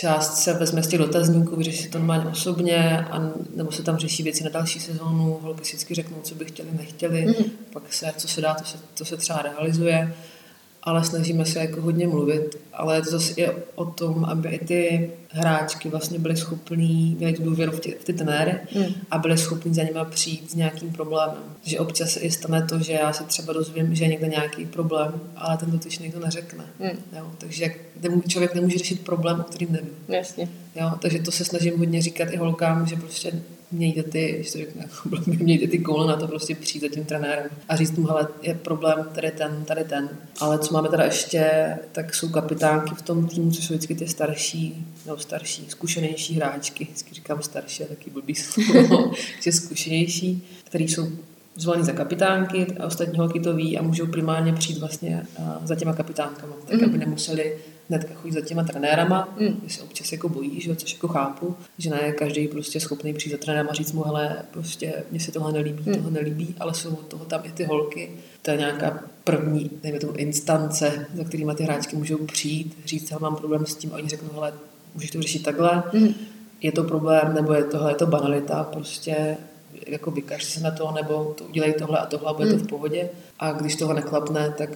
část 0.00 0.42
se 0.42 0.52
vezme 0.52 0.82
z 0.82 0.88
těch 0.88 0.98
dotazníků, 0.98 1.56
vyřeší 1.56 1.88
to 1.88 1.98
normálně 1.98 2.30
osobně, 2.30 3.06
a, 3.10 3.30
nebo 3.56 3.72
se 3.72 3.82
tam 3.82 3.96
řeší 3.96 4.22
věci 4.22 4.44
na 4.44 4.50
další 4.50 4.80
sezónu, 4.80 5.38
holky 5.42 5.64
si 5.64 5.70
vždycky 5.76 5.94
řeknou, 5.94 6.16
co 6.22 6.34
by 6.34 6.44
chtěli, 6.44 6.68
nechtěli, 6.72 7.26
mm-hmm. 7.26 7.50
pak 7.72 7.92
se, 7.92 8.12
co 8.16 8.28
se 8.28 8.40
dá, 8.40 8.54
to 8.54 8.64
se, 8.64 8.78
to 8.98 9.04
se 9.04 9.16
třeba 9.16 9.42
realizuje 9.42 10.14
ale 10.86 11.04
snažíme 11.04 11.44
se 11.44 11.58
jako 11.58 11.80
hodně 11.80 12.06
mluvit. 12.06 12.58
Ale 12.72 13.02
to 13.02 13.10
zase 13.10 13.40
je 13.40 13.54
o 13.74 13.84
tom, 13.84 14.24
aby 14.24 14.48
i 14.48 14.64
ty 14.64 15.10
hráčky 15.30 15.88
vlastně 15.88 16.18
byly 16.18 16.36
schopný, 16.36 17.16
měly 17.18 17.32
tu 17.32 17.44
důvěru 17.44 17.72
v, 17.72 17.80
tě, 17.80 17.94
v 18.00 18.04
ty 18.04 18.12
trenéry 18.12 18.58
hmm. 18.72 18.86
a 19.10 19.18
byly 19.18 19.38
schopní 19.38 19.74
za 19.74 19.82
nimi 19.82 19.98
přijít 20.10 20.50
s 20.50 20.54
nějakým 20.54 20.92
problémem. 20.92 21.42
Že 21.64 21.78
občas 21.78 22.10
se 22.10 22.20
i 22.20 22.30
stane 22.30 22.62
to, 22.62 22.78
že 22.78 22.92
já 22.92 23.12
se 23.12 23.24
třeba 23.24 23.52
dozvím, 23.52 23.94
že 23.94 24.04
je 24.04 24.08
někde 24.08 24.28
nějaký 24.28 24.66
problém, 24.66 25.20
ale 25.36 25.56
ten 25.56 25.70
dotyčný 25.70 26.12
to 26.12 26.20
neřekne. 26.20 26.64
Hmm. 26.80 26.98
Jo? 27.16 27.30
Takže 27.38 27.64
jak, 27.64 27.72
člověk 28.28 28.54
nemůže 28.54 28.78
řešit 28.78 29.00
problém, 29.00 29.40
o 29.40 29.44
kterým 29.44 29.72
neví. 29.72 29.88
Jasně. 30.08 30.48
Jo? 30.76 30.90
Takže 31.00 31.18
to 31.18 31.32
se 31.32 31.44
snažím 31.44 31.78
hodně 31.78 32.02
říkat 32.02 32.28
i 32.30 32.36
holkám, 32.36 32.86
že 32.86 32.96
prostě 32.96 33.32
mějte 33.72 34.02
ty, 34.02 34.32
když 34.36 34.52
to 34.52 34.58
řekne, 34.58 34.88
mějte 35.26 35.66
ty 35.66 35.78
koule 35.78 36.06
na 36.06 36.16
to 36.16 36.28
prostě 36.28 36.54
přijít 36.54 36.80
za 36.80 36.88
tím 36.88 37.04
trenérem 37.04 37.46
a 37.68 37.76
říct 37.76 37.92
mu, 37.92 38.06
hele, 38.06 38.28
je 38.42 38.54
problém 38.54 39.08
tady 39.14 39.30
ten, 39.30 39.64
tady 39.64 39.84
ten. 39.84 40.08
Ale 40.40 40.58
co 40.58 40.74
máme 40.74 40.88
teda 40.88 41.04
ještě, 41.04 41.50
tak 41.92 42.14
jsou 42.14 42.28
kapitánky 42.28 42.94
v 42.94 43.02
tom 43.02 43.28
týmu, 43.28 43.50
což 43.50 43.64
jsou 43.64 43.74
vždycky 43.74 43.94
ty 43.94 44.08
starší, 44.08 44.86
no 45.06 45.18
starší, 45.18 45.64
zkušenější 45.68 46.34
hráčky, 46.34 46.84
vždycky 46.84 47.14
říkám 47.14 47.42
starší 47.42 47.84
taky 47.84 48.10
blbý 48.10 48.34
slovo, 48.34 49.12
že 49.42 49.52
zkušenější, 49.52 50.48
který 50.64 50.88
jsou 50.88 51.08
zvolení 51.56 51.84
za 51.84 51.92
kapitánky 51.92 52.66
a 52.80 52.86
ostatní 52.86 53.18
holky 53.18 53.40
to 53.40 53.54
ví 53.54 53.78
a 53.78 53.82
můžou 53.82 54.06
primárně 54.06 54.52
přijít 54.52 54.78
vlastně 54.78 55.26
za 55.64 55.74
těma 55.74 55.92
kapitánkama, 55.92 56.56
tak 56.66 56.80
mm. 56.80 56.84
aby 56.84 56.98
nemuseli 56.98 57.56
hnedka 57.88 58.14
chodit 58.14 58.32
za 58.32 58.40
těma 58.40 58.64
trenérama, 58.64 59.28
mm. 59.40 59.60
že 59.66 59.76
se 59.76 59.82
občas 59.82 60.12
jako 60.12 60.28
bojí, 60.28 60.60
že, 60.60 60.76
což 60.76 60.92
jako 60.92 61.08
chápu, 61.08 61.56
že 61.78 61.90
ne 61.90 62.12
každý 62.12 62.48
prostě 62.48 62.80
schopný 62.80 63.14
přijít 63.14 63.32
za 63.32 63.38
trenérem 63.38 63.68
a 63.70 63.74
říct 63.74 63.92
mu, 63.92 64.02
hele, 64.02 64.36
prostě 64.50 65.04
mně 65.10 65.20
se 65.20 65.32
tohle 65.32 65.52
nelíbí, 65.52 65.82
mm. 65.86 65.94
tohle 65.94 66.10
nelíbí, 66.10 66.54
ale 66.60 66.74
jsou 66.74 66.94
od 66.94 67.06
toho 67.06 67.24
tam 67.24 67.40
i 67.44 67.52
ty 67.52 67.64
holky. 67.64 68.10
To 68.42 68.50
je 68.50 68.56
nějaká 68.56 69.04
první, 69.24 69.70
dejme 69.82 69.98
tomu, 69.98 70.12
instance, 70.12 71.06
za 71.14 71.24
kterými 71.24 71.54
ty 71.54 71.64
hráčky 71.64 71.96
můžou 71.96 72.18
přijít, 72.26 72.78
říct, 72.84 73.10
hele, 73.10 73.22
mám 73.22 73.36
problém 73.36 73.66
s 73.66 73.74
tím, 73.74 73.92
a 73.92 73.96
oni 73.96 74.08
řeknou, 74.08 74.28
hele, 74.34 74.52
můžeš 74.94 75.10
to 75.10 75.22
řešit 75.22 75.42
takhle, 75.42 75.82
mm. 75.92 76.14
je 76.62 76.72
to 76.72 76.84
problém, 76.84 77.34
nebo 77.34 77.52
je 77.52 77.64
tohle, 77.64 77.90
je 77.90 77.96
to 77.96 78.06
banalita, 78.06 78.64
prostě 78.64 79.36
jako 79.86 80.10
vykaž 80.10 80.44
se 80.44 80.60
na 80.60 80.70
to, 80.70 80.92
nebo 80.92 81.34
to 81.38 81.44
udělej 81.44 81.72
tohle 81.72 81.98
a 81.98 82.06
tohle 82.06 82.30
a 82.30 82.32
bude 82.32 82.52
mm. 82.52 82.58
to 82.58 82.64
v 82.64 82.68
pohodě. 82.68 83.08
A 83.38 83.52
když 83.52 83.76
toho 83.76 83.92
neklapne, 83.92 84.54
tak 84.58 84.70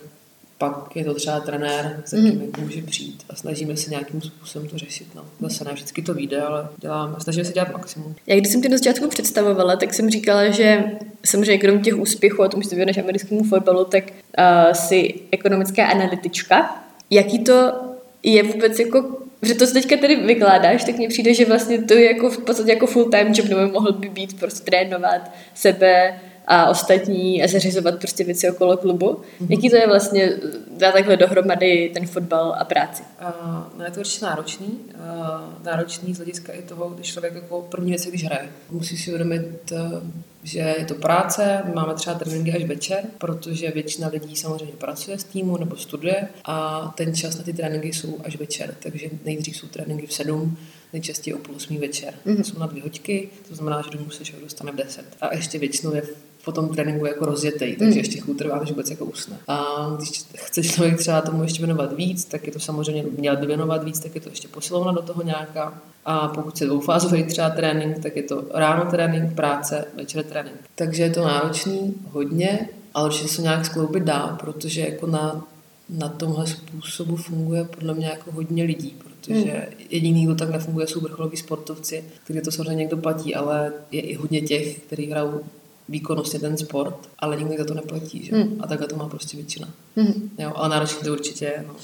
pak 0.60 0.96
je 0.96 1.04
to 1.04 1.14
třeba 1.14 1.40
trenér, 1.40 2.02
se 2.04 2.16
kým 2.16 2.24
mm. 2.24 2.52
může 2.64 2.82
přijít 2.82 3.24
a 3.30 3.36
snažíme 3.36 3.76
se 3.76 3.90
nějakým 3.90 4.22
způsobem 4.22 4.68
to 4.68 4.78
řešit. 4.78 5.06
No. 5.14 5.24
Zase 5.40 5.64
ne 5.64 5.72
vždycky 5.72 6.02
to 6.02 6.14
vyjde, 6.14 6.40
ale 6.40 6.68
dělám, 6.76 7.16
snažíme 7.18 7.44
se 7.44 7.52
dělat 7.52 7.72
maximum. 7.72 8.14
Já 8.26 8.36
když 8.36 8.52
jsem 8.52 8.62
tě 8.62 8.68
na 8.68 8.76
začátku 8.76 9.08
představovala, 9.08 9.76
tak 9.76 9.94
jsem 9.94 10.10
říkala, 10.10 10.50
že 10.50 10.84
samozřejmě 11.24 11.58
krom 11.58 11.82
těch 11.82 11.98
úspěchů 11.98 12.42
a 12.42 12.48
tomu, 12.48 12.62
že 12.62 12.68
ty 12.68 12.76
věnuješ 12.76 12.98
americkému 12.98 13.44
fotbalu, 13.44 13.84
tak 13.84 14.04
uh, 14.04 14.72
jsi 14.72 15.14
ekonomická 15.30 15.86
analytička. 15.86 16.84
Jaký 17.10 17.38
to 17.38 17.72
je 18.22 18.42
vůbec 18.42 18.78
jako 18.78 19.16
že 19.42 19.54
to, 19.54 19.66
co 19.66 19.72
teďka 19.72 19.96
tady 19.96 20.16
vykládáš, 20.16 20.84
tak 20.84 20.96
mně 20.96 21.08
přijde, 21.08 21.34
že 21.34 21.44
vlastně 21.44 21.82
to 21.82 21.94
je 21.94 22.06
jako 22.06 22.30
v 22.30 22.38
podstatě 22.38 22.70
jako 22.70 22.86
full 22.86 23.10
time 23.10 23.32
job, 23.34 23.48
nebo 23.48 23.72
mohl 23.72 23.92
by 23.92 24.08
být 24.08 24.40
prostě 24.40 24.64
trénovat 24.64 25.30
sebe, 25.54 26.20
a 26.50 26.66
ostatní 26.66 27.42
a 27.42 27.48
zařizovat 27.48 27.98
prostě 27.98 28.24
věci 28.24 28.50
okolo 28.50 28.76
klubu. 28.76 29.06
Mm-hmm. 29.06 29.46
Jaký 29.48 29.70
to 29.70 29.76
je 29.76 29.86
vlastně 29.86 30.32
dát 30.78 30.92
takhle 30.92 31.16
dohromady 31.16 31.90
ten 31.94 32.06
fotbal 32.06 32.54
a 32.58 32.64
práci? 32.64 33.02
Uh, 33.20 33.78
no 33.78 33.84
je 33.84 33.90
to 33.90 34.00
určitě 34.00 34.24
náročný. 34.24 34.66
Uh, 34.66 35.64
náročný 35.64 36.14
z 36.14 36.16
hlediska 36.16 36.52
i 36.52 36.62
toho, 36.62 36.88
když 36.88 37.12
člověk 37.12 37.34
jako 37.34 37.62
první 37.62 37.90
věc, 37.90 38.06
když 38.06 38.24
hraje. 38.24 38.48
Musí 38.70 38.96
si 38.96 39.10
uvědomit, 39.10 39.72
uh, 39.72 39.78
že 40.42 40.74
je 40.78 40.84
to 40.84 40.94
práce, 40.94 41.62
máme 41.74 41.94
třeba 41.94 42.18
tréninky 42.18 42.52
až 42.52 42.64
večer, 42.64 43.04
protože 43.18 43.70
většina 43.70 44.08
lidí 44.08 44.36
samozřejmě 44.36 44.74
pracuje 44.78 45.18
s 45.18 45.24
týmu 45.24 45.56
nebo 45.56 45.76
studuje 45.76 46.28
a 46.44 46.84
ten 46.96 47.14
čas 47.14 47.38
na 47.38 47.44
ty 47.44 47.52
tréninky 47.52 47.92
jsou 47.92 48.18
až 48.24 48.36
večer, 48.36 48.74
takže 48.82 49.06
nejdřív 49.24 49.56
jsou 49.56 49.66
tréninky 49.66 50.06
v 50.06 50.12
sedm, 50.12 50.56
nejčastěji 50.92 51.34
o 51.34 51.38
půl 51.38 51.56
osmí 51.56 51.78
večer. 51.78 52.14
Mm-hmm. 52.26 52.42
Jsou 52.42 52.58
na 52.58 52.66
dvě 52.66 52.82
hoďky, 52.82 53.28
to 53.48 53.54
znamená, 53.54 53.82
že 53.82 53.98
domů 53.98 54.10
se 54.10 54.24
člověk 54.24 54.44
dostane 54.44 54.72
v 54.72 54.74
deset. 54.74 55.04
A 55.20 55.34
ještě 55.34 55.58
většinou 55.58 55.94
je 55.94 56.02
po 56.44 56.52
tom 56.52 56.68
tréninku 56.68 57.06
jako 57.06 57.24
rozjetej, 57.24 57.76
takže 57.76 57.92
mm. 57.92 57.98
ještě 57.98 58.20
chvíli 58.20 58.38
trvá, 58.38 58.60
než 58.60 58.70
vůbec 58.70 58.90
jako 58.90 59.04
usne. 59.04 59.36
A 59.48 59.88
když 59.96 60.24
chce 60.36 60.62
člověk 60.62 60.98
třeba 60.98 61.20
tomu 61.20 61.42
ještě 61.42 61.58
věnovat 61.58 61.96
víc, 61.96 62.24
tak 62.24 62.46
je 62.46 62.52
to 62.52 62.60
samozřejmě 62.60 63.04
měl 63.18 63.36
by 63.36 63.46
věnovat 63.46 63.84
víc, 63.84 64.00
tak 64.00 64.14
je 64.14 64.20
to 64.20 64.28
ještě 64.28 64.48
posilovna 64.48 64.92
do 64.92 65.02
toho 65.02 65.22
nějaká. 65.22 65.82
A 66.04 66.28
pokud 66.28 66.60
je 66.60 66.66
dvoufázový 66.66 67.24
třeba 67.24 67.50
trénink, 67.50 67.98
tak 67.98 68.16
je 68.16 68.22
to 68.22 68.44
ráno 68.54 68.90
trénink, 68.90 69.34
práce, 69.34 69.84
večer 69.96 70.24
trénink. 70.24 70.56
Takže 70.74 71.02
je 71.02 71.10
to 71.10 71.24
náročný 71.24 71.94
hodně, 72.10 72.68
ale 72.94 73.06
určitě 73.06 73.28
se 73.28 73.42
nějak 73.42 73.66
skloubit 73.66 74.02
dá, 74.02 74.38
protože 74.40 74.80
jako 74.80 75.06
na, 75.06 75.46
na 75.88 76.08
tomhle 76.08 76.46
způsobu 76.46 77.16
funguje 77.16 77.64
podle 77.64 77.94
mě 77.94 78.06
jako 78.06 78.32
hodně 78.32 78.64
lidí, 78.64 78.94
protože 78.98 79.50
hmm. 79.50 79.62
jediný, 79.90 80.24
kdo 80.24 80.34
tak 80.34 80.50
nefunguje, 80.50 80.86
jsou 80.86 81.00
vrcholoví 81.00 81.36
sportovci, 81.36 82.04
kteří 82.24 82.40
to 82.40 82.50
samozřejmě 82.50 82.74
někdo 82.74 82.96
platí, 82.96 83.34
ale 83.34 83.72
je 83.90 84.00
i 84.00 84.14
hodně 84.14 84.40
těch, 84.40 84.78
kteří 84.78 85.06
hrajou 85.06 85.40
výkonnostně 85.90 86.38
ten 86.38 86.56
sport, 86.56 87.08
ale 87.18 87.36
nikdo 87.36 87.56
za 87.58 87.64
to 87.64 87.74
neplatí. 87.74 88.24
Že? 88.26 88.36
Hmm. 88.36 88.56
A 88.60 88.66
takhle 88.66 88.88
to 88.88 88.96
má 88.96 89.08
prostě 89.08 89.36
většina. 89.36 89.68
Hmm. 89.96 90.30
Jo, 90.38 90.52
ale 90.54 90.68
náročně 90.68 91.04
to 91.04 91.12
určitě 91.12 91.64
no. 91.66 91.74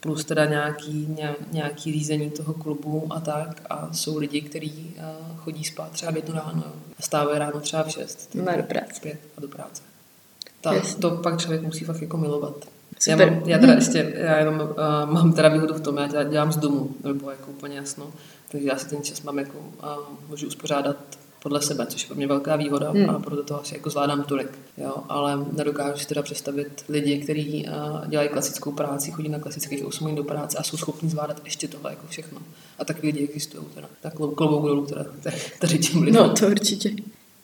Plus 0.00 0.24
teda 0.24 0.44
nějaký, 0.44 1.16
nějaký 1.52 1.92
řízení 1.92 2.30
toho 2.30 2.54
klubu 2.54 3.06
a 3.10 3.20
tak. 3.20 3.62
A 3.70 3.88
jsou 3.92 4.18
lidi, 4.18 4.40
kteří 4.40 4.96
chodí 5.36 5.64
spát 5.64 5.90
třeba 5.90 6.12
v 6.12 6.16
jednu 6.16 6.34
ráno 6.34 6.64
a 6.98 7.02
stávají 7.02 7.38
ráno 7.38 7.60
třeba 7.60 7.82
v 7.82 7.90
šest. 7.90 8.34
Má 8.34 8.56
do 8.56 8.62
práce. 8.62 9.00
Pět 9.00 9.20
a 9.36 9.40
do 9.40 9.48
práce. 9.48 9.82
Tak, 10.60 10.94
to 11.00 11.10
pak 11.10 11.40
člověk 11.40 11.62
musí 11.62 11.84
fakt 11.84 12.02
jako 12.02 12.16
milovat. 12.16 12.54
Já, 13.08 13.16
mám, 13.16 13.42
já 13.46 13.58
teda 13.58 13.72
ještě, 13.72 14.12
já 14.16 14.38
jenom 14.38 14.60
uh, 14.60 15.12
mám 15.12 15.32
teda 15.32 15.48
výhodu 15.48 15.74
v 15.74 15.80
tom, 15.80 15.96
já 15.96 16.24
dělám 16.24 16.52
z 16.52 16.56
domu, 16.56 16.90
nebo 17.04 17.30
jako 17.30 17.50
úplně 17.50 17.76
jasno, 17.76 18.12
takže 18.48 18.68
já 18.68 18.78
si 18.78 18.88
ten 18.88 19.02
čas 19.02 19.22
mám 19.22 19.38
jako, 19.38 19.58
uh, 19.58 19.88
můžu 20.28 20.46
uspořádat 20.46 20.96
podle 21.42 21.62
sebe, 21.62 21.86
což 21.86 22.02
je 22.02 22.06
pro 22.06 22.16
mě 22.16 22.26
velká 22.26 22.56
výhoda 22.56 22.90
hmm. 22.90 23.10
a 23.10 23.18
proto 23.18 23.42
to 23.42 23.60
asi 23.60 23.74
jako 23.74 23.90
zvládám 23.90 24.24
tolik. 24.24 24.48
Jo, 24.78 24.94
ale 25.08 25.46
nedokážu 25.52 25.98
si 25.98 26.06
teda 26.06 26.22
představit 26.22 26.84
lidi, 26.88 27.18
kteří 27.18 27.66
uh, 27.66 28.08
dělají 28.08 28.28
klasickou 28.28 28.72
práci, 28.72 29.10
chodí 29.10 29.28
na 29.28 29.38
klasických 29.38 29.84
8 29.84 30.04
hodin 30.04 30.16
do 30.16 30.24
práce 30.24 30.58
a 30.58 30.62
jsou 30.62 30.76
schopni 30.76 31.08
zvládat 31.08 31.40
ještě 31.44 31.68
tohle 31.68 31.90
jako 31.90 32.06
všechno. 32.06 32.38
A 32.78 32.84
tak 32.84 33.02
lidi 33.02 33.24
existují 33.24 33.64
teda. 33.74 33.88
Tak 34.00 34.14
klobouk 34.14 34.66
dolů 34.66 34.86
teda, 34.86 35.04
tady 35.58 35.78
tím 35.78 36.02
lidem. 36.02 36.22
No, 36.22 36.34
to 36.34 36.46
určitě. 36.46 36.90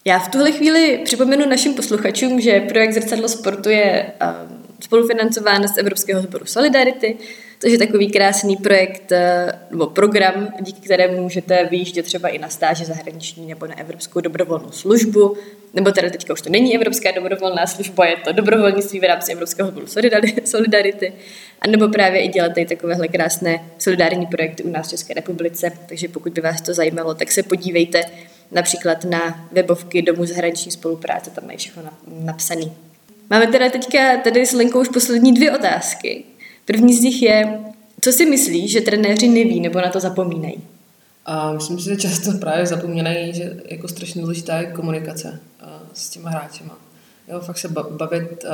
Já 0.05 0.19
v 0.19 0.29
tuhle 0.29 0.53
chvíli 0.53 1.01
připomenu 1.05 1.49
našim 1.49 1.75
posluchačům, 1.75 2.41
že 2.41 2.61
projekt 2.61 2.93
Zrcadlo 2.93 3.29
sportu 3.29 3.69
je 3.69 4.13
uh, 4.23 4.29
spolufinancován 4.81 5.69
z 5.69 5.79
Evropského 5.79 6.23
sboru 6.23 6.47
Solidarity, 6.47 7.17
což 7.61 7.73
je 7.73 7.79
takový 7.79 8.11
krásný 8.11 8.57
projekt 8.57 9.13
eh, 9.13 9.53
nebo 9.71 9.87
program, 9.87 10.49
díky 10.61 10.81
kterému 10.81 11.23
můžete 11.23 11.69
vyjíždět 11.71 12.07
třeba 12.07 12.29
i 12.29 12.39
na 12.39 12.49
stáže 12.49 12.85
zahraniční 12.85 13.47
nebo 13.47 13.67
na 13.67 13.79
Evropskou 13.79 14.21
dobrovolnou 14.21 14.71
službu, 14.71 15.37
nebo 15.75 15.93
teda 15.93 16.11
teďka 16.11 16.33
už 16.33 16.43
to 16.43 16.51
není 16.51 16.75
Evropská 16.75 17.11
dobrovolná 17.11 17.67
služba, 17.67 18.07
je 18.07 18.17
to 18.25 18.33
dobrovolnictví 18.33 19.01
v 19.01 19.05
rámci 19.05 19.33
Evropského 19.33 19.71
sboru 19.71 19.87
Solidarity, 20.45 21.13
a 21.61 21.67
nebo 21.69 21.89
právě 21.89 22.21
i 22.21 22.29
dělat 22.29 22.49
tady 22.49 22.67
takovéhle 22.67 23.09
krásné 23.09 23.61
solidární 23.79 24.27
projekty 24.27 24.63
u 24.63 24.71
nás 24.71 24.87
v 24.87 24.91
České 24.91 25.15
republice, 25.15 25.73
takže 25.89 26.09
pokud 26.09 26.33
by 26.33 26.41
vás 26.41 26.61
to 26.61 26.75
zajímalo, 26.75 27.15
tak 27.15 27.33
se 27.33 27.43
podívejte 27.43 28.01
například 28.53 29.05
na 29.05 29.49
webovky 29.53 30.03
Domu 30.03 30.27
zahraniční 30.27 30.73
spolupráce, 30.73 31.31
tam 31.31 31.47
mají 31.47 31.59
všechno 31.59 31.83
napsané. 32.09 32.65
Máme 33.31 33.47
teda 33.47 33.71
teďka 33.71 34.17
tady 34.17 34.47
s 34.47 34.53
Lenkou 34.53 34.81
už 34.81 34.89
poslední 34.89 35.35
dvě 35.35 35.53
otázky. 35.53 36.25
První 36.69 36.95
z 36.95 37.01
nich 37.01 37.23
je, 37.23 37.61
co 38.01 38.12
si 38.12 38.27
myslíš, 38.27 38.73
že 38.73 38.81
trenéři 38.81 39.29
neví 39.29 39.61
nebo 39.61 39.81
na 39.81 39.91
to 39.91 40.01
zapomínají? 40.01 40.61
A 41.27 41.53
myslím 41.53 41.79
si, 41.79 41.85
že 41.85 41.97
často 41.97 42.33
právě 42.41 42.66
zapomínají, 42.66 43.35
že 43.35 43.61
jako 43.64 43.89
strašně 43.89 44.23
důležitá 44.23 44.59
je 44.59 44.73
komunikace 44.73 45.41
s 45.95 46.11
těma 46.11 46.31
hráčema. 46.31 46.79
Jo, 47.29 47.41
fakt 47.41 47.59
se 47.59 47.69
bavit, 47.69 48.45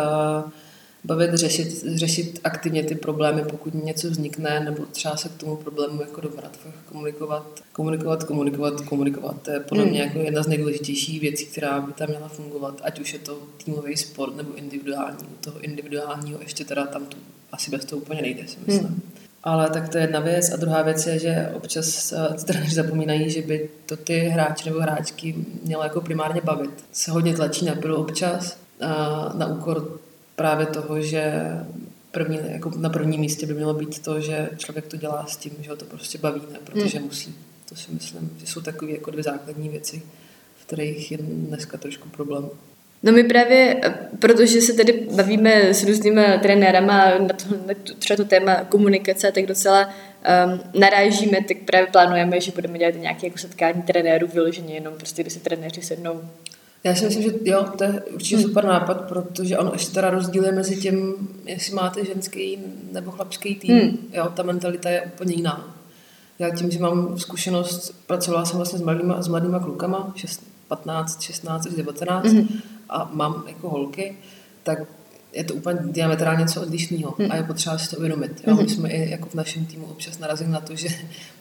bavit 1.04 1.34
řešit, 1.34 1.84
řešit 1.94 2.40
aktivně 2.44 2.82
ty 2.82 2.94
problémy, 2.94 3.42
pokud 3.50 3.84
něco 3.84 4.10
vznikne, 4.10 4.60
nebo 4.60 4.84
třeba 4.92 5.16
se 5.16 5.28
k 5.28 5.36
tomu 5.36 5.56
problému 5.56 6.00
jako 6.00 6.20
dobrat. 6.20 6.56
Fakt 6.56 6.74
komunikovat, 6.88 7.62
komunikovat, 7.72 8.24
komunikovat, 8.24 8.80
komunikovat. 8.80 9.42
To 9.42 9.50
je 9.50 9.60
podle 9.60 9.84
mě 9.84 10.00
hmm. 10.00 10.08
jako 10.08 10.18
jedna 10.18 10.42
z 10.42 10.46
nejdůležitějších 10.46 11.20
věcí, 11.20 11.46
která 11.46 11.80
by 11.80 11.92
tam 11.92 12.08
měla 12.08 12.28
fungovat, 12.28 12.80
ať 12.84 13.00
už 13.00 13.12
je 13.12 13.18
to 13.18 13.38
týmový 13.64 13.96
sport 13.96 14.36
nebo 14.36 14.54
individuální. 14.54 15.18
U 15.18 15.44
toho 15.44 15.60
individuálního 15.60 16.40
ještě 16.40 16.64
teda 16.64 16.86
tam 16.86 17.06
tu 17.06 17.16
asi 17.54 17.70
bez 17.70 17.84
toho 17.84 18.02
úplně 18.02 18.22
nejde, 18.22 18.48
si 18.48 18.56
myslím. 18.66 18.86
Hmm. 18.86 19.00
Ale 19.42 19.70
tak 19.70 19.88
to 19.88 19.98
je 19.98 20.04
jedna 20.04 20.20
věc. 20.20 20.52
A 20.52 20.56
druhá 20.56 20.82
věc 20.82 21.06
je, 21.06 21.18
že 21.18 21.50
občas 21.54 22.12
uh, 22.30 22.34
trenéři 22.34 22.74
zapomínají, 22.74 23.30
že 23.30 23.42
by 23.42 23.70
to 23.86 23.96
ty 23.96 24.18
hráči 24.18 24.68
nebo 24.68 24.80
hráčky 24.80 25.34
mělo 25.62 25.82
jako 25.82 26.00
primárně 26.00 26.40
bavit. 26.44 26.84
Se 26.92 27.10
hodně 27.10 27.34
tlačí 27.34 27.64
na 27.64 27.74
pilu 27.74 27.96
občas 27.96 28.56
uh, 28.82 29.38
na 29.38 29.46
úkor 29.46 30.00
právě 30.36 30.66
toho, 30.66 31.02
že 31.02 31.50
první, 32.10 32.38
jako 32.44 32.72
na 32.76 32.90
prvním 32.90 33.20
místě 33.20 33.46
by 33.46 33.54
mělo 33.54 33.74
být 33.74 33.98
to, 33.98 34.20
že 34.20 34.50
člověk 34.56 34.86
to 34.86 34.96
dělá 34.96 35.26
s 35.26 35.36
tím, 35.36 35.52
že 35.60 35.70
ho 35.70 35.76
to 35.76 35.84
prostě 35.84 36.18
baví, 36.18 36.40
ne 36.52 36.58
protože 36.64 36.98
hmm. 36.98 37.06
musí. 37.06 37.34
To 37.68 37.76
si 37.76 37.92
myslím, 37.92 38.30
že 38.36 38.46
jsou 38.46 38.60
takové 38.60 38.92
jako 38.92 39.10
dvě 39.10 39.24
základní 39.24 39.68
věci, 39.68 40.02
v 40.56 40.66
kterých 40.66 41.12
je 41.12 41.18
dneska 41.18 41.78
trošku 41.78 42.08
problém. 42.08 42.48
No 43.04 43.12
my 43.12 43.24
právě, 43.24 43.80
protože 44.18 44.60
se 44.60 44.72
tady 44.72 45.06
bavíme 45.16 45.74
s 45.74 45.84
různými 45.84 46.22
trenérama 46.42 47.18
na, 47.18 47.28
to, 47.28 47.44
na 47.66 47.74
to, 47.84 47.94
třeba 47.94 48.16
to 48.16 48.24
téma 48.24 48.54
komunikace, 48.54 49.32
tak 49.32 49.46
docela 49.46 49.86
um, 49.86 50.60
narážíme, 50.80 51.38
tak 51.48 51.56
právě 51.64 51.86
plánujeme, 51.86 52.40
že 52.40 52.52
budeme 52.52 52.78
dělat 52.78 52.94
nějaké 52.94 53.26
jako 53.26 53.38
setkání 53.38 53.82
trenérů 53.82 54.26
vyloženě 54.26 54.74
jenom 54.74 54.94
prostě, 54.94 55.22
kdy 55.22 55.30
se 55.30 55.40
trenéři 55.40 55.82
sednou. 55.82 56.20
Já 56.84 56.94
si 56.94 57.04
myslím, 57.04 57.22
že 57.22 57.30
jo, 57.44 57.64
to 57.78 57.84
je 57.84 58.02
určitě 58.14 58.36
hmm. 58.36 58.44
super 58.44 58.64
nápad, 58.64 59.08
protože 59.08 59.58
on 59.58 59.70
ještě 59.72 59.94
teda 59.94 60.10
rozdíluje 60.10 60.52
mezi 60.52 60.76
tím, 60.76 61.14
jestli 61.44 61.74
máte 61.74 62.04
ženský 62.04 62.58
nebo 62.92 63.10
chlapský 63.10 63.54
tým. 63.54 63.78
Hmm. 63.78 63.98
Jo, 64.12 64.28
ta 64.34 64.42
mentalita 64.42 64.90
je 64.90 65.02
úplně 65.02 65.34
jiná. 65.34 65.76
Já 66.38 66.50
tím, 66.50 66.70
že 66.70 66.78
mám 66.78 67.18
zkušenost, 67.18 68.06
pracovala 68.06 68.44
jsem 68.44 68.56
vlastně 68.56 68.78
s 68.78 68.82
mladýma, 68.82 69.22
s 69.22 69.28
mladýma 69.28 69.58
klukama, 69.58 70.12
6, 70.16 70.53
15, 70.68 71.22
16 71.22 71.66
19, 71.66 72.26
hmm 72.26 72.48
a 72.88 73.10
mám 73.12 73.44
jako 73.48 73.68
holky, 73.68 74.16
tak 74.62 74.78
je 75.32 75.44
to 75.44 75.54
úplně 75.54 75.78
diametrálně 75.82 76.40
něco 76.40 76.62
odlišného 76.62 77.14
hmm. 77.18 77.32
a 77.32 77.36
je 77.36 77.42
potřeba 77.42 77.78
si 77.78 77.90
to 77.90 77.96
uvědomit. 77.96 78.42
Jo? 78.46 78.54
My 78.54 78.68
jsme 78.68 78.90
i 78.90 79.10
jako 79.10 79.28
v 79.28 79.34
našem 79.34 79.66
týmu 79.66 79.86
občas 79.86 80.18
narazili 80.18 80.50
na 80.50 80.60
to, 80.60 80.76
že 80.76 80.88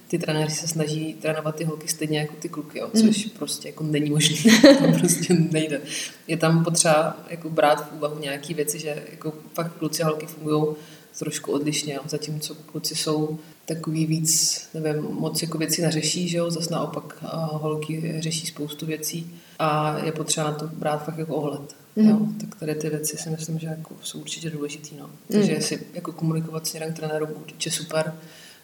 ty 0.08 0.20
trenéři 0.20 0.56
se 0.56 0.68
snaží 0.68 1.14
trénovat 1.14 1.56
ty 1.56 1.64
holky 1.64 1.88
stejně 1.88 2.20
jako 2.20 2.34
ty 2.40 2.50
kluky, 2.50 2.80
jo? 2.80 2.90
což 3.02 3.26
prostě 3.26 3.68
jako 3.68 3.84
není 3.84 4.10
možné, 4.10 4.52
to 4.80 5.00
prostě 5.00 5.34
nejde. 5.34 5.82
Je 6.28 6.38
tam 6.38 6.64
potřeba 6.64 7.18
jako 7.30 7.50
brát 7.50 7.90
v 7.90 7.94
úvahu 7.98 8.20
nějaké 8.20 8.54
věci, 8.54 8.80
že 8.80 9.04
jako 9.12 9.34
fakt 9.54 9.78
kluci 9.78 10.04
a 10.04 10.06
holky 10.06 10.26
fungují 10.26 10.76
trošku 11.20 11.52
odlišně, 11.52 11.94
jo? 11.94 12.02
zatímco 12.08 12.56
kluci 12.56 12.96
jsou 12.96 13.40
takový 13.66 14.06
víc, 14.06 14.62
nevím, 14.74 15.02
moc 15.04 15.42
jako 15.42 15.58
věci 15.58 15.82
neřeší, 15.82 16.30
že 16.30 16.38
jo, 16.38 16.52
zase 16.52 16.74
naopak 16.74 17.18
holky 17.52 18.16
řeší 18.20 18.48
spoustu 18.48 18.86
věcí 18.86 19.36
a 19.60 19.98
je 19.98 20.12
potřeba 20.12 20.48
na 20.48 20.54
to 20.56 20.68
brát 20.68 21.06
fakt 21.06 21.18
jako 21.18 21.36
ohled. 21.36 21.76
Mm. 21.96 22.10
Jo? 22.10 22.20
Tak 22.40 22.60
tady 22.60 22.76
ty 22.76 22.90
věci 22.90 23.18
si 23.18 23.30
myslím, 23.30 23.60
že 23.60 23.68
jako 23.68 23.96
jsou 24.02 24.20
určitě 24.20 24.50
důležitý. 24.50 24.96
No. 25.00 25.10
Takže 25.32 25.56
mm. 25.56 25.62
si 25.62 25.88
jako 25.94 26.12
komunikovat 26.12 26.68
směrem 26.68 26.94
k 26.94 26.96
trenérům 26.96 27.30
určitě 27.42 27.72
super, 27.72 28.14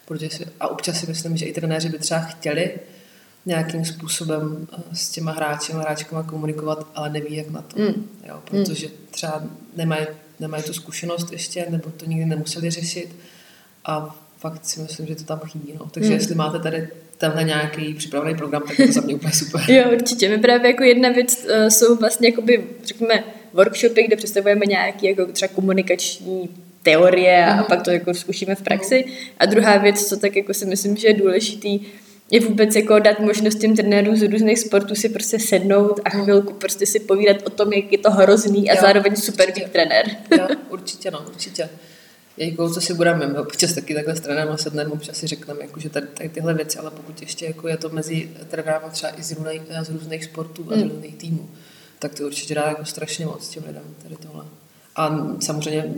protože 0.04 0.30
si, 0.30 0.46
a 0.60 0.68
občas 0.68 1.00
si 1.00 1.06
myslím, 1.06 1.36
že 1.36 1.46
i 1.46 1.52
trenéři 1.52 1.88
by 1.88 1.98
třeba 1.98 2.20
chtěli 2.20 2.70
nějakým 3.46 3.84
způsobem 3.84 4.68
eh, 4.72 4.96
s 4.96 5.10
těma 5.10 5.32
hráči 5.32 5.72
a 5.72 5.78
hráčkama 5.78 6.22
komunikovat, 6.22 6.86
ale 6.94 7.10
neví, 7.10 7.36
jak 7.36 7.50
na 7.50 7.62
to. 7.62 7.80
Mm. 7.80 8.08
Jo? 8.28 8.42
Protože 8.44 8.88
třeba 9.10 9.42
nemají, 9.76 10.06
nemají 10.40 10.62
tu 10.62 10.72
zkušenost 10.72 11.32
ještě, 11.32 11.66
nebo 11.70 11.90
to 11.90 12.06
nikdy 12.06 12.24
nemuseli 12.24 12.70
řešit 12.70 13.16
a 13.84 14.16
fakt 14.40 14.64
si 14.64 14.80
myslím, 14.80 15.06
že 15.06 15.14
to 15.14 15.24
tam 15.24 15.38
chybí. 15.38 15.72
No. 15.78 15.86
Takže 15.90 16.08
mm. 16.08 16.14
jestli 16.14 16.34
máte 16.34 16.58
tady 16.58 16.88
tenhle 17.18 17.44
nějaký 17.44 17.94
připravený 17.94 18.36
program, 18.36 18.62
tak 18.68 18.78
je 18.78 18.86
to 18.86 18.92
za 18.92 19.00
mě 19.00 19.14
úplně 19.14 19.32
super. 19.32 19.70
jo, 19.70 19.84
určitě. 19.92 20.28
My 20.28 20.38
právě 20.38 20.70
jako 20.70 20.84
jedna 20.84 21.08
věc 21.08 21.44
uh, 21.44 21.68
jsou 21.68 21.96
vlastně 21.96 22.28
jakoby, 22.28 22.66
řekněme, 22.84 23.24
workshopy, 23.52 24.02
kde 24.02 24.16
představujeme 24.16 24.66
nějaký 24.66 25.06
jako 25.06 25.26
třeba 25.26 25.54
komunikační 25.54 26.48
teorie 26.82 27.46
a, 27.46 27.60
a 27.60 27.62
pak 27.62 27.82
to 27.82 27.90
jako 27.90 28.14
zkušíme 28.14 28.54
v 28.54 28.62
praxi. 28.62 29.04
Mm. 29.06 29.12
A 29.38 29.46
druhá 29.46 29.76
věc, 29.76 30.08
co 30.08 30.16
tak 30.16 30.36
jako 30.36 30.54
si 30.54 30.66
myslím, 30.66 30.96
že 30.96 31.08
je 31.08 31.14
důležitý, 31.14 31.80
je 32.30 32.40
vůbec 32.40 32.76
jako 32.76 32.98
dát 32.98 33.20
možnost 33.20 33.58
těm 33.58 33.76
trenérům 33.76 34.16
z 34.16 34.22
různých 34.22 34.58
sportů 34.58 34.94
si 34.94 35.08
prostě 35.08 35.38
sednout 35.38 36.00
a 36.04 36.10
chvilku 36.10 36.52
prostě 36.52 36.86
si 36.86 37.00
povídat 37.00 37.36
o 37.44 37.50
tom, 37.50 37.72
jak 37.72 37.92
je 37.92 37.98
to 37.98 38.10
hrozný 38.10 38.70
a 38.70 38.74
jo, 38.74 38.80
zároveň 38.80 39.16
super 39.16 39.52
být 39.52 39.70
trenér. 39.70 40.06
Jo, 40.38 40.48
určitě, 40.70 41.10
no, 41.10 41.20
určitě 41.28 41.68
jako 42.46 42.70
co 42.70 42.80
si 42.80 42.94
budeme, 42.94 43.26
my 43.26 43.38
občas 43.38 43.72
taky 43.72 43.94
takhle 43.94 44.16
s 44.16 44.20
trenérem 44.20 44.58
sedneme, 44.58 44.90
občas 44.90 45.16
si 45.16 45.26
řekneme, 45.26 45.60
jako, 45.62 45.80
že 45.80 45.90
tady, 45.90 46.06
tady, 46.06 46.28
tyhle 46.28 46.54
věci, 46.54 46.78
ale 46.78 46.90
pokud 46.90 47.20
ještě 47.20 47.46
jako 47.46 47.68
je 47.68 47.76
to 47.76 47.88
mezi 47.88 48.30
trenérama 48.48 48.88
třeba 48.88 49.18
i 49.18 49.22
z 49.22 49.32
různých, 49.32 49.62
z 49.82 49.90
různých 49.90 50.24
sportů 50.24 50.66
a 50.70 50.74
z 50.74 50.78
hmm. 50.78 50.90
různých 50.90 51.16
týmů, 51.16 51.50
tak 51.98 52.14
to 52.14 52.22
určitě 52.26 52.54
dá 52.54 52.62
jako 52.62 52.84
strašně 52.84 53.26
moc 53.26 53.48
těm 53.48 53.64
lidem 53.66 53.82
tady 54.02 54.16
tohle. 54.16 54.44
A 54.96 55.26
samozřejmě 55.40 55.94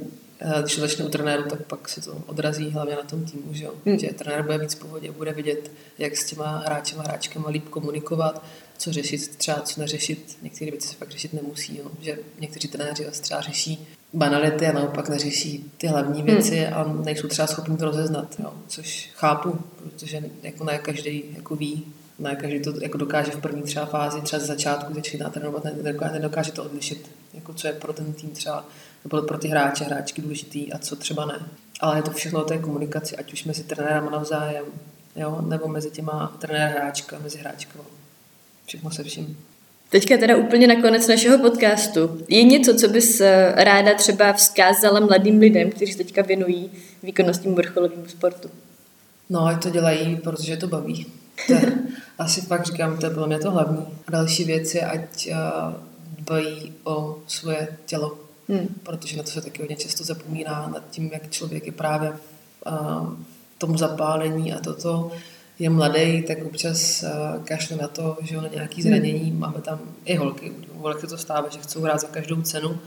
když 0.61 0.75
to 0.75 0.81
začne 0.81 1.05
u 1.05 1.09
trenéru, 1.09 1.43
tak 1.43 1.63
pak 1.63 1.89
se 1.89 2.01
to 2.01 2.23
odrazí 2.27 2.71
hlavně 2.71 2.95
na 2.95 3.03
tom 3.03 3.25
týmu, 3.25 3.55
že, 3.55 3.65
jo? 3.65 3.75
Hmm. 3.87 3.99
že 3.99 4.13
trenér 4.13 4.43
bude 4.43 4.59
víc 4.59 4.75
v 4.75 4.79
pohodě, 4.79 5.13
bude 5.13 5.33
vidět, 5.33 5.71
jak 5.99 6.17
s 6.17 6.25
těma 6.25 6.59
hráči 6.59 6.97
a 6.97 7.03
hráčkama 7.03 7.49
líp 7.49 7.69
komunikovat, 7.69 8.45
co 8.79 8.93
řešit, 8.93 9.37
třeba 9.37 9.61
co 9.61 9.81
neřešit. 9.81 10.39
Některé 10.43 10.71
věci 10.71 10.89
se 10.89 10.95
fakt 10.95 11.11
řešit 11.11 11.33
nemusí, 11.33 11.79
jo? 11.79 11.91
že 12.01 12.19
někteří 12.41 12.69
trenéři 12.69 13.05
třeba 13.21 13.41
řeší 13.41 13.87
banality 14.13 14.67
a 14.67 14.73
naopak 14.73 15.09
neřeší 15.09 15.73
ty 15.79 15.87
hlavní 15.87 16.23
hmm. 16.23 16.27
věci 16.27 16.57
hmm. 16.57 16.75
a 16.75 17.03
nejsou 17.05 17.29
třeba 17.29 17.47
schopni 17.47 17.77
to 17.77 17.85
rozeznat, 17.85 18.37
jo? 18.39 18.53
což 18.69 19.11
chápu, 19.15 19.59
protože 19.83 20.23
jako 20.43 20.65
ne 20.65 20.79
každý 20.79 21.25
jako 21.37 21.57
ví, 21.57 21.85
ne 22.19 22.37
každý 22.37 22.61
to 22.61 22.73
jako 22.81 22.99
dokáže 22.99 23.31
v 23.31 23.41
první 23.41 23.63
třeba 23.63 23.87
fázi, 23.87 24.21
třeba 24.21 24.43
z 24.43 24.47
začátku 24.47 24.95
začíná 24.95 25.31
trénovat, 25.31 25.65
nedokáže, 25.65 26.13
nedokáže 26.13 26.53
to 26.53 26.65
odlišit, 26.65 27.11
jako 27.35 27.55
co 27.55 27.67
je 27.67 27.73
pro 27.73 27.93
ten 27.93 28.13
tým 28.13 28.31
třeba, 28.31 28.67
nebo 29.05 29.23
pro 29.23 29.39
ty 29.39 29.49
hráče, 29.49 29.85
hráčky 29.85 30.23
důležitý 30.23 30.73
a 30.73 30.79
co 30.79 30.97
třeba 30.97 31.27
ne. 31.27 31.39
Ale 31.81 31.99
je 31.99 32.03
to 32.03 32.11
všechno 32.11 32.41
o 32.41 32.45
té 32.45 32.59
komunikaci, 32.59 33.17
ať 33.17 33.33
už 33.33 33.45
mezi 33.45 33.65
trenérem 33.65 34.11
navzájem, 34.13 34.65
jo, 35.17 35.43
nebo 35.49 35.69
mezi 35.69 35.91
těma 35.91 36.37
trenér 36.39 36.71
hráčka, 36.71 37.19
mezi 37.23 37.39
hráčkama. 37.39 37.85
Všechno 38.67 38.91
se 38.91 39.05
vším. 39.05 39.39
Teďka 39.91 40.17
teda 40.17 40.37
úplně 40.37 40.67
na 40.67 40.83
konec 40.83 41.09
našeho 41.09 41.39
podcastu. 41.39 42.25
Je 42.29 42.43
něco, 42.43 42.75
co 42.75 42.89
bys 42.89 43.21
eh, 43.21 43.53
ráda 43.57 43.95
třeba 43.95 44.33
vzkázala 44.33 45.01
mladým 45.01 45.39
lidem, 45.39 45.71
kteří 45.71 45.93
se 45.93 45.99
teďka 45.99 46.23
věnují 46.23 46.71
výkonnostnímu 47.03 47.57
vrcholovému 47.57 48.07
sportu? 48.07 48.49
No, 49.31 49.47
ať 49.47 49.63
to 49.63 49.71
dělají, 49.71 50.17
protože 50.17 50.57
to 50.57 50.67
baví. 50.67 51.07
To 51.47 51.53
je, 51.53 51.73
asi 52.19 52.41
fakt 52.41 52.67
říkám, 52.67 52.99
to 52.99 53.07
je 53.07 53.11
bylo 53.11 53.27
mě 53.27 53.39
to 53.39 53.51
hlavní. 53.51 53.87
A 54.07 54.11
další 54.11 54.45
věc 54.45 54.75
je, 54.75 54.87
ať 54.87 55.29
uh, 55.31 55.37
dbají 56.19 56.73
o 56.85 57.19
svoje 57.27 57.69
tělo. 57.87 58.19
Hmm. 58.53 58.69
Protože 58.83 59.17
na 59.17 59.23
to 59.23 59.31
se 59.31 59.41
taky 59.41 59.63
hodně 59.63 59.77
často 59.77 60.05
zapomíná, 60.05 60.71
nad 60.75 60.91
tím, 60.91 61.11
jak 61.13 61.31
člověk 61.31 61.67
je 61.67 61.73
právě 61.73 62.13
v 62.13 62.67
uh, 62.67 63.15
tom 63.59 63.79
zapálení 63.79 64.53
a 64.53 64.61
toto 64.61 65.11
je 65.59 65.71
mladý, 65.71 66.23
tak 66.23 66.45
občas 66.45 67.03
uh, 67.03 67.45
kašle 67.45 67.77
na 67.77 67.89
to, 67.89 68.19
že 68.23 68.37
na 68.37 68.49
nějaký 68.49 68.83
hmm. 68.83 68.91
zranění. 68.91 69.31
Hmm. 69.31 69.39
Máme 69.39 69.61
tam 69.61 69.81
i 70.05 70.17
holky, 70.17 70.53
u 70.75 70.79
holek 70.79 71.01
se 71.01 71.07
to 71.07 71.19
stává, 71.19 71.49
že 71.49 71.59
chcou 71.59 71.81
hrát 71.81 72.01
za 72.01 72.09
každou 72.09 72.43
cenu, 72.43 72.79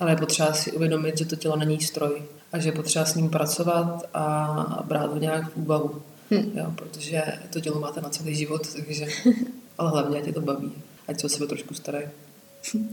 ale 0.00 0.12
je 0.12 0.16
potřeba 0.16 0.52
si 0.52 0.72
uvědomit, 0.72 1.18
že 1.18 1.24
to 1.24 1.36
tělo 1.36 1.56
není 1.56 1.80
stroj 1.80 2.22
a 2.52 2.58
že 2.58 2.68
je 2.68 2.72
potřeba 2.72 3.04
s 3.04 3.14
ním 3.14 3.30
pracovat 3.30 4.08
a 4.14 4.84
brát 4.86 5.12
ho 5.12 5.18
nějak 5.18 5.52
v 5.52 5.56
úvahu. 5.56 6.02
Hmm. 6.30 6.52
Jo, 6.54 6.72
protože 6.74 7.22
to 7.52 7.60
tělo 7.60 7.80
máte 7.80 8.00
na 8.00 8.08
celý 8.08 8.34
život, 8.34 8.74
takže, 8.74 9.06
ale 9.78 9.90
hlavně 9.90 10.18
ať 10.18 10.26
je 10.26 10.32
to 10.32 10.40
baví, 10.40 10.72
ať 11.08 11.20
se 11.20 11.26
o 11.26 11.28
sebe 11.28 11.46
trošku 11.46 11.74
starají. 11.74 12.06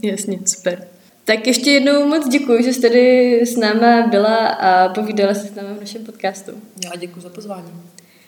Jasně, 0.02 0.38
super. 0.46 0.86
Tak 1.24 1.46
ještě 1.46 1.70
jednou 1.70 2.08
moc 2.08 2.28
děkuji, 2.28 2.64
že 2.64 2.72
jste 2.72 2.88
tady 2.88 3.40
s 3.46 3.56
náma 3.56 4.06
byla 4.06 4.46
a 4.46 4.88
povídala 4.88 5.34
se 5.34 5.46
s 5.46 5.54
námi 5.54 5.68
v 5.76 5.80
našem 5.80 6.04
podcastu. 6.04 6.52
Já 6.84 6.90
děkuji 6.96 7.20
za 7.20 7.28
pozvání. 7.28 7.72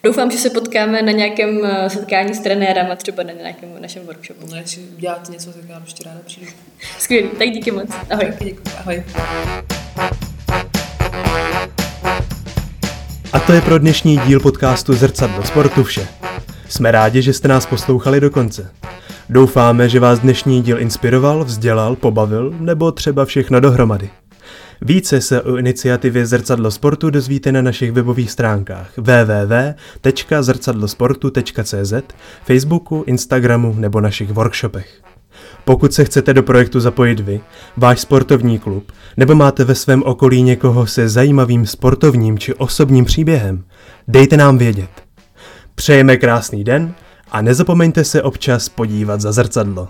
Doufám, 0.04 0.30
že 0.30 0.38
se 0.38 0.50
potkáme 0.50 1.02
na 1.02 1.12
nějakém 1.12 1.60
eh, 1.64 1.90
setkání 1.90 2.34
s 2.34 2.40
trenérem 2.40 2.96
třeba 2.96 3.22
na 3.22 3.32
nějakém 3.32 3.68
našem 3.80 4.06
workshopu. 4.06 4.46
No, 4.50 4.56
jestli 4.56 4.82
uděláte 4.96 5.32
něco, 5.32 5.52
tak 5.52 5.62
já 5.68 5.80
ještě 5.84 6.04
ráda 6.04 6.20
přijdu. 6.26 6.50
Skvělý, 6.98 7.28
tak 7.38 7.50
díky 7.50 7.70
moc. 7.70 7.90
Ahoj. 8.10 8.26
Taky 8.26 8.44
děkuji, 8.44 8.70
ahoj. 8.78 9.04
A 13.32 13.40
to 13.40 13.52
je 13.52 13.60
pro 13.60 13.78
dnešní 13.78 14.18
díl 14.18 14.40
podcastu 14.40 14.94
Zrcadlo 14.94 15.44
sportu 15.44 15.84
vše. 15.84 16.08
Jsme 16.68 16.90
rádi, 16.90 17.22
že 17.22 17.32
jste 17.32 17.48
nás 17.48 17.66
poslouchali 17.66 18.20
do 18.20 18.30
konce. 18.30 18.70
Doufáme, 19.28 19.88
že 19.88 20.00
vás 20.00 20.18
dnešní 20.18 20.62
díl 20.62 20.80
inspiroval, 20.80 21.44
vzdělal, 21.44 21.96
pobavil 21.96 22.54
nebo 22.60 22.92
třeba 22.92 23.24
všechno 23.24 23.60
dohromady. 23.60 24.10
Více 24.80 25.20
se 25.20 25.42
o 25.42 25.56
iniciativě 25.56 26.26
Zrcadlo 26.26 26.70
sportu 26.70 27.10
dozvíte 27.10 27.52
na 27.52 27.62
našich 27.62 27.92
webových 27.92 28.30
stránkách 28.30 28.90
www.zrcadlosportu.cz, 28.96 31.92
Facebooku, 32.44 33.04
Instagramu 33.06 33.74
nebo 33.78 34.00
našich 34.00 34.30
workshopech. 34.30 35.00
Pokud 35.64 35.92
se 35.92 36.04
chcete 36.04 36.34
do 36.34 36.42
projektu 36.42 36.80
zapojit 36.80 37.20
vy, 37.20 37.40
váš 37.76 38.00
sportovní 38.00 38.58
klub, 38.58 38.92
nebo 39.16 39.34
máte 39.34 39.64
ve 39.64 39.74
svém 39.74 40.02
okolí 40.02 40.42
někoho 40.42 40.86
se 40.86 41.08
zajímavým 41.08 41.66
sportovním 41.66 42.38
či 42.38 42.54
osobním 42.54 43.04
příběhem, 43.04 43.64
dejte 44.08 44.36
nám 44.36 44.58
vědět. 44.58 44.90
Přejeme 45.74 46.16
krásný 46.16 46.64
den 46.64 46.94
a 47.34 47.42
nezapomeňte 47.42 48.04
se 48.04 48.22
občas 48.22 48.68
podívat 48.68 49.20
za 49.20 49.32
zrcadlo. 49.32 49.88